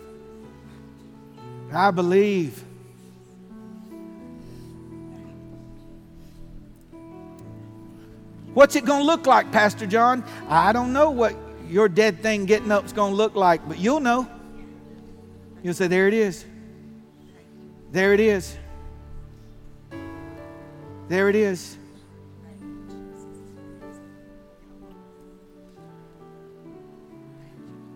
I 1.74 1.91
believe. 1.91 2.64
What's 8.53 8.78
it 8.78 8.86
going 8.86 9.01
to 9.01 9.05
look 9.05 9.28
like, 9.28 9.51
Pastor 9.51 9.86
John? 9.86 10.24
I 10.47 10.72
don't 10.72 10.93
know 10.93 11.12
what 11.12 11.36
your 11.72 11.88
dead 11.88 12.22
thing 12.22 12.45
getting 12.45 12.72
up 12.72 12.86
is 12.86 12.93
going 12.93 13.13
to 13.13 13.15
look 13.15 13.36
like, 13.36 13.65
but 13.67 13.80
you'll 13.80 14.01
know. 14.01 14.28
You'll 15.63 15.74
say, 15.74 15.88
There 15.88 16.07
it 16.07 16.13
is. 16.13 16.45
There 17.91 18.13
it 18.13 18.19
is. 18.19 18.57
There 21.07 21.30
it 21.30 21.36
is. 21.36 21.78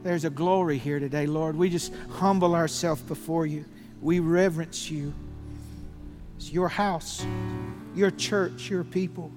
There's 0.03 0.23
a 0.23 0.29
glory 0.29 0.77
here 0.77 0.99
today, 0.99 1.25
Lord. 1.25 1.55
We 1.55 1.69
just 1.69 1.91
humble 2.11 2.53
ourselves 2.55 3.01
before 3.01 3.45
you. 3.45 3.65
We 4.01 4.19
reverence 4.19 4.91
you. 4.91 5.13
It's 6.37 6.51
your 6.51 6.67
house, 6.69 7.25
your 7.95 8.11
church, 8.11 8.69
your 8.69 8.83
people. 8.83 9.31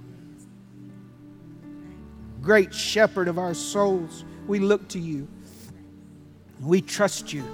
Great 2.42 2.74
shepherd 2.74 3.28
of 3.28 3.38
our 3.38 3.54
souls. 3.54 4.24
We 4.48 4.58
look 4.58 4.88
to 4.88 4.98
you. 4.98 5.28
We 6.60 6.80
trust 6.80 7.32
you. 7.32 7.44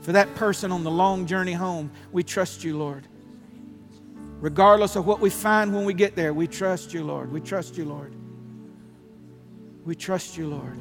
For 0.00 0.12
that 0.12 0.34
person 0.34 0.72
on 0.72 0.82
the 0.82 0.90
long 0.90 1.26
journey 1.26 1.52
home, 1.52 1.92
we 2.10 2.24
trust 2.24 2.64
you, 2.64 2.76
Lord. 2.76 3.06
Regardless 4.40 4.96
of 4.96 5.06
what 5.06 5.20
we 5.20 5.28
find 5.28 5.74
when 5.74 5.84
we 5.84 5.92
get 5.92 6.16
there, 6.16 6.32
we 6.32 6.46
trust 6.46 6.94
you, 6.94 7.04
Lord. 7.04 7.30
We 7.30 7.40
trust 7.40 7.76
you, 7.76 7.84
Lord. 7.84 8.14
We 9.84 9.94
trust 9.94 10.38
you, 10.38 10.48
Lord. 10.48 10.78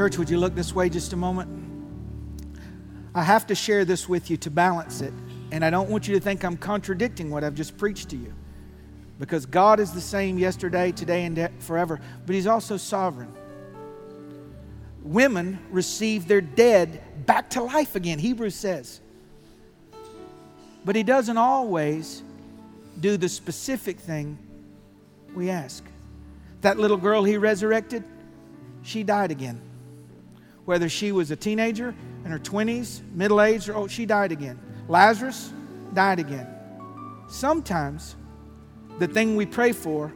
Church, 0.00 0.16
would 0.16 0.30
you 0.30 0.38
look 0.38 0.54
this 0.54 0.74
way 0.74 0.88
just 0.88 1.12
a 1.12 1.16
moment? 1.16 1.50
I 3.14 3.22
have 3.22 3.46
to 3.48 3.54
share 3.54 3.84
this 3.84 4.08
with 4.08 4.30
you 4.30 4.38
to 4.38 4.50
balance 4.50 5.02
it, 5.02 5.12
and 5.52 5.62
I 5.62 5.68
don't 5.68 5.90
want 5.90 6.08
you 6.08 6.14
to 6.14 6.20
think 6.20 6.42
I'm 6.42 6.56
contradicting 6.56 7.28
what 7.28 7.44
I've 7.44 7.54
just 7.54 7.76
preached 7.76 8.08
to 8.08 8.16
you. 8.16 8.32
Because 9.18 9.44
God 9.44 9.78
is 9.78 9.92
the 9.92 10.00
same 10.00 10.38
yesterday, 10.38 10.90
today, 10.90 11.26
and 11.26 11.50
forever, 11.58 12.00
but 12.24 12.34
He's 12.34 12.46
also 12.46 12.78
sovereign. 12.78 13.30
Women 15.02 15.58
receive 15.70 16.26
their 16.26 16.40
dead 16.40 17.26
back 17.26 17.50
to 17.50 17.62
life 17.62 17.94
again, 17.94 18.18
Hebrews 18.18 18.54
says. 18.54 19.02
But 20.82 20.96
He 20.96 21.02
doesn't 21.02 21.36
always 21.36 22.22
do 22.98 23.18
the 23.18 23.28
specific 23.28 24.00
thing 24.00 24.38
we 25.34 25.50
ask. 25.50 25.84
That 26.62 26.78
little 26.78 26.96
girl 26.96 27.22
He 27.22 27.36
resurrected, 27.36 28.02
she 28.82 29.02
died 29.02 29.30
again 29.30 29.60
whether 30.70 30.88
she 30.88 31.10
was 31.10 31.32
a 31.32 31.36
teenager 31.36 31.92
in 32.24 32.30
her 32.30 32.38
20s, 32.38 33.00
middle 33.12 33.42
aged, 33.42 33.68
or 33.68 33.74
oh, 33.74 33.86
she 33.88 34.06
died 34.06 34.30
again. 34.30 34.56
Lazarus 34.86 35.52
died 35.94 36.20
again. 36.20 36.46
Sometimes 37.28 38.14
the 39.00 39.08
thing 39.08 39.34
we 39.34 39.46
pray 39.46 39.72
for 39.72 40.12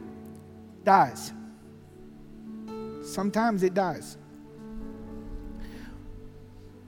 dies. 0.85 1.33
Sometimes 3.03 3.63
it 3.63 3.73
dies. 3.73 4.15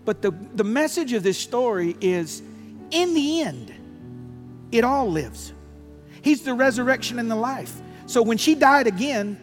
But 0.05 0.21
the, 0.21 0.31
the 0.53 0.63
message 0.63 1.11
of 1.11 1.21
this 1.21 1.37
story 1.37 1.97
is 1.99 2.41
in 2.91 3.13
the 3.13 3.41
end, 3.41 3.73
it 4.71 4.85
all 4.85 5.11
lives. 5.11 5.51
He's 6.21 6.43
the 6.43 6.53
resurrection 6.53 7.19
and 7.19 7.29
the 7.29 7.35
life. 7.35 7.81
So 8.05 8.21
when 8.21 8.37
she 8.37 8.55
died 8.55 8.87
again, 8.87 9.37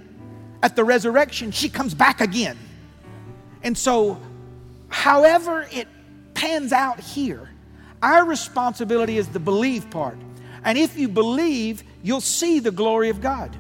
at 0.63 0.77
the 0.77 0.85
resurrection, 0.85 1.51
she 1.51 1.69
comes 1.69 1.93
back 1.93 2.23
again. 2.23 2.57
And 3.65 3.77
so, 3.77 4.21
however 4.89 5.67
it 5.73 5.89
pans 6.35 6.73
out 6.73 7.01
here, 7.01 7.49
our 8.03 8.27
responsibility 8.27 9.17
is 9.17 9.29
the 9.29 9.41
believe 9.41 9.91
part. 9.91 10.19
And 10.65 10.79
if 10.79 10.97
you 10.97 11.09
believe, 11.09 11.83
you'll 12.03 12.21
see 12.21 12.61
the 12.61 12.71
glory 12.71 13.09
of 13.09 13.21
God. 13.21 13.57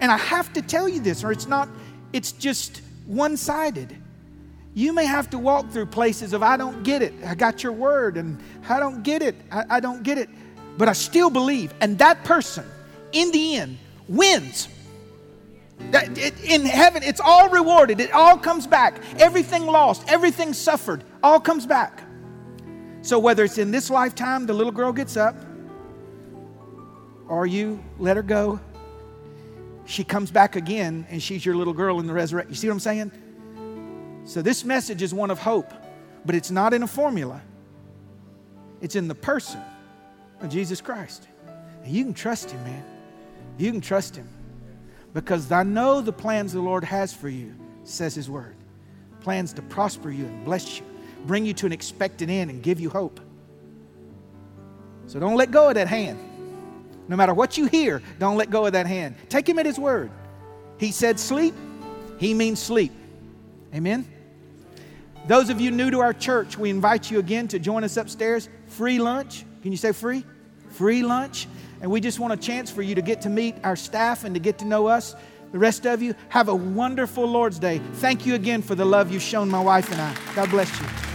And 0.00 0.10
I 0.10 0.16
have 0.16 0.52
to 0.54 0.62
tell 0.62 0.88
you 0.88 1.00
this, 1.00 1.22
or 1.22 1.32
it's 1.32 1.46
not, 1.46 1.68
it's 2.12 2.32
just 2.32 2.82
one 3.06 3.36
sided. 3.36 3.96
You 4.74 4.92
may 4.92 5.04
have 5.04 5.28
to 5.30 5.38
walk 5.38 5.70
through 5.70 5.86
places 5.86 6.32
of, 6.32 6.42
I 6.42 6.56
don't 6.56 6.82
get 6.82 7.02
it. 7.02 7.12
I 7.26 7.34
got 7.34 7.62
your 7.62 7.72
word, 7.72 8.16
and 8.16 8.40
I 8.68 8.80
don't 8.80 9.02
get 9.02 9.22
it. 9.22 9.34
I, 9.50 9.64
I 9.70 9.80
don't 9.80 10.02
get 10.02 10.18
it. 10.18 10.30
But 10.78 10.88
I 10.88 10.92
still 10.92 11.28
believe. 11.28 11.74
And 11.80 11.98
that 11.98 12.24
person, 12.24 12.64
in 13.12 13.30
the 13.32 13.56
end, 13.56 13.78
wins. 14.08 14.68
In 16.44 16.64
heaven, 16.64 17.02
it's 17.02 17.20
all 17.20 17.48
rewarded. 17.48 18.00
It 18.00 18.12
all 18.12 18.38
comes 18.38 18.66
back. 18.66 19.02
Everything 19.18 19.66
lost, 19.66 20.04
everything 20.08 20.52
suffered, 20.52 21.04
all 21.22 21.40
comes 21.40 21.66
back. 21.66 22.02
So 23.02 23.18
whether 23.18 23.44
it's 23.44 23.58
in 23.58 23.70
this 23.70 23.90
lifetime, 23.90 24.46
the 24.46 24.54
little 24.54 24.72
girl 24.72 24.92
gets 24.92 25.16
up, 25.16 25.36
or 27.28 27.46
you 27.46 27.82
let 27.98 28.16
her 28.16 28.22
go, 28.22 28.60
she 29.84 30.04
comes 30.04 30.30
back 30.30 30.56
again 30.56 31.06
and 31.10 31.22
she's 31.22 31.44
your 31.44 31.56
little 31.56 31.72
girl 31.72 31.98
in 32.00 32.06
the 32.06 32.12
resurrection. 32.12 32.52
You 32.52 32.56
see 32.56 32.68
what 32.68 32.74
I'm 32.74 32.80
saying? 32.80 33.12
So 34.24 34.40
this 34.40 34.64
message 34.64 35.02
is 35.02 35.12
one 35.12 35.30
of 35.30 35.38
hope, 35.38 35.72
but 36.24 36.34
it's 36.34 36.50
not 36.50 36.72
in 36.72 36.84
a 36.84 36.86
formula. 36.86 37.42
It's 38.80 38.94
in 38.96 39.08
the 39.08 39.14
person 39.14 39.60
of 40.40 40.48
Jesus 40.48 40.80
Christ. 40.80 41.26
And 41.82 41.92
you 41.92 42.04
can 42.04 42.14
trust 42.14 42.50
him, 42.52 42.62
man. 42.64 42.84
You 43.58 43.72
can 43.72 43.80
trust 43.80 44.14
him. 44.14 44.28
Because 45.14 45.52
I 45.52 45.62
know 45.62 46.00
the 46.00 46.12
plans 46.12 46.52
the 46.52 46.60
Lord 46.60 46.84
has 46.84 47.12
for 47.12 47.28
you, 47.28 47.54
says 47.84 48.14
his 48.14 48.30
word. 48.30 48.56
Plans 49.20 49.52
to 49.54 49.62
prosper 49.62 50.10
you 50.10 50.24
and 50.24 50.44
bless 50.44 50.78
you, 50.78 50.84
bring 51.26 51.44
you 51.44 51.52
to 51.54 51.66
an 51.66 51.72
expected 51.72 52.30
end 52.30 52.50
and 52.50 52.62
give 52.62 52.80
you 52.80 52.88
hope. 52.88 53.20
So 55.06 55.20
don't 55.20 55.36
let 55.36 55.50
go 55.50 55.68
of 55.68 55.74
that 55.74 55.88
hand. 55.88 56.18
No 57.08 57.16
matter 57.16 57.34
what 57.34 57.58
you 57.58 57.66
hear, 57.66 58.00
don't 58.18 58.36
let 58.36 58.50
go 58.50 58.66
of 58.66 58.72
that 58.72 58.86
hand. 58.86 59.16
Take 59.28 59.48
him 59.48 59.58
at 59.58 59.66
his 59.66 59.78
word. 59.78 60.10
He 60.78 60.92
said 60.92 61.20
sleep, 61.20 61.54
he 62.18 62.32
means 62.32 62.60
sleep. 62.60 62.92
Amen? 63.74 64.06
Those 65.26 65.50
of 65.50 65.60
you 65.60 65.70
new 65.70 65.90
to 65.90 66.00
our 66.00 66.12
church, 66.12 66.58
we 66.58 66.70
invite 66.70 67.10
you 67.10 67.18
again 67.18 67.48
to 67.48 67.58
join 67.58 67.84
us 67.84 67.96
upstairs. 67.96 68.48
Free 68.66 68.98
lunch. 68.98 69.44
Can 69.62 69.70
you 69.70 69.78
say 69.78 69.92
free? 69.92 70.24
Free 70.70 71.02
lunch. 71.02 71.46
And 71.82 71.90
we 71.90 72.00
just 72.00 72.20
want 72.20 72.32
a 72.32 72.36
chance 72.36 72.70
for 72.70 72.80
you 72.80 72.94
to 72.94 73.02
get 73.02 73.22
to 73.22 73.28
meet 73.28 73.56
our 73.64 73.76
staff 73.76 74.24
and 74.24 74.34
to 74.34 74.40
get 74.40 74.58
to 74.58 74.64
know 74.64 74.86
us. 74.86 75.14
The 75.50 75.58
rest 75.58 75.84
of 75.84 76.00
you, 76.00 76.14
have 76.30 76.48
a 76.48 76.54
wonderful 76.54 77.26
Lord's 77.26 77.58
Day. 77.58 77.78
Thank 77.94 78.24
you 78.24 78.34
again 78.34 78.62
for 78.62 78.74
the 78.74 78.86
love 78.86 79.12
you've 79.12 79.20
shown 79.20 79.50
my 79.50 79.60
wife 79.60 79.90
and 79.92 80.00
I. 80.00 80.16
God 80.34 80.48
bless 80.48 80.80
you. 80.80 81.11